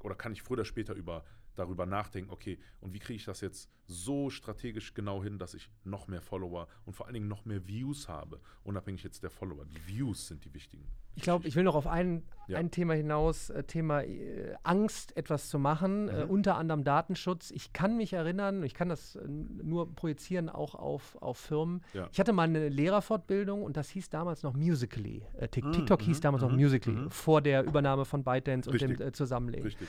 oder 0.02 0.14
kann 0.14 0.32
ich 0.32 0.42
früher 0.42 0.54
oder 0.54 0.64
später 0.64 0.94
über 0.94 1.24
darüber 1.54 1.86
nachdenken, 1.86 2.30
okay, 2.30 2.58
und 2.80 2.92
wie 2.94 2.98
kriege 2.98 3.16
ich 3.16 3.24
das 3.24 3.40
jetzt 3.40 3.70
so 3.86 4.30
strategisch 4.30 4.94
genau 4.94 5.22
hin, 5.22 5.38
dass 5.38 5.54
ich 5.54 5.70
noch 5.84 6.08
mehr 6.08 6.22
Follower 6.22 6.68
und 6.84 6.94
vor 6.94 7.06
allen 7.06 7.14
Dingen 7.14 7.28
noch 7.28 7.44
mehr 7.44 7.66
Views 7.66 8.08
habe, 8.08 8.40
unabhängig 8.64 9.02
jetzt 9.02 9.22
der 9.22 9.30
Follower. 9.30 9.64
Die 9.64 9.86
Views 9.86 10.28
sind 10.28 10.44
die 10.44 10.54
wichtigen. 10.54 10.86
Ich 11.14 11.22
glaube, 11.22 11.46
ich 11.46 11.56
will 11.56 11.64
noch 11.64 11.74
auf 11.74 11.86
ein, 11.86 12.22
ja. 12.48 12.56
ein 12.56 12.70
Thema 12.70 12.94
hinaus, 12.94 13.50
äh, 13.50 13.64
Thema 13.64 14.02
äh, 14.02 14.54
Angst, 14.62 15.14
etwas 15.14 15.50
zu 15.50 15.58
machen, 15.58 16.08
äh, 16.08 16.12
mhm. 16.12 16.20
äh, 16.20 16.24
unter 16.24 16.56
anderem 16.56 16.84
Datenschutz. 16.84 17.50
Ich 17.50 17.74
kann 17.74 17.98
mich 17.98 18.14
erinnern, 18.14 18.62
ich 18.62 18.72
kann 18.72 18.88
das 18.88 19.16
äh, 19.16 19.28
nur 19.28 19.94
projizieren 19.94 20.48
auch 20.48 20.74
auf, 20.74 21.20
auf 21.20 21.36
Firmen. 21.36 21.82
Ja. 21.92 22.08
Ich 22.12 22.18
hatte 22.18 22.32
mal 22.32 22.44
eine 22.44 22.68
Lehrerfortbildung 22.70 23.62
und 23.62 23.76
das 23.76 23.90
hieß 23.90 24.08
damals 24.08 24.42
noch 24.42 24.54
Musically. 24.54 25.22
Mhm. 25.38 25.50
TikTok 25.50 26.00
mhm. 26.00 26.04
hieß 26.04 26.20
damals 26.20 26.42
mhm. 26.42 26.48
noch 26.48 26.56
Musically, 26.56 26.96
mhm. 26.96 27.10
vor 27.10 27.42
der 27.42 27.64
Übernahme 27.64 28.06
von 28.06 28.24
ByteDance 28.24 28.70
und 28.70 28.80
dem 28.80 29.12
Zusammenlegen. 29.12 29.66
Richtig. 29.66 29.88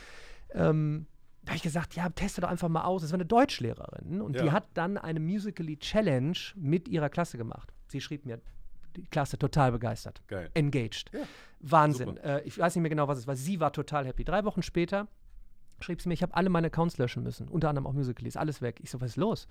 Ähm, 0.53 1.07
da 1.43 1.49
habe 1.49 1.57
ich 1.57 1.63
gesagt, 1.63 1.95
ja, 1.95 2.09
teste 2.09 2.41
doch 2.41 2.49
einfach 2.49 2.69
mal 2.69 2.83
aus. 2.83 3.01
Das 3.01 3.11
war 3.11 3.17
eine 3.17 3.25
Deutschlehrerin 3.25 4.21
und 4.21 4.35
ja. 4.35 4.43
die 4.43 4.51
hat 4.51 4.67
dann 4.73 4.97
eine 4.97 5.19
Musically 5.19 5.77
Challenge 5.77 6.37
mit 6.55 6.87
ihrer 6.87 7.09
Klasse 7.09 7.37
gemacht. 7.37 7.73
Sie 7.87 7.99
schrieb 7.99 8.25
mir 8.25 8.39
die 8.95 9.03
Klasse 9.05 9.37
total 9.37 9.71
begeistert. 9.71 10.21
Geil. 10.27 10.49
Engaged. 10.53 11.11
Ja, 11.11 11.21
Wahnsinn. 11.59 12.17
Äh, 12.17 12.41
ich 12.43 12.57
weiß 12.57 12.75
nicht 12.75 12.81
mehr 12.81 12.89
genau, 12.89 13.07
was 13.07 13.17
es 13.17 13.27
war. 13.27 13.35
Sie 13.35 13.59
war 13.59 13.73
total 13.73 14.05
happy. 14.05 14.23
Drei 14.23 14.45
Wochen 14.45 14.61
später 14.61 15.07
schrieb 15.79 16.01
sie 16.01 16.07
mir, 16.07 16.13
ich 16.13 16.23
habe 16.23 16.33
alle 16.35 16.49
meine 16.49 16.67
Accounts 16.67 16.97
löschen 16.97 17.23
müssen, 17.23 17.49
unter 17.49 17.69
anderem 17.69 17.87
auch 17.87 17.93
Musical.ly, 17.93 18.31
alles 18.35 18.61
weg. 18.61 18.79
Ich 18.81 18.89
so, 18.89 19.01
was 19.01 19.11
ist 19.11 19.17
los? 19.17 19.47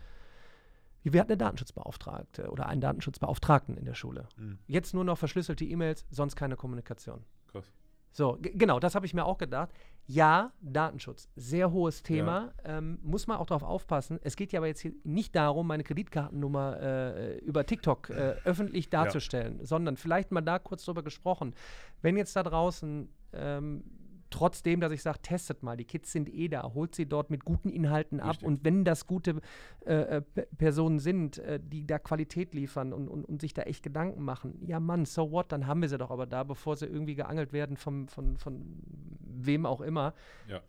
Wir 1.04 1.20
hatten 1.20 1.32
eine 1.32 1.38
Datenschutzbeauftragte 1.38 2.48
oder 2.50 2.66
einen 2.66 2.80
Datenschutzbeauftragten 2.80 3.76
in 3.76 3.84
der 3.84 3.94
Schule. 3.94 4.28
Mhm. 4.36 4.58
Jetzt 4.68 4.94
nur 4.94 5.04
noch 5.04 5.18
verschlüsselte 5.18 5.64
E-Mails, 5.64 6.06
sonst 6.10 6.36
keine 6.36 6.56
Kommunikation. 6.56 7.24
Krass. 7.48 7.72
So, 8.12 8.38
genau, 8.40 8.78
das 8.78 8.94
habe 8.94 9.06
ich 9.06 9.14
mir 9.14 9.24
auch 9.24 9.38
gedacht. 9.38 9.70
Ja, 10.06 10.52
Datenschutz, 10.60 11.28
sehr 11.36 11.70
hohes 11.70 12.02
Thema. 12.02 12.52
Ähm, 12.64 12.98
muss 13.02 13.26
man 13.26 13.38
auch 13.38 13.46
darauf 13.46 13.62
aufpassen. 13.62 14.18
Es 14.22 14.36
geht 14.36 14.52
ja 14.52 14.58
aber 14.60 14.66
jetzt 14.66 14.80
hier 14.80 14.92
nicht 15.04 15.34
darum, 15.36 15.66
meine 15.68 15.84
Kreditkartennummer 15.84 16.80
äh, 16.80 17.38
über 17.38 17.64
TikTok 17.64 18.10
äh, 18.10 18.34
öffentlich 18.44 18.90
darzustellen, 18.90 19.64
sondern 19.64 19.96
vielleicht 19.96 20.32
mal 20.32 20.40
da 20.40 20.58
kurz 20.58 20.84
drüber 20.84 21.02
gesprochen. 21.02 21.54
Wenn 22.02 22.16
jetzt 22.16 22.34
da 22.34 22.42
draußen, 22.42 23.08
ähm, 23.32 23.84
trotzdem, 24.32 24.80
dass 24.80 24.90
ich 24.92 25.02
sage, 25.02 25.20
testet 25.22 25.62
mal, 25.62 25.76
die 25.76 25.84
Kids 25.84 26.10
sind 26.10 26.28
eh 26.32 26.48
da, 26.48 26.62
holt 26.74 26.94
sie 26.94 27.06
dort 27.06 27.30
mit 27.30 27.44
guten 27.44 27.68
Inhalten 27.68 28.18
ab 28.20 28.30
Richtig. 28.30 28.48
und 28.48 28.64
wenn 28.64 28.84
das 28.84 29.06
gute 29.06 29.40
äh, 29.86 30.16
äh, 30.16 30.22
Personen 30.58 30.98
sind, 30.98 31.38
äh, 31.38 31.60
die 31.62 31.86
da 31.86 31.98
Qualität 31.98 32.54
liefern 32.54 32.92
und, 32.92 33.08
und, 33.08 33.24
und 33.24 33.40
sich 33.40 33.54
da 33.54 33.62
echt 33.62 33.82
Gedanken 33.82 34.22
machen, 34.22 34.58
ja 34.66 34.80
Mann, 34.80 35.04
so 35.04 35.30
what, 35.30 35.52
dann 35.52 35.66
haben 35.66 35.82
wir 35.82 35.88
sie 35.88 35.98
doch 35.98 36.10
aber 36.10 36.26
da, 36.26 36.42
bevor 36.42 36.76
sie 36.76 36.86
irgendwie 36.86 37.14
geangelt 37.14 37.52
werden 37.52 37.76
vom, 37.76 38.08
von, 38.08 38.36
von 38.38 38.82
wem 39.20 39.66
auch 39.66 39.80
immer. 39.80 40.14
Ja. 40.48 40.60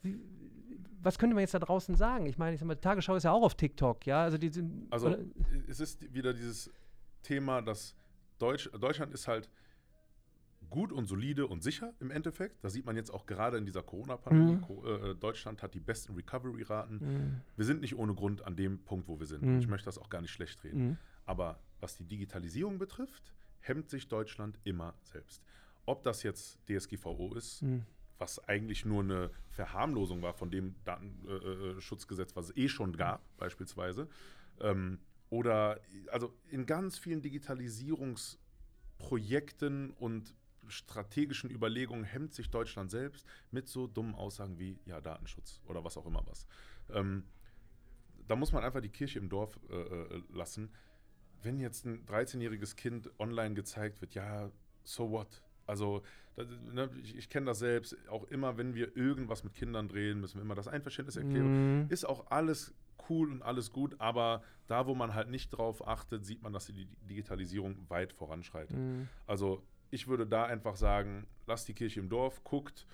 Was 1.02 1.18
könnte 1.18 1.34
man 1.34 1.42
jetzt 1.42 1.54
da 1.54 1.60
draußen 1.60 1.96
sagen? 1.96 2.28
Ich 2.28 2.38
meine, 2.38 2.54
ich 2.54 2.60
sag 2.60 2.68
mal, 2.68 2.76
Tagesschau 2.76 3.16
ist 3.16 3.24
ja 3.24 3.32
auch 3.32 3.44
auf 3.44 3.56
TikTok, 3.56 4.06
ja, 4.06 4.24
also 4.24 4.38
die 4.38 4.50
sind, 4.50 4.88
Also 4.92 5.08
oder- 5.08 5.20
es 5.68 5.80
ist 5.80 6.14
wieder 6.14 6.34
dieses 6.34 6.72
Thema, 7.24 7.62
dass 7.62 7.96
Deutsch, 8.40 8.70
Deutschland 8.80 9.14
ist 9.14 9.28
halt 9.28 9.50
gut 10.74 10.92
und 10.92 11.06
solide 11.06 11.48
und 11.48 11.64
sicher 11.64 11.94
im 12.02 12.12
Endeffekt. 12.12 12.62
Das 12.64 12.74
sieht 12.74 12.86
man 12.86 12.96
jetzt 12.98 13.12
auch 13.14 13.26
gerade 13.26 13.58
in 13.58 13.66
dieser 13.66 13.82
Corona-Pandemie. 13.84 14.56
Mhm. 14.58 14.62
Co- 14.62 14.86
äh, 14.86 15.16
Deutschland 15.16 15.64
hat 15.64 15.74
die 15.74 15.80
besten 15.80 16.14
Recovery-Raten. 16.16 16.96
Mhm. 16.98 17.42
Wir 17.56 17.64
sind 17.66 17.80
nicht 17.82 17.96
ohne 17.96 18.14
Grund 18.14 18.42
an 18.46 18.56
dem 18.58 18.80
Punkt, 18.84 19.08
wo 19.08 19.18
wir 19.20 19.26
sind. 19.28 19.44
Mhm. 19.44 19.60
Ich 19.60 19.68
möchte 19.68 19.86
das 19.86 19.98
auch 19.98 20.10
gar 20.10 20.22
nicht 20.22 20.32
schlecht 20.32 20.62
reden. 20.66 20.88
Mhm. 20.90 20.98
Aber 21.26 21.60
was 21.80 21.96
die 21.96 22.04
Digitalisierung 22.06 22.78
betrifft, 22.80 23.34
hemmt 23.62 23.90
sich 23.90 24.10
Deutschland 24.10 24.60
immer 24.66 24.94
selbst. 25.04 25.42
Ob 25.86 26.04
das 26.04 26.22
jetzt 26.24 26.60
DSGVO 26.68 27.34
ist, 27.36 27.62
Mhm. 27.62 27.86
was 28.18 28.40
eigentlich 28.50 28.84
nur 28.86 29.04
eine 29.04 29.30
Verharmlosung 29.50 30.22
war 30.22 30.34
von 30.34 30.52
dem 30.52 30.76
Datenschutzgesetz, 30.84 32.36
was 32.36 32.50
es 32.50 32.58
eh 32.58 32.68
schon 32.68 32.98
gab, 32.98 33.22
beispielsweise. 33.38 34.10
Ähm, 34.60 35.00
oder 35.30 35.80
also 36.12 36.34
in 36.50 36.66
ganz 36.66 36.98
vielen 37.00 37.22
Digitalisierungsprojekten 37.22 39.92
und 39.92 40.36
strategischen 40.68 41.50
Überlegungen 41.50 42.04
hemmt 42.04 42.34
sich 42.34 42.50
Deutschland 42.50 42.92
selbst 42.92 43.26
mit 43.52 43.68
so 43.68 43.88
dummen 43.88 44.16
Aussagen 44.16 44.60
wie 44.60 44.80
ja, 44.86 45.02
Datenschutz 45.02 45.62
oder 45.66 45.84
was 45.84 45.98
auch 45.98 46.06
immer 46.06 46.24
was. 46.28 46.46
Ähm, 46.90 47.24
da 48.28 48.36
muss 48.36 48.52
man 48.52 48.64
einfach 48.64 48.82
die 48.82 48.90
Kirche 48.90 49.20
im 49.20 49.30
Dorf 49.30 49.60
äh, 49.70 49.76
äh, 49.76 50.24
lassen. 50.32 50.72
Wenn 51.42 51.60
jetzt 51.60 51.86
ein 51.86 52.06
13-jähriges 52.06 52.76
Kind 52.76 53.12
online 53.20 53.54
gezeigt 53.54 54.02
wird, 54.02 54.14
ja, 54.16 54.50
so 54.84 55.12
what? 55.12 55.44
Also, 55.66 56.04
das, 56.36 56.48
ne, 56.72 56.90
ich, 57.02 57.16
ich 57.16 57.30
kenne 57.30 57.46
das 57.48 57.60
selbst, 57.60 57.98
auch 58.10 58.24
immer, 58.26 58.58
wenn 58.58 58.76
wir 58.76 58.96
irgendwas 58.96 59.44
mit 59.44 59.54
Kindern 59.54 59.88
drehen, 59.88 60.20
müssen 60.20 60.38
wir 60.38 60.42
immer 60.42 60.56
das 60.56 60.68
Einverständnis 60.68 61.16
erklären. 61.16 61.84
Mhm. 61.84 61.90
Ist 61.90 62.06
auch 62.06 62.32
alles 62.32 62.74
cool 63.10 63.32
und 63.32 63.42
alles 63.42 63.72
gut, 63.72 64.00
aber 64.00 64.44
da, 64.68 64.88
wo 64.88 64.96
man 64.96 65.14
halt 65.14 65.30
nicht 65.30 65.50
drauf 65.50 65.86
achtet, 65.86 66.26
sieht 66.26 66.42
man, 66.42 66.54
dass 66.54 66.68
die 66.68 66.88
Digitalisierung 67.02 67.90
weit 67.90 68.14
voranschreitet. 68.14 68.78
Mhm. 68.78 69.10
Also 69.28 69.64
ich 69.94 70.08
würde 70.08 70.26
da 70.28 70.46
einfach 70.46 70.76
sagen, 70.76 71.28
lasst 71.46 71.68
die 71.68 71.74
Kirche 71.74 72.00
im 72.00 72.10
Dorf, 72.10 72.44
guckt, 72.44 72.86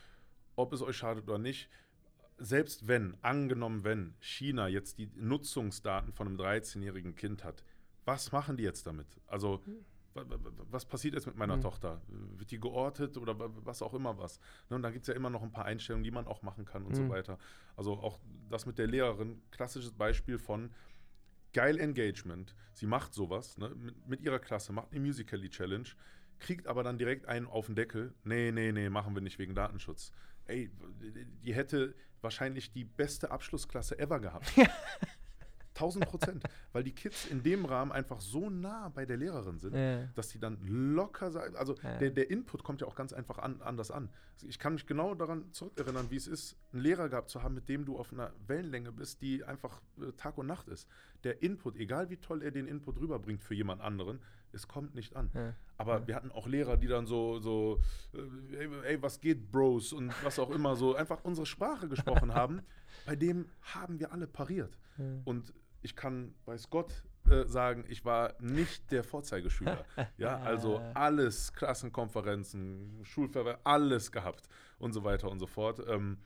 ob 0.55 0.73
es 0.73 0.81
euch 0.81 0.97
schadet 0.97 1.23
oder 1.27 1.37
nicht. 1.37 1.69
Selbst 2.37 2.87
wenn, 2.87 3.17
angenommen 3.21 3.83
wenn, 3.83 4.15
China 4.19 4.67
jetzt 4.67 4.97
die 4.97 5.09
Nutzungsdaten 5.15 6.13
von 6.13 6.27
einem 6.27 6.37
13-jährigen 6.37 7.15
Kind 7.15 7.43
hat, 7.43 7.63
was 8.05 8.31
machen 8.31 8.57
die 8.57 8.63
jetzt 8.63 8.85
damit? 8.87 9.07
Also 9.27 9.61
wa- 10.13 10.25
was 10.71 10.85
passiert 10.85 11.13
jetzt 11.15 11.27
mit 11.27 11.35
meiner 11.35 11.57
Mhm. 11.57 11.61
Tochter? 11.61 12.01
Wird 12.07 12.51
die 12.51 12.59
geortet 12.59 13.17
oder 13.17 13.37
wa- 13.39 13.49
was 13.63 13.81
auch 13.81 13.93
immer 13.93 14.17
was? 14.17 14.39
Ne, 14.69 14.75
und 14.77 14.81
dann 14.83 14.93
gibt 14.93 15.03
es 15.03 15.07
ja 15.07 15.13
immer 15.15 15.29
noch 15.29 15.43
ein 15.43 15.51
paar 15.51 15.65
Einstellungen, 15.65 16.03
die 16.03 16.11
man 16.11 16.27
auch 16.27 16.41
machen 16.41 16.65
kann 16.65 16.83
und 16.83 16.91
Mhm. 16.91 16.95
so 16.95 17.09
weiter. 17.09 17.37
Also 17.75 17.93
auch 17.93 18.19
das 18.49 18.65
mit 18.65 18.77
der 18.77 18.87
Lehrerin, 18.87 19.41
klassisches 19.51 19.91
Beispiel 19.91 20.37
von 20.39 20.71
geil 21.53 21.77
Engagement. 21.79 22.55
Sie 22.73 22.85
macht 22.87 23.13
sowas 23.13 23.57
ne, 23.57 23.69
mit, 23.69 24.07
mit 24.07 24.21
ihrer 24.21 24.39
Klasse, 24.39 24.71
macht 24.71 24.91
eine 24.91 24.99
Musical.ly 25.01 25.49
Challenge, 25.49 25.89
kriegt 26.39 26.67
aber 26.67 26.83
dann 26.83 26.97
direkt 26.97 27.25
einen 27.27 27.47
auf 27.47 27.65
den 27.67 27.75
Deckel. 27.75 28.13
Nee, 28.23 28.51
nee, 28.51 28.71
nee, 28.71 28.89
machen 28.89 29.13
wir 29.15 29.21
nicht 29.21 29.39
wegen 29.39 29.55
Datenschutz. 29.55 30.11
Ey, 30.45 30.71
die 31.43 31.53
hätte 31.53 31.93
wahrscheinlich 32.21 32.71
die 32.71 32.83
beste 32.85 33.31
Abschlussklasse 33.31 33.97
ever 33.99 34.19
gehabt. 34.19 34.51
1000 35.75 36.05
Prozent. 36.09 36.43
Weil 36.73 36.83
die 36.83 36.91
Kids 36.93 37.25
in 37.27 37.43
dem 37.43 37.65
Rahmen 37.65 37.91
einfach 37.91 38.19
so 38.19 38.49
nah 38.49 38.89
bei 38.89 39.05
der 39.05 39.17
Lehrerin 39.17 39.59
sind, 39.59 39.75
Ja. 39.75 40.05
dass 40.15 40.29
die 40.29 40.39
dann 40.39 40.57
locker 40.65 41.31
sein. 41.31 41.55
Also 41.55 41.75
Ja. 41.83 41.97
der, 41.97 42.09
der 42.11 42.29
Input 42.29 42.63
kommt 42.63 42.81
ja 42.81 42.87
auch 42.87 42.95
ganz 42.95 43.13
einfach 43.13 43.37
an, 43.37 43.61
anders 43.61 43.91
an. 43.91 44.09
Ich 44.47 44.59
kann 44.59 44.73
mich 44.73 44.85
genau 44.87 45.15
daran 45.15 45.51
zurückerinnern, 45.51 46.09
wie 46.11 46.15
es 46.17 46.27
ist, 46.27 46.57
einen 46.71 46.81
Lehrer 46.81 47.09
gehabt 47.09 47.29
zu 47.29 47.41
haben, 47.41 47.55
mit 47.55 47.67
dem 47.67 47.85
du 47.85 47.97
auf 47.97 48.13
einer 48.13 48.31
Wellenlänge 48.47 48.91
bist, 48.91 49.21
die 49.21 49.43
einfach 49.43 49.81
äh, 49.99 50.11
Tag 50.13 50.37
und 50.37 50.47
Nacht 50.47 50.67
ist. 50.67 50.87
Der 51.23 51.41
Input, 51.41 51.75
egal 51.77 52.09
wie 52.09 52.17
toll 52.17 52.43
er 52.43 52.51
den 52.51 52.67
Input 52.67 52.99
rüberbringt 52.99 53.43
für 53.43 53.55
jemand 53.55 53.81
anderen, 53.81 54.19
es 54.51 54.67
kommt 54.67 54.95
nicht 54.95 55.15
an. 55.15 55.29
Ja. 55.33 55.55
Aber 55.77 56.07
wir 56.07 56.15
hatten 56.15 56.31
auch 56.31 56.47
Lehrer, 56.47 56.77
die 56.77 56.87
dann 56.87 57.05
so, 57.05 57.39
so 57.39 57.79
äh, 58.13 58.55
ey, 58.55 58.69
ey, 58.83 59.01
was 59.01 59.19
geht, 59.19 59.51
Bros 59.51 59.93
und 59.93 60.13
was 60.23 60.39
auch 60.39 60.49
immer, 60.49 60.75
so 60.75 60.95
einfach 60.95 61.23
unsere 61.23 61.45
Sprache 61.45 61.87
gesprochen 61.87 62.33
haben. 62.33 62.61
Bei 63.05 63.15
dem 63.15 63.47
haben 63.61 63.99
wir 63.99 64.11
alle 64.11 64.27
pariert. 64.27 64.77
Ja. 64.97 65.05
Und 65.25 65.53
ich 65.81 65.95
kann, 65.95 66.35
weiß 66.45 66.69
Gott, 66.69 67.03
äh, 67.29 67.45
sagen, 67.45 67.85
ich 67.87 68.05
war 68.05 68.33
nicht 68.39 68.91
der 68.91 69.03
Vorzeigeschüler. 69.03 69.85
ja, 70.17 70.39
also 70.39 70.81
alles, 70.93 71.53
Klassenkonferenzen, 71.53 72.99
Schulverwehr, 73.03 73.59
alles 73.63 74.11
gehabt 74.11 74.47
und 74.79 74.93
so 74.93 75.03
weiter 75.03 75.29
und 75.29 75.39
so 75.39 75.47
fort. 75.47 75.81
Ähm, 75.87 76.17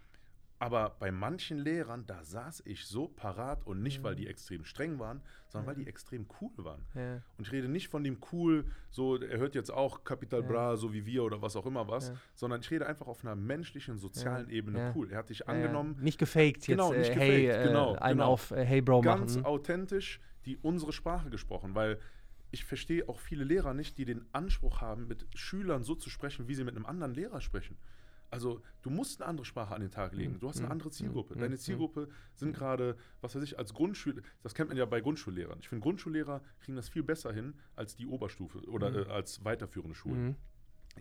aber 0.63 0.95
bei 0.99 1.11
manchen 1.11 1.57
Lehrern, 1.57 2.05
da 2.05 2.23
saß 2.23 2.63
ich 2.65 2.85
so 2.85 3.07
parat 3.07 3.65
und 3.67 3.81
nicht, 3.81 4.01
weil 4.03 4.15
die 4.15 4.27
extrem 4.27 4.63
streng 4.63 4.97
waren, 4.99 5.21
sondern 5.49 5.67
weil 5.67 5.75
die 5.83 5.87
extrem 5.87 6.25
cool 6.39 6.51
waren. 6.57 6.85
Ja. 6.95 7.21
Und 7.37 7.45
ich 7.47 7.51
rede 7.51 7.67
nicht 7.67 7.89
von 7.89 8.03
dem 8.03 8.17
cool, 8.31 8.65
so, 8.89 9.17
er 9.17 9.37
hört 9.39 9.55
jetzt 9.55 9.71
auch 9.71 10.03
Capital 10.03 10.41
Ja. 10.41 10.47
Bra, 10.47 10.77
so 10.77 10.93
wie 10.93 11.05
wir 11.05 11.23
oder 11.23 11.41
was 11.41 11.55
auch 11.55 11.65
immer 11.65 11.87
was, 11.87 12.09
Ja. 12.09 12.15
sondern 12.33 12.61
ich 12.61 12.71
rede 12.71 12.87
einfach 12.87 13.07
auf 13.07 13.23
einer 13.25 13.35
menschlichen, 13.35 13.97
sozialen 13.97 14.49
Ja. 14.49 14.55
Ebene 14.55 14.79
Ja. 14.79 14.93
cool. 14.95 15.11
Er 15.11 15.17
hat 15.19 15.29
dich 15.29 15.39
Ja, 15.39 15.47
angenommen, 15.47 15.97
Nicht 15.99 16.17
gefaked 16.17 16.57
jetzt, 16.57 16.67
Genau, 16.67 16.93
äh, 16.93 16.97
nicht 16.99 17.13
hey, 17.15 17.45
gefaked, 17.47 17.59
äh, 17.65 17.67
genau, 17.67 17.95
einen 17.95 18.17
genau. 18.19 18.27
auf 18.31 18.51
äh, 18.51 18.63
Hey 18.65 18.81
Bro 18.81 19.01
ganz 19.01 19.35
machen. 19.35 19.45
authentisch 19.45 20.19
die 20.45 20.57
unsere 20.57 20.91
Sprache 20.93 21.29
gesprochen, 21.29 21.75
weil 21.75 21.99
ich 22.51 22.65
verstehe 22.65 23.09
auch 23.09 23.19
viele 23.19 23.43
Lehrer 23.43 23.73
nicht, 23.73 23.97
die 23.97 24.05
den 24.05 24.25
Anspruch 24.31 24.79
haben, 24.81 25.07
mit 25.07 25.25
Schülern 25.33 25.83
so 25.83 25.95
zu 25.95 26.09
sprechen, 26.09 26.47
wie 26.47 26.53
sie 26.55 26.63
mit 26.63 26.75
einem 26.75 26.85
anderen 26.85 27.13
Lehrer 27.13 27.41
sprechen. 27.41 27.77
Also 28.33 28.61
du 28.81 28.89
musst 28.89 29.21
eine 29.21 29.29
andere 29.29 29.45
Sprache 29.45 29.73
an 29.75 29.81
den 29.81 29.91
Tag 29.91 30.13
legen. 30.13 30.39
Du 30.39 30.49
hast 30.49 30.57
eine 30.57 30.65
Mhm. 30.65 30.71
andere 30.71 30.89
Zielgruppe. 30.91 31.35
Mhm. 31.35 31.39
Deine. 31.39 31.57
Zielgruppe 31.57 32.09
sind 32.33 32.53
gerade, 32.55 32.97
was 33.21 33.35
weiß 33.35 33.43
ich, 33.43 33.57
als 33.59 33.73
Grundschüler, 33.73 34.21
das 34.41 34.53
kennt 34.55 34.69
man 34.69 34.77
ja 34.77 34.85
bei 34.85 35.01
Grundschullehrern. 35.01 35.59
Ich 35.61 35.69
finde, 35.69 35.83
Grundschullehrer 35.83 36.41
kriegen 36.59 36.75
das 36.75 36.89
viel 36.89 37.03
besser 37.03 37.31
hin 37.31 37.53
als 37.75 37.95
die 37.95 38.07
Oberstufe 38.07 38.59
oder 38.69 38.93
äh, 39.07 39.09
als 39.11 39.45
weiterführende 39.45 39.95
Schulen 39.95 40.35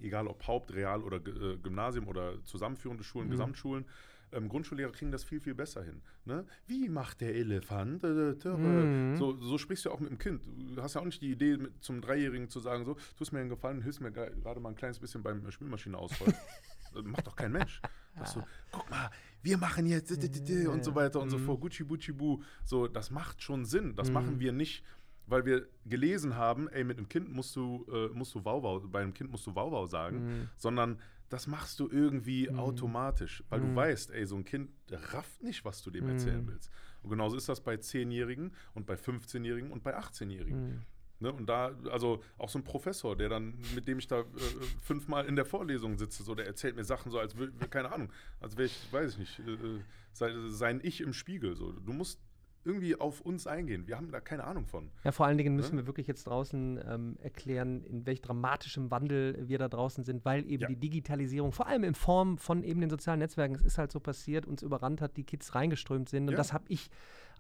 egal 0.01 0.27
ob 0.27 0.47
Haupt-, 0.47 0.73
Real- 0.73 1.03
oder 1.03 1.17
äh, 1.19 1.59
Gymnasium 1.59 2.09
oder 2.09 2.43
zusammenführende 2.45 3.05
Schulen. 3.05 3.29
Gesamtschulen, 3.29 3.85
ähm, 4.33 4.49
Grundschullehrer 4.49 4.91
kriegen 4.91 5.13
das 5.13 5.23
viel, 5.23 5.39
viel 5.39 5.55
besser 5.55 5.83
hin. 5.83 6.01
Ne? 6.25 6.47
Wie 6.67 6.89
macht 6.89 7.21
der 7.21 7.35
Elefant? 7.35 8.03
Mhm. 8.03 9.17
so, 9.19 9.37
so 9.37 9.59
sprichst 9.59 9.85
du 9.85 9.91
auch 9.91 10.01
mit 10.01 10.09
dem 10.09 10.17
Kind. 10.19 10.47
Du 10.75 10.81
hast 10.81 10.95
ja 10.95 11.03
auch 11.03 11.05
nicht 11.05 11.21
die 11.21 11.31
Idee, 11.31 11.59
mit, 11.59 11.83
zum 11.85 12.01
Dreijährigen 12.01 12.49
zu 12.49 12.59
sagen, 12.59 12.87
so, 12.87 12.97
tust 13.19 13.35
mir 13.35 13.41
einen 13.41 13.51
Gefallen, 13.51 13.83
hilfst 13.83 14.01
mir 14.01 14.11
ge- 14.13 14.33
gerade 14.41 14.61
mal 14.61 14.71
ein 14.71 14.77
kleines 14.77 14.99
bisschen 14.99 15.23
beim 15.23 15.51
Spülmaschine 15.51 15.99
ausrollen. 15.99 16.35
Macht 17.05 17.27
doch 17.27 17.37
kein 17.37 17.53
Mensch. 17.53 17.81
Sagst 18.17 18.37
du, 18.37 18.43
guck 18.71 18.89
mal, 18.91 19.11
wir 19.43 19.57
machen 19.59 19.87
jetzt 19.87 20.11
und 20.11 20.85
so 20.85 20.95
weiter 20.95 21.21
und 21.21 21.31
so 21.31 21.39
Mhm. 21.39 21.45
fort, 21.45 21.61
Gucci 21.61 21.85
Bucci 21.85 22.13
Bu. 22.13 22.43
So, 22.65 22.87
das 22.89 23.11
macht 23.11 23.43
schon 23.43 23.65
Sinn. 23.65 23.95
Das 23.95 24.09
Mhm. 24.09 24.15
machen 24.15 24.41
wir 24.41 24.53
nicht, 24.53 24.85
weil 25.27 25.45
wir 25.47 25.67
gelesen 25.87 26.37
haben, 26.37 26.69
ey, 26.69 26.85
mit 26.85 26.99
einem 26.99 27.09
Kind 27.09 27.33
musst 27.33 27.57
du, 27.57 27.87
äh, 27.91 28.09
musst 28.09 28.35
du 28.35 28.45
Wauwau, 28.45 28.81
bei 28.81 29.01
einem 29.01 29.15
Kind 29.15 29.31
musst 29.31 29.47
du 29.47 29.55
Wauwau 29.55 29.87
sagen, 29.87 30.25
Mhm. 30.27 30.49
sondern 30.57 31.01
das 31.31 31.47
machst 31.47 31.81
du 31.81 31.89
irgendwie 31.91 32.51
automatisch, 32.51 33.43
weil 33.49 33.61
du 33.61 33.75
weißt, 33.75 34.11
ey, 34.11 34.27
so 34.27 34.37
ein 34.37 34.45
Kind 34.45 34.71
rafft 34.91 35.43
nicht, 35.43 35.65
was 35.65 35.81
du 35.83 35.91
dem 35.91 36.07
erzählen 36.09 36.47
willst. 36.47 36.71
Und 37.03 37.09
genauso 37.11 37.37
ist 37.37 37.49
das 37.49 37.63
bei 37.63 37.77
10-Jährigen 37.79 38.53
und 38.75 38.85
bei 38.85 38.95
15-Jährigen 38.97 39.71
und 39.73 39.83
bei 39.83 39.97
18-Jährigen. 39.97 40.85
Ne? 41.23 41.33
Und 41.33 41.47
da, 41.49 41.73
also 41.91 42.23
auch 42.39 42.49
so 42.49 42.59
ein 42.59 42.65
Professor, 42.65 43.17
der 43.17 43.29
dann, 43.29 43.55
mit 43.75 43.89
dem 43.89 43.99
ich 43.99 44.07
da 44.07 44.21
äh, 44.21 44.25
fünfmal 44.83 45.25
in 45.27 45.37
der 45.37 45.45
Vorlesung 45.45 45.97
sitze, 45.97 46.23
so, 46.23 46.35
der 46.35 46.47
erzählt 46.47 46.77
mir 46.77 46.85
Sachen 46.85 47.11
so, 47.11 47.19
als 47.19 47.35
keine 47.71 47.93
Ahnung, 47.93 48.13
als 48.41 48.57
wäre 48.57 48.67
ich, 48.67 48.93
weiß 48.93 49.13
ich 49.13 49.19
nicht, 49.19 49.39
äh, 49.41 49.81
sei, 50.13 50.33
sein 50.49 50.81
Ich 50.83 51.01
im 51.01 51.13
Spiegel. 51.13 51.57
So. 51.57 51.73
Du 51.73 51.93
musst 51.93 52.21
irgendwie 52.65 52.95
auf 52.95 53.21
uns 53.21 53.47
eingehen. 53.47 53.87
Wir 53.87 53.97
haben 53.97 54.11
da 54.11 54.21
keine 54.21 54.45
Ahnung 54.45 54.67
von. 54.67 54.91
Ja, 55.05 55.13
vor 55.13 55.27
allen 55.27 55.39
Dingen 55.39 55.57
müssen 55.57 55.77
ja? 55.77 55.83
wir 55.83 55.87
wirklich 55.87 56.07
jetzt 56.07 56.25
draußen 56.27 56.81
ähm, 56.87 57.17
erklären, 57.21 57.83
in 57.85 58.07
welch 58.07 58.21
dramatischem 58.21 58.91
Wandel 58.91 59.49
wir 59.49 59.59
da 59.59 59.69
draußen 59.69 60.05
sind, 60.05 60.25
weil 60.25 60.47
eben 60.47 60.63
ja. 60.63 60.69
die 60.69 60.77
Digitalisierung, 60.77 61.53
vor 61.53 61.67
allem 61.67 61.85
in 61.85 61.95
Form 61.95 62.39
von 62.39 62.63
eben 62.63 62.81
den 62.81 62.91
sozialen 62.91 63.19
Netzwerken, 63.19 63.55
es 63.55 63.63
ist 63.63 63.79
halt 63.79 63.91
so 63.91 63.99
passiert, 63.99 64.47
uns 64.47 64.63
überrannt 64.63 65.01
hat, 65.01 65.17
die 65.17 65.25
Kids 65.25 65.55
reingeströmt 65.55 66.09
sind. 66.09 66.25
Und 66.25 66.33
ja. 66.33 66.37
das 66.37 66.53
habe 66.53 66.65
ich 66.69 66.91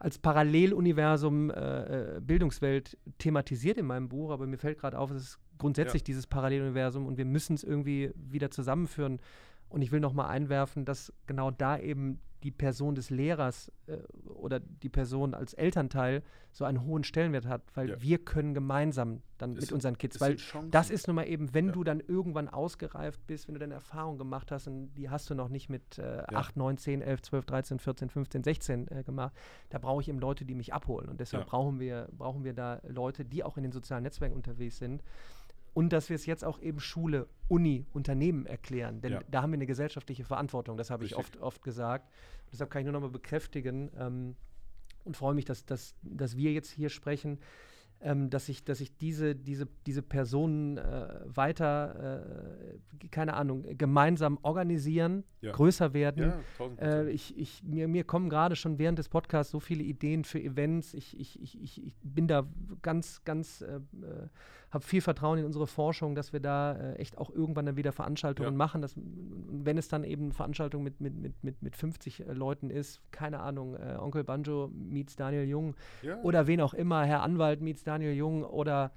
als 0.02 0.18
Paralleluniversum 0.18 1.50
äh, 1.50 2.16
äh, 2.16 2.20
Bildungswelt 2.20 2.98
thematisiert 3.18 3.78
in 3.78 3.86
meinem 3.86 4.08
Buch, 4.08 4.32
aber 4.32 4.48
mir 4.48 4.58
fällt 4.58 4.80
gerade 4.80 4.98
auf, 4.98 5.12
es 5.12 5.22
ist 5.22 5.38
grundsätzlich 5.58 6.02
dieses 6.02 6.26
Paralleluniversum 6.26 7.06
und 7.06 7.18
wir 7.18 7.24
müssen 7.24 7.54
es 7.54 7.62
irgendwie 7.62 8.10
wieder 8.16 8.50
zusammenführen. 8.50 9.20
Und 9.68 9.80
ich 9.80 9.92
will 9.92 10.00
noch 10.00 10.12
mal 10.12 10.26
einwerfen, 10.26 10.84
dass 10.84 11.12
genau 11.26 11.52
da 11.52 11.78
eben 11.78 12.18
die 12.42 12.50
Person 12.50 12.94
des 12.94 13.10
Lehrers 13.10 13.70
äh, 13.86 13.98
oder 14.26 14.60
die 14.60 14.88
Person 14.88 15.34
als 15.34 15.54
Elternteil 15.54 16.22
so 16.50 16.64
einen 16.64 16.84
hohen 16.84 17.04
Stellenwert 17.04 17.46
hat, 17.46 17.62
weil 17.74 17.90
ja. 17.90 18.02
wir 18.02 18.18
können 18.18 18.52
gemeinsam 18.52 19.22
dann 19.38 19.54
das 19.54 19.62
mit 19.62 19.72
unseren 19.72 19.96
Kids, 19.96 20.20
weil 20.20 20.36
das 20.70 20.90
ist 20.90 21.06
nun 21.06 21.16
mal 21.16 21.26
eben, 21.26 21.54
wenn 21.54 21.66
ja. 21.68 21.72
du 21.72 21.84
dann 21.84 22.00
irgendwann 22.00 22.48
ausgereift 22.48 23.26
bist, 23.26 23.48
wenn 23.48 23.54
du 23.54 23.60
deine 23.60 23.74
Erfahrung 23.74 24.18
gemacht 24.18 24.52
hast 24.52 24.66
und 24.66 24.92
die 24.94 25.08
hast 25.08 25.30
du 25.30 25.34
noch 25.34 25.48
nicht 25.48 25.68
mit 25.68 25.98
äh, 25.98 26.18
ja. 26.18 26.26
8, 26.28 26.56
9, 26.56 26.76
10, 26.76 27.02
11, 27.02 27.22
12, 27.22 27.46
13, 27.46 27.78
14, 27.78 28.10
15, 28.10 28.44
16 28.44 28.88
äh, 28.88 29.02
gemacht, 29.02 29.32
da 29.70 29.78
brauche 29.78 30.02
ich 30.02 30.08
eben 30.08 30.18
Leute, 30.18 30.44
die 30.44 30.54
mich 30.54 30.74
abholen 30.74 31.08
und 31.08 31.20
deshalb 31.20 31.46
brauchen, 31.46 31.80
wir, 31.80 32.08
brauchen 32.12 32.44
wir 32.44 32.52
da 32.52 32.80
Leute, 32.86 33.24
die 33.24 33.44
auch 33.44 33.56
in 33.56 33.62
den 33.62 33.72
sozialen 33.72 34.02
Netzwerken 34.02 34.36
unterwegs 34.36 34.78
sind 34.78 35.02
und 35.74 35.92
dass 35.92 36.08
wir 36.08 36.16
es 36.16 36.26
jetzt 36.26 36.44
auch 36.44 36.60
eben 36.60 36.80
Schule, 36.80 37.28
Uni, 37.48 37.86
Unternehmen 37.92 38.46
erklären. 38.46 39.00
Denn 39.00 39.12
ja. 39.12 39.20
da 39.30 39.42
haben 39.42 39.52
wir 39.52 39.58
eine 39.58 39.66
gesellschaftliche 39.66 40.24
Verantwortung, 40.24 40.76
das 40.76 40.90
habe 40.90 41.04
ich 41.04 41.16
oft, 41.16 41.38
oft 41.38 41.62
gesagt. 41.62 42.08
Und 42.44 42.52
deshalb 42.52 42.70
kann 42.70 42.80
ich 42.80 42.84
nur 42.84 42.92
noch 42.92 43.00
mal 43.00 43.10
bekräftigen 43.10 43.90
ähm, 43.98 44.36
und 45.04 45.16
freue 45.16 45.34
mich, 45.34 45.44
dass, 45.44 45.64
dass, 45.64 45.94
dass 46.02 46.36
wir 46.36 46.52
jetzt 46.52 46.70
hier 46.70 46.88
sprechen 46.88 47.38
ähm, 48.02 48.30
dass 48.30 48.48
ich, 48.48 48.64
dass 48.64 48.80
ich 48.80 48.96
diese, 48.96 49.34
diese, 49.34 49.66
diese 49.86 50.02
Personen 50.02 50.76
äh, 50.76 51.20
weiter, 51.24 52.24
äh, 53.02 53.08
keine 53.08 53.34
Ahnung, 53.34 53.64
gemeinsam 53.78 54.38
organisieren, 54.42 55.24
ja. 55.40 55.52
größer 55.52 55.94
werden. 55.94 56.32
Ja, 56.58 56.66
äh, 56.80 57.10
ich, 57.10 57.36
ich, 57.38 57.62
mir, 57.62 57.88
mir 57.88 58.04
kommen 58.04 58.28
gerade 58.28 58.56
schon 58.56 58.78
während 58.78 58.98
des 58.98 59.08
Podcasts 59.08 59.52
so 59.52 59.60
viele 59.60 59.84
Ideen 59.84 60.24
für 60.24 60.40
Events. 60.40 60.94
Ich, 60.94 61.18
ich, 61.18 61.40
ich, 61.40 61.62
ich, 61.62 61.92
bin 62.02 62.26
da 62.26 62.46
ganz, 62.82 63.22
ganz, 63.24 63.62
äh, 63.62 63.76
äh 63.76 63.80
habe 64.72 64.84
viel 64.84 65.00
Vertrauen 65.00 65.38
in 65.38 65.44
unsere 65.44 65.66
Forschung, 65.66 66.14
dass 66.14 66.32
wir 66.32 66.40
da 66.40 66.72
äh, 66.72 66.94
echt 66.94 67.18
auch 67.18 67.30
irgendwann 67.30 67.66
dann 67.66 67.76
wieder 67.76 67.92
Veranstaltungen 67.92 68.52
ja. 68.52 68.56
machen. 68.56 68.82
Dass, 68.82 68.94
wenn 68.96 69.78
es 69.78 69.88
dann 69.88 70.02
eben 70.04 70.32
Veranstaltungen 70.32 70.84
mit, 70.84 71.00
mit, 71.00 71.14
mit, 71.14 71.44
mit, 71.44 71.62
mit 71.62 71.76
50 71.76 72.24
Leuten 72.32 72.70
ist, 72.70 73.00
keine 73.12 73.40
Ahnung, 73.40 73.76
Onkel 73.98 74.24
Banjo 74.24 74.70
meets 74.74 75.16
Daniel 75.16 75.44
Jung 75.44 75.74
oder 76.22 76.46
wen 76.46 76.60
auch 76.60 76.74
immer, 76.74 77.04
Herr 77.04 77.22
Anwalt 77.22 77.60
meets 77.60 77.84
Daniel 77.84 78.14
Jung 78.14 78.44
oder 78.44 78.92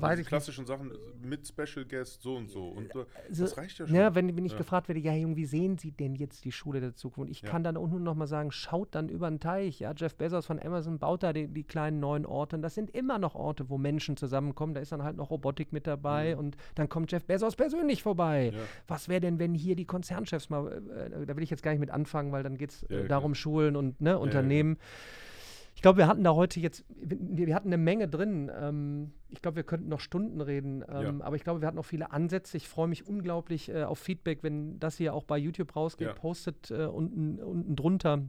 weiß 0.00 0.18
ich 0.18 0.26
klassischen 0.26 0.64
nicht. 0.64 0.68
Sachen 0.68 0.92
mit 1.22 1.46
Special 1.46 1.84
Guest 1.84 2.22
so 2.22 2.36
und 2.36 2.50
so. 2.50 2.68
Und 2.68 2.92
so, 2.92 3.06
also, 3.28 3.44
das 3.44 3.56
reicht 3.56 3.78
ja 3.78 3.86
schon. 3.86 3.96
Ja, 3.96 4.14
wenn, 4.14 4.36
wenn 4.36 4.44
ich 4.44 4.52
ja. 4.52 4.58
gefragt 4.58 4.88
werde, 4.88 5.00
ja, 5.00 5.14
Jung, 5.14 5.36
wie 5.36 5.46
sehen 5.46 5.78
Sie 5.78 5.92
denn 5.92 6.14
jetzt 6.14 6.44
die 6.44 6.52
Schule 6.52 6.80
der 6.80 6.94
Zukunft? 6.94 7.28
Und 7.28 7.30
ich 7.30 7.42
ja. 7.42 7.48
kann 7.48 7.62
dann 7.62 7.76
auch 7.76 7.88
nur 7.88 8.00
noch 8.00 8.14
mal 8.14 8.26
sagen, 8.26 8.52
schaut 8.52 8.94
dann 8.94 9.08
über 9.08 9.28
den 9.28 9.40
Teich. 9.40 9.80
Ja, 9.80 9.92
Jeff 9.96 10.14
Bezos 10.14 10.46
von 10.46 10.60
Amazon 10.60 10.98
baut 10.98 11.22
da 11.22 11.32
die, 11.32 11.48
die, 11.48 11.64
kleinen 11.64 12.00
neuen 12.00 12.26
Orte. 12.26 12.56
Und 12.56 12.62
das 12.62 12.74
sind 12.74 12.90
immer 12.90 13.18
noch 13.18 13.34
Orte, 13.34 13.68
wo 13.68 13.78
Menschen 13.78 14.16
zusammenkommen. 14.16 14.74
Da 14.74 14.80
ist 14.80 14.92
dann 14.92 15.02
halt 15.02 15.16
noch 15.16 15.30
Robotik 15.30 15.72
mit 15.72 15.86
dabei. 15.86 16.34
Mhm. 16.34 16.40
Und 16.40 16.56
dann 16.74 16.88
kommt 16.88 17.12
Jeff 17.12 17.24
Bezos 17.24 17.56
persönlich 17.56 18.02
vorbei. 18.02 18.52
Ja. 18.54 18.60
Was 18.86 19.08
wäre 19.08 19.20
denn, 19.20 19.38
wenn 19.38 19.54
hier 19.54 19.76
die 19.76 19.86
Konzernchefs 19.86 20.50
mal, 20.50 20.72
äh, 20.72 21.26
da 21.26 21.36
will 21.36 21.42
ich 21.42 21.50
jetzt 21.50 21.62
gar 21.62 21.70
nicht 21.72 21.80
mit 21.80 21.90
anfangen, 21.90 22.32
weil 22.32 22.42
dann 22.42 22.56
geht 22.56 22.70
es 22.70 22.82
äh, 22.84 23.06
darum, 23.08 23.34
Schulen 23.34 23.76
und 23.76 24.00
ne, 24.00 24.18
Unternehmen. 24.18 24.78
Ich 25.76 25.82
glaube, 25.82 25.98
wir 25.98 26.08
hatten 26.08 26.24
da 26.24 26.34
heute 26.34 26.58
jetzt, 26.58 26.86
wir, 26.88 27.46
wir 27.46 27.54
hatten 27.54 27.68
eine 27.68 27.76
Menge 27.76 28.08
drin. 28.08 28.50
Ähm, 28.52 29.12
ich 29.28 29.42
glaube, 29.42 29.56
wir 29.56 29.62
könnten 29.62 29.88
noch 29.88 30.00
Stunden 30.00 30.40
reden, 30.40 30.82
ähm, 30.88 31.18
ja. 31.18 31.24
aber 31.24 31.36
ich 31.36 31.44
glaube, 31.44 31.60
wir 31.60 31.68
hatten 31.68 31.78
auch 31.78 31.84
viele 31.84 32.12
Ansätze. 32.12 32.56
Ich 32.56 32.66
freue 32.66 32.88
mich 32.88 33.06
unglaublich 33.06 33.68
äh, 33.68 33.84
auf 33.84 33.98
Feedback, 33.98 34.42
wenn 34.42 34.80
das 34.80 34.96
hier 34.96 35.12
auch 35.12 35.24
bei 35.24 35.36
YouTube 35.36 35.76
rausgeht. 35.76 36.08
Ja. 36.08 36.14
Postet 36.14 36.70
äh, 36.70 36.86
unten, 36.86 37.38
unten 37.42 37.76
drunter. 37.76 38.22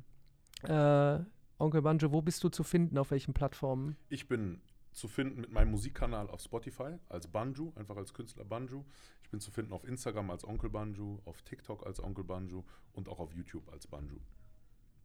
Äh, 0.63 1.19
Onkel 1.57 1.81
Banjo, 1.81 2.11
wo 2.11 2.21
bist 2.21 2.43
du 2.43 2.49
zu 2.49 2.63
finden? 2.63 2.97
Auf 2.97 3.11
welchen 3.11 3.33
Plattformen? 3.33 3.95
Ich 4.09 4.27
bin 4.27 4.59
zu 4.91 5.07
finden 5.07 5.39
mit 5.39 5.51
meinem 5.51 5.71
Musikkanal 5.71 6.29
auf 6.29 6.41
Spotify 6.41 6.97
als 7.07 7.27
Banjo, 7.27 7.71
einfach 7.75 7.95
als 7.95 8.13
Künstler 8.13 8.43
Banjo. 8.43 8.83
Ich 9.23 9.29
bin 9.29 9.39
zu 9.39 9.51
finden 9.51 9.71
auf 9.71 9.87
Instagram 9.87 10.31
als 10.31 10.43
Onkel 10.43 10.69
Banjo, 10.69 11.21
auf 11.23 11.41
TikTok 11.43 11.85
als 11.85 12.03
Onkel 12.03 12.25
Banjo 12.25 12.65
und 12.91 13.07
auch 13.07 13.19
auf 13.19 13.33
YouTube 13.33 13.69
als 13.71 13.87
Banjo. 13.87 14.17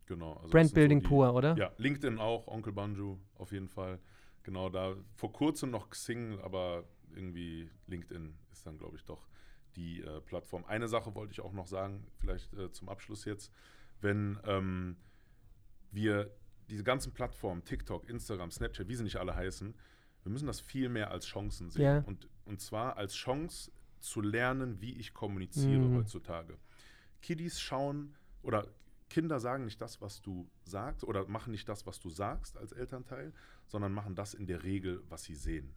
Genau. 0.07 0.35
Also 0.35 0.49
Brandbuilding 0.49 1.03
so 1.03 1.09
pur, 1.09 1.35
oder? 1.35 1.57
Ja, 1.57 1.73
LinkedIn 1.79 2.19
auch, 2.19 2.47
Onkel 2.49 2.73
Banjo 2.73 3.19
auf 3.37 3.53
jeden 3.53 3.69
Fall. 3.69 3.99
Genau, 4.43 4.69
da 4.69 4.97
vor 5.15 5.33
kurzem 5.33 5.71
noch 5.71 5.91
Xing, 5.91 6.41
aber 6.41 6.85
irgendwie 7.15 7.71
LinkedIn 7.87 8.35
ist 8.51 8.67
dann, 8.67 8.79
glaube 8.79 8.97
ich, 8.97 9.05
doch 9.05 9.29
die 9.77 10.03
äh, 10.03 10.21
Plattform. 10.21 10.65
Eine 10.65 10.89
Sache 10.89 11.15
wollte 11.15 11.33
ich 11.33 11.41
auch 11.41 11.53
noch 11.53 11.67
sagen, 11.67 12.07
vielleicht 12.19 12.53
äh, 12.55 12.71
zum 12.73 12.89
Abschluss 12.89 13.25
jetzt. 13.25 13.53
Wenn 14.01 14.39
ähm, 14.45 14.97
wir 15.93 16.31
diese 16.69 16.85
ganzen 16.85 17.13
Plattformen, 17.13 17.65
TikTok, 17.65 18.09
Instagram, 18.09 18.51
Snapchat, 18.51 18.89
wie 18.89 18.95
sie 18.95 19.05
nicht 19.05 19.17
alle 19.17 19.35
heißen, 19.35 19.75
wir 20.25 20.33
müssen 20.33 20.47
das 20.47 20.61
viel 20.61 20.89
mehr 20.89 21.11
als 21.11 21.27
Chancen 21.27 21.71
sehen. 21.71 21.83
Yeah. 21.83 22.05
Und, 22.07 22.29
und 22.45 22.61
zwar 22.61 22.97
als 22.97 23.15
Chance 23.15 23.73
zu 23.99 24.21
lernen, 24.21 24.81
wie 24.81 24.93
ich 24.95 25.15
kommuniziere 25.15 25.81
mm. 25.81 25.97
heutzutage. 25.97 26.59
Kiddies 27.21 27.61
schauen 27.61 28.15
oder 28.43 28.67
Kinder 29.13 29.41
sagen 29.41 29.67
nicht 29.67 29.79
das, 29.83 30.01
was 30.01 30.23
du 30.23 30.49
sagst 30.65 31.05
oder 31.05 31.29
machen 31.29 31.51
nicht 31.51 31.69
das, 31.69 31.87
was 31.87 32.01
du 32.01 32.09
sagst 32.09 32.57
als 32.57 32.73
Elternteil, 32.73 33.35
sondern 33.67 33.93
machen 33.93 34.15
das 34.15 34.33
in 34.33 34.47
der 34.47 34.63
Regel, 34.63 35.03
was 35.11 35.25
sie 35.25 35.35
sehen. 35.35 35.75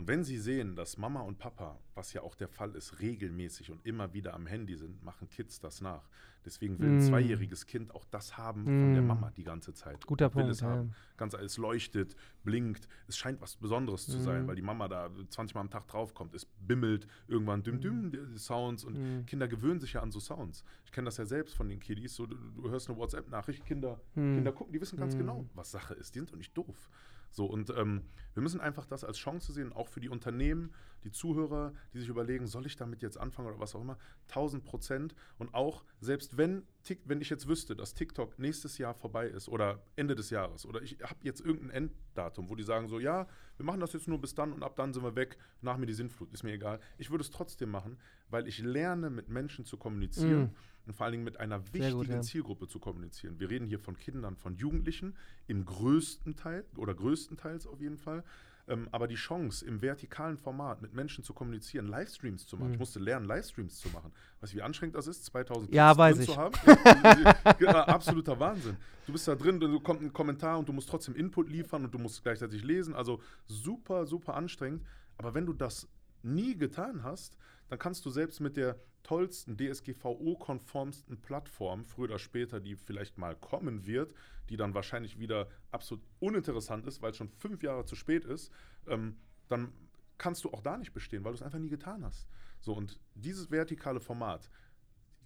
Und 0.00 0.08
wenn 0.08 0.24
sie 0.24 0.38
sehen, 0.38 0.76
dass 0.76 0.96
Mama 0.96 1.20
und 1.20 1.36
Papa, 1.36 1.78
was 1.94 2.14
ja 2.14 2.22
auch 2.22 2.34
der 2.34 2.48
Fall 2.48 2.74
ist, 2.74 3.00
regelmäßig 3.00 3.70
und 3.70 3.84
immer 3.84 4.14
wieder 4.14 4.32
am 4.32 4.46
Handy 4.46 4.74
sind, 4.74 5.04
machen 5.04 5.28
Kids 5.28 5.60
das 5.60 5.82
nach. 5.82 6.08
Deswegen 6.42 6.78
will 6.78 6.88
mm. 6.88 6.94
ein 6.94 7.00
zweijähriges 7.02 7.66
Kind 7.66 7.94
auch 7.94 8.06
das 8.06 8.38
haben 8.38 8.62
mm. 8.62 8.64
von 8.64 8.94
der 8.94 9.02
Mama 9.02 9.30
die 9.36 9.44
ganze 9.44 9.74
Zeit. 9.74 10.06
Guter 10.06 10.34
will 10.34 10.44
Punkt. 10.44 10.52
Es 10.52 10.62
haben. 10.62 10.94
Ganz 11.18 11.34
alles 11.34 11.58
leuchtet, 11.58 12.16
blinkt. 12.44 12.88
Es 13.08 13.18
scheint 13.18 13.42
was 13.42 13.56
Besonderes 13.56 14.08
mm. 14.08 14.10
zu 14.10 14.18
sein, 14.20 14.48
weil 14.48 14.56
die 14.56 14.62
Mama 14.62 14.88
da 14.88 15.10
20 15.28 15.54
Mal 15.54 15.60
am 15.60 15.68
Tag 15.68 15.86
draufkommt. 15.86 16.34
Es 16.34 16.46
bimmelt 16.46 17.06
irgendwann 17.28 17.62
düm 17.62 17.82
düm 17.82 18.06
mm. 18.06 18.10
die 18.10 18.38
Sounds 18.38 18.84
und 18.84 18.94
mm. 18.96 19.26
Kinder 19.26 19.48
gewöhnen 19.48 19.80
sich 19.80 19.92
ja 19.92 20.00
an 20.00 20.10
so 20.10 20.18
Sounds. 20.18 20.64
Ich 20.86 20.92
kenne 20.92 21.04
das 21.04 21.18
ja 21.18 21.26
selbst 21.26 21.54
von 21.54 21.68
den 21.68 21.78
Kiddies. 21.78 22.14
So, 22.14 22.24
du, 22.24 22.36
du 22.36 22.70
hörst 22.70 22.88
eine 22.88 22.96
WhatsApp-Nachricht, 22.96 23.66
Kinder, 23.66 24.00
mm. 24.14 24.36
Kinder 24.36 24.52
gucken, 24.52 24.72
die 24.72 24.80
wissen 24.80 24.98
ganz 24.98 25.14
genau, 25.14 25.44
was 25.52 25.70
Sache 25.70 25.92
ist. 25.92 26.14
Die 26.14 26.20
sind 26.20 26.32
doch 26.32 26.38
nicht 26.38 26.56
doof. 26.56 26.88
So, 27.30 27.46
und 27.46 27.70
ähm, 27.76 28.02
wir 28.34 28.42
müssen 28.42 28.60
einfach 28.60 28.86
das 28.86 29.04
als 29.04 29.18
Chance 29.18 29.52
sehen, 29.52 29.72
auch 29.72 29.88
für 29.88 30.00
die 30.00 30.08
Unternehmen, 30.08 30.72
die 31.04 31.10
Zuhörer, 31.10 31.72
die 31.94 32.00
sich 32.00 32.08
überlegen, 32.08 32.46
soll 32.46 32.66
ich 32.66 32.76
damit 32.76 33.02
jetzt 33.02 33.18
anfangen 33.18 33.48
oder 33.48 33.60
was 33.60 33.74
auch 33.74 33.80
immer, 33.80 33.98
1000 34.28 34.64
Prozent. 34.64 35.14
Und 35.38 35.54
auch, 35.54 35.84
selbst 36.00 36.36
wenn, 36.36 36.62
wenn 37.04 37.20
ich 37.20 37.30
jetzt 37.30 37.48
wüsste, 37.48 37.74
dass 37.74 37.94
TikTok 37.94 38.38
nächstes 38.38 38.78
Jahr 38.78 38.94
vorbei 38.94 39.28
ist 39.28 39.48
oder 39.48 39.82
Ende 39.96 40.14
des 40.14 40.30
Jahres 40.30 40.66
oder 40.66 40.82
ich 40.82 40.98
habe 41.02 41.20
jetzt 41.22 41.40
irgendein 41.40 41.70
Enddatum, 41.70 42.50
wo 42.50 42.54
die 42.54 42.62
sagen 42.62 42.88
so, 42.88 42.98
ja, 42.98 43.26
wir 43.56 43.64
machen 43.64 43.80
das 43.80 43.92
jetzt 43.92 44.08
nur 44.08 44.20
bis 44.20 44.34
dann 44.34 44.52
und 44.52 44.62
ab 44.62 44.76
dann 44.76 44.92
sind 44.92 45.02
wir 45.02 45.16
weg, 45.16 45.38
nach 45.60 45.76
mir 45.76 45.86
die 45.86 45.94
Sinnflut, 45.94 46.32
ist 46.32 46.42
mir 46.42 46.52
egal. 46.52 46.80
Ich 46.98 47.10
würde 47.10 47.22
es 47.22 47.30
trotzdem 47.30 47.70
machen, 47.70 47.98
weil 48.28 48.46
ich 48.48 48.58
lerne, 48.58 49.10
mit 49.10 49.28
Menschen 49.28 49.64
zu 49.64 49.76
kommunizieren. 49.76 50.44
Mm 50.44 50.54
und 50.86 50.94
vor 50.94 51.04
allen 51.04 51.12
Dingen 51.12 51.24
mit 51.24 51.38
einer 51.38 51.64
wichtigen 51.72 51.92
gut, 51.92 52.08
ja. 52.08 52.20
Zielgruppe 52.20 52.68
zu 52.68 52.78
kommunizieren. 52.78 53.38
Wir 53.38 53.50
reden 53.50 53.66
hier 53.66 53.78
von 53.78 53.96
Kindern, 53.96 54.36
von 54.36 54.56
Jugendlichen 54.56 55.14
im 55.46 55.64
größten 55.64 56.36
Teil 56.36 56.64
oder 56.76 56.94
größtenteils 56.94 57.66
auf 57.66 57.80
jeden 57.80 57.98
Fall. 57.98 58.24
Ähm, 58.68 58.88
aber 58.92 59.08
die 59.08 59.16
Chance, 59.16 59.64
im 59.66 59.82
vertikalen 59.82 60.36
Format 60.36 60.80
mit 60.80 60.94
Menschen 60.94 61.24
zu 61.24 61.34
kommunizieren, 61.34 61.86
Livestreams 61.86 62.46
zu 62.46 62.56
machen. 62.56 62.68
Mhm. 62.68 62.74
Ich 62.74 62.78
musste 62.78 63.00
lernen, 63.00 63.26
Livestreams 63.26 63.78
zu 63.78 63.88
machen. 63.88 64.12
Weißt 64.40 64.52
du, 64.52 64.58
wie 64.58 64.62
anstrengend 64.62 64.94
das 64.94 65.08
ist, 65.08 65.24
2000 65.24 65.74
ja, 65.74 65.96
weiß 65.96 66.20
ich. 66.20 66.26
zu 66.26 66.36
haben? 66.36 66.54
Ja, 66.64 67.34
ja, 67.58 67.84
absoluter 67.84 68.38
Wahnsinn. 68.38 68.76
Du 69.06 69.12
bist 69.12 69.26
da 69.26 69.34
drin, 69.34 69.58
du 69.58 69.80
kommt 69.80 70.02
ein 70.02 70.12
Kommentar 70.12 70.58
und 70.58 70.68
du 70.68 70.72
musst 70.72 70.88
trotzdem 70.88 71.16
Input 71.16 71.50
liefern 71.50 71.84
und 71.84 71.92
du 71.92 71.98
musst 71.98 72.22
gleichzeitig 72.22 72.62
lesen. 72.62 72.94
Also 72.94 73.20
super, 73.46 74.06
super 74.06 74.34
anstrengend. 74.34 74.84
Aber 75.18 75.34
wenn 75.34 75.46
du 75.46 75.52
das 75.52 75.88
nie 76.22 76.54
getan 76.56 77.02
hast, 77.02 77.36
dann 77.68 77.78
kannst 77.78 78.04
du 78.06 78.10
selbst 78.10 78.40
mit 78.40 78.56
der 78.56 78.76
tollsten, 79.02 79.56
DSGVO-konformsten 79.56 81.20
Plattform, 81.20 81.84
früher 81.84 82.04
oder 82.04 82.18
später, 82.18 82.60
die 82.60 82.76
vielleicht 82.76 83.18
mal 83.18 83.36
kommen 83.36 83.86
wird, 83.86 84.14
die 84.48 84.56
dann 84.56 84.74
wahrscheinlich 84.74 85.18
wieder 85.18 85.48
absolut 85.70 86.04
uninteressant 86.18 86.86
ist, 86.86 87.02
weil 87.02 87.12
es 87.12 87.16
schon 87.16 87.28
fünf 87.28 87.62
Jahre 87.62 87.84
zu 87.84 87.96
spät 87.96 88.24
ist, 88.24 88.52
ähm, 88.86 89.16
dann 89.48 89.72
kannst 90.18 90.44
du 90.44 90.52
auch 90.52 90.60
da 90.60 90.76
nicht 90.76 90.92
bestehen, 90.92 91.24
weil 91.24 91.32
du 91.32 91.36
es 91.36 91.42
einfach 91.42 91.58
nie 91.58 91.70
getan 91.70 92.04
hast. 92.04 92.28
So, 92.60 92.74
und 92.74 93.00
dieses 93.14 93.50
vertikale 93.50 94.00
Format, 94.00 94.50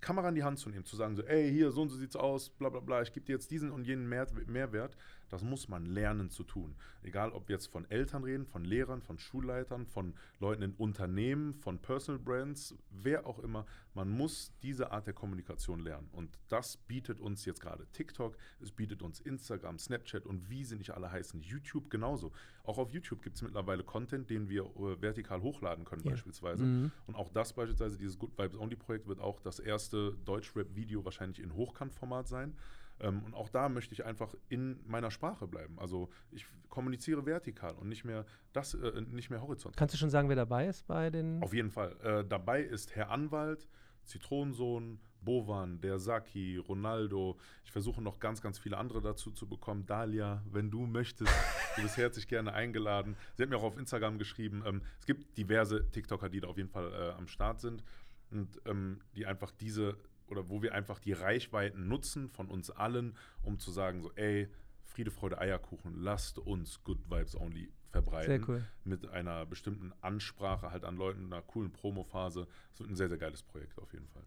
Kamera 0.01 0.29
in 0.29 0.35
die 0.35 0.45
Hand 0.45 0.59
zu 0.59 0.69
nehmen, 0.69 0.85
zu 0.85 0.97
sagen 0.97 1.17
so, 1.17 1.23
ey, 1.23 1.51
hier, 1.51 1.73
so 1.73 1.83
und 1.83 1.89
so 1.89 1.97
sieht's 1.97 2.15
aus, 2.15 2.51
bla 2.51 2.69
bla 2.69 2.81
bla, 2.81 3.03
ich 3.03 3.13
gebe 3.13 3.25
dir 3.25 3.33
jetzt 3.33 3.51
diesen 3.51 3.71
und 3.71 3.87
jenen 3.87 4.09
Mehr 4.09 4.27
Mehrwert, 4.47 4.97
das 5.29 5.43
muss 5.43 5.69
man 5.69 5.87
lernen 5.87 6.31
zu 6.31 6.45
tun. 6.45 6.77
Egal, 7.03 7.33
ob 7.33 7.49
wir 7.49 7.55
jetzt 7.57 7.67
von 7.67 7.89
Eltern 7.91 8.25
reden, 8.25 8.47
von 8.47 8.65
Lehrern, 8.65 9.03
von 9.03 9.19
Schulleitern, 9.19 9.87
von 9.87 10.15
Leuten 10.41 10.63
in 10.63 10.73
Unternehmen, 10.75 11.55
von 11.55 11.79
Personal 11.81 12.21
Brands, 12.21 12.75
wer 12.91 13.27
auch 13.27 13.39
immer, 13.39 13.67
Man 13.97 14.09
muss 14.11 14.53
diese 14.61 14.91
Art 14.91 15.07
der 15.07 15.15
Kommunikation 15.15 15.79
lernen. 15.79 16.09
Und 16.11 16.37
das 16.49 16.77
bietet 16.77 17.21
uns 17.21 17.45
jetzt 17.45 17.61
gerade 17.61 17.87
TikTok, 17.93 18.37
es 18.61 18.73
bietet 18.73 19.03
uns 19.03 19.21
Instagram, 19.21 19.79
Snapchat 19.79 20.27
und 20.27 20.51
wie 20.51 20.65
sie 20.65 20.75
nicht 20.75 20.91
alle 20.91 21.13
heißen. 21.13 21.41
YouTube 21.43 21.91
genauso. 21.91 22.33
Auch 22.65 22.79
auf 22.79 22.91
YouTube 22.91 23.23
gibt 23.23 23.37
es 23.37 23.43
mittlerweile 23.43 23.85
Content, 23.85 24.29
den 24.31 24.49
wir 24.49 24.65
äh, 24.65 25.01
vertikal 25.01 25.43
hochladen 25.43 25.85
können, 25.85 26.03
Ja. 26.03 26.11
beispielsweise. 26.11 26.65
Mhm. 26.65 26.91
Und 27.07 27.15
auch 27.15 27.29
das 27.29 27.53
beispielsweise, 27.53 27.97
dieses 27.97 28.19
Good 28.19 28.37
Vibes 28.37 28.59
Only 28.59 28.75
Projekt 28.75 29.07
wird 29.07 29.21
auch 29.21 29.41
das 29.41 29.61
erste 29.61 30.17
Deutschrap-Video 30.25 31.05
wahrscheinlich 31.05 31.39
in 31.39 31.55
Hochkantformat 31.55 32.27
sein. 32.27 32.57
Ähm, 33.05 33.23
und 33.25 33.35
auch 33.35 33.49
da 33.49 33.69
möchte 33.69 33.93
ich 33.93 34.05
einfach 34.05 34.35
in 34.49 34.81
meiner 34.87 35.11
Sprache 35.11 35.47
bleiben. 35.47 35.79
Also 35.79 36.09
ich 36.31 36.47
kommuniziere 36.69 37.27
vertikal 37.27 37.75
und 37.75 37.89
nicht 37.89 38.05
mehr 38.05 38.25
das, 38.53 38.75
äh, 38.75 39.01
nicht 39.03 39.31
mehr 39.31 39.43
horizontal. 39.43 39.77
Kannst 39.77 39.95
du 39.95 39.99
schon 39.99 40.11
sagen, 40.11 40.29
wer 40.29 40.37
dabei 40.37 40.67
ist 40.67 40.87
bei 40.87 41.11
den. 41.11 41.43
Auf 41.43 41.55
jeden 41.55 41.71
Fall. 41.71 41.97
Äh, 42.03 42.25
dabei 42.25 42.63
ist 42.63 42.97
Herr 42.97 43.11
Anwalt, 43.11 43.69
Zitronensohn, 44.05 44.99
Bovan, 45.21 45.81
der 45.81 45.99
Saki, 45.99 46.57
Ronaldo. 46.57 47.39
Ich 47.65 47.73
versuche 47.73 48.03
noch 48.03 48.21
ganz, 48.21 48.41
ganz 48.41 48.59
viele 48.59 48.77
andere 48.77 49.01
dazu 49.01 49.31
zu 49.31 49.47
bekommen. 49.47 49.87
Dalia, 49.87 50.43
wenn 50.51 50.71
du 50.71 50.87
möchtest, 50.87 51.33
du 51.77 51.83
bist 51.83 51.97
herzlich 51.97 52.29
gerne 52.29 52.53
eingeladen. 52.53 53.17
Sie 53.37 53.43
hat 53.43 53.51
mir 53.51 53.57
auch 53.57 53.63
auf 53.63 53.79
Instagram 53.79 54.19
geschrieben. 54.19 54.63
Ähm, 54.67 54.83
es 54.99 55.07
gibt 55.07 55.37
diverse 55.37 55.91
TikToker, 55.91 56.29
die 56.29 56.41
da 56.41 56.49
auf 56.49 56.57
jeden 56.57 56.71
Fall 56.71 56.93
äh, 56.93 57.11
am 57.19 57.27
Start 57.27 57.61
sind 57.61 57.83
und 58.31 58.61
ähm, 58.67 59.01
die 59.15 59.27
einfach 59.27 59.51
diese 59.51 59.97
oder 60.27 60.49
wo 60.49 60.63
wir 60.63 60.75
einfach 60.75 60.99
die 60.99 61.13
Reichweiten 61.13 61.89
nutzen 61.89 62.29
von 62.29 62.49
uns 62.49 62.71
allen, 62.71 63.17
um 63.43 63.59
zu 63.59 63.71
sagen 63.71 64.01
so, 64.03 64.13
ey, 64.15 64.49
Friede, 64.85 65.11
Freude, 65.11 65.39
Eierkuchen, 65.39 65.95
lasst 65.97 66.39
uns 66.39 66.83
Good 66.85 67.11
Vibes 67.11 67.37
Only 67.37 67.71
verbreiten 67.91 68.27
Sehr 68.45 68.49
cool. 68.49 68.65
mit 68.85 69.09
einer 69.09 69.47
bestimmten 69.47 69.93
Ansprache 70.01 70.71
halt 70.73 70.85
an 70.85 70.97
Leuten, 70.97 71.27
einer 71.33 71.43
coolen 71.43 71.73
Promophase. 71.73 72.47
Es 72.73 72.81
wird 72.81 72.91
ein 72.91 72.97
sehr, 72.97 73.09
sehr 73.09 73.19
geiles 73.19 73.43
Projekt 73.43 73.79
auf 73.79 73.93
jeden 73.93 74.09
Fall. 74.09 74.25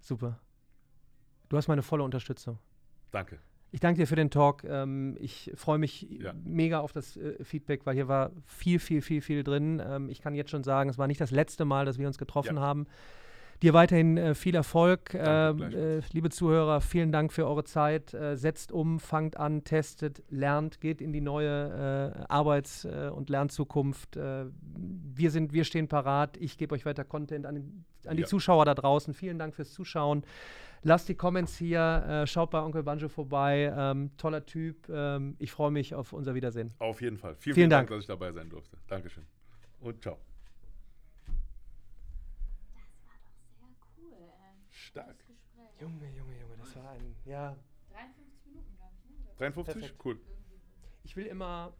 Super. 0.00 0.40
Du 1.50 1.56
hast 1.56 1.68
meine 1.68 1.82
volle 1.82 2.02
Unterstützung. 2.02 2.58
Danke. 3.10 3.38
Ich 3.72 3.80
danke 3.80 4.00
dir 4.00 4.06
für 4.06 4.16
den 4.16 4.30
Talk. 4.30 4.64
Ähm, 4.64 5.16
ich 5.20 5.52
freue 5.54 5.78
mich 5.78 6.02
Ja. 6.10 6.32
mega 6.44 6.80
auf 6.80 6.92
das 6.92 7.16
äh, 7.16 7.42
Feedback, 7.44 7.84
weil 7.86 7.94
hier 7.94 8.08
war 8.08 8.32
viel, 8.46 8.78
viel, 8.78 9.02
viel, 9.02 9.20
viel 9.20 9.44
drin. 9.44 9.80
Ähm, 9.84 10.08
ich 10.08 10.20
kann 10.20 10.34
jetzt 10.34 10.50
schon 10.50 10.64
sagen, 10.64 10.88
es 10.90 10.96
war 10.98 11.06
nicht 11.06 11.20
das 11.20 11.30
letzte 11.30 11.64
Mal, 11.64 11.84
dass 11.84 11.98
wir 11.98 12.06
uns 12.06 12.18
getroffen 12.18 12.56
Ja. 12.56 12.62
haben. 12.62 12.86
Dir 13.62 13.74
weiterhin 13.74 14.16
äh, 14.16 14.34
viel 14.34 14.54
Erfolg. 14.54 15.10
Danke, 15.12 15.64
Ähm, 15.64 15.98
äh, 16.00 16.02
liebe 16.12 16.30
Zuhörer, 16.30 16.80
vielen 16.80 17.12
Dank 17.12 17.30
für 17.32 17.46
eure 17.46 17.64
Zeit. 17.64 18.14
Äh, 18.14 18.36
setzt 18.36 18.72
um, 18.72 18.98
fangt 19.00 19.36
an, 19.36 19.64
testet, 19.64 20.22
lernt, 20.30 20.80
geht 20.80 21.02
in 21.02 21.12
die 21.12 21.20
neue 21.20 22.14
äh, 22.18 22.24
Arbeits- 22.28 22.86
und 22.86 23.28
Lernzukunft. 23.28 24.16
Wir, 24.16 25.30
sind, 25.30 25.52
wir 25.52 25.64
stehen 25.64 25.88
parat. 25.88 26.36
Ich 26.38 26.56
gebe 26.56 26.74
euch 26.74 26.86
weiter 26.86 27.04
Content 27.04 27.44
an, 27.46 27.84
an 28.06 28.16
die 28.16 28.22
Ja. 28.22 28.26
Zuschauer 28.28 28.64
da 28.64 28.74
draußen. 28.74 29.12
Vielen 29.12 29.38
Dank 29.38 29.54
fürs 29.54 29.72
Zuschauen. 29.72 30.24
Lasst 30.82 31.10
die 31.10 31.14
Comments 31.14 31.54
hier, 31.58 32.04
äh, 32.08 32.26
schaut 32.26 32.50
bei 32.50 32.62
Onkel 32.62 32.82
Banjo 32.82 33.08
vorbei. 33.10 33.70
Ähm, 33.76 34.10
toller 34.16 34.46
Typ. 34.46 34.88
Ähm, 34.88 35.36
ich 35.38 35.52
freue 35.52 35.70
mich 35.70 35.94
auf 35.94 36.14
unser 36.14 36.34
Wiedersehen. 36.34 36.72
Auf 36.78 37.02
jeden 37.02 37.18
Fall. 37.18 37.34
Vielen, 37.34 37.42
Vielen 37.42 37.54
vielen 37.54 37.70
Dank, 37.70 37.88
Dank. 37.88 37.98
dass 37.98 38.04
ich 38.04 38.08
dabei 38.08 38.32
sein 38.32 38.48
durfte. 38.48 38.78
Dankeschön. 38.88 39.24
Und 39.80 40.00
ciao. 40.00 40.16
Das 41.26 41.34
war 43.60 43.68
doch 43.68 43.86
sehr 43.98 44.06
cool. 44.06 44.12
Ähm, 44.14 44.62
Stark. 44.90 45.24
Junge, 45.80 46.08
Junge, 46.10 46.36
Junge, 46.40 46.56
das 46.58 46.74
war 46.76 46.90
ein. 46.90 47.16
Ja, 47.24 47.56
53 47.90 48.46
Minuten, 48.46 48.76
glaube 48.76 48.94
ich. 48.98 49.08
Ne? 49.08 49.16
Oder 49.24 49.34
53? 49.36 49.74
Perfekt. 49.74 50.04
Cool. 50.04 50.20
ich 51.04 51.16
will 51.16 51.26
immer 51.26 51.72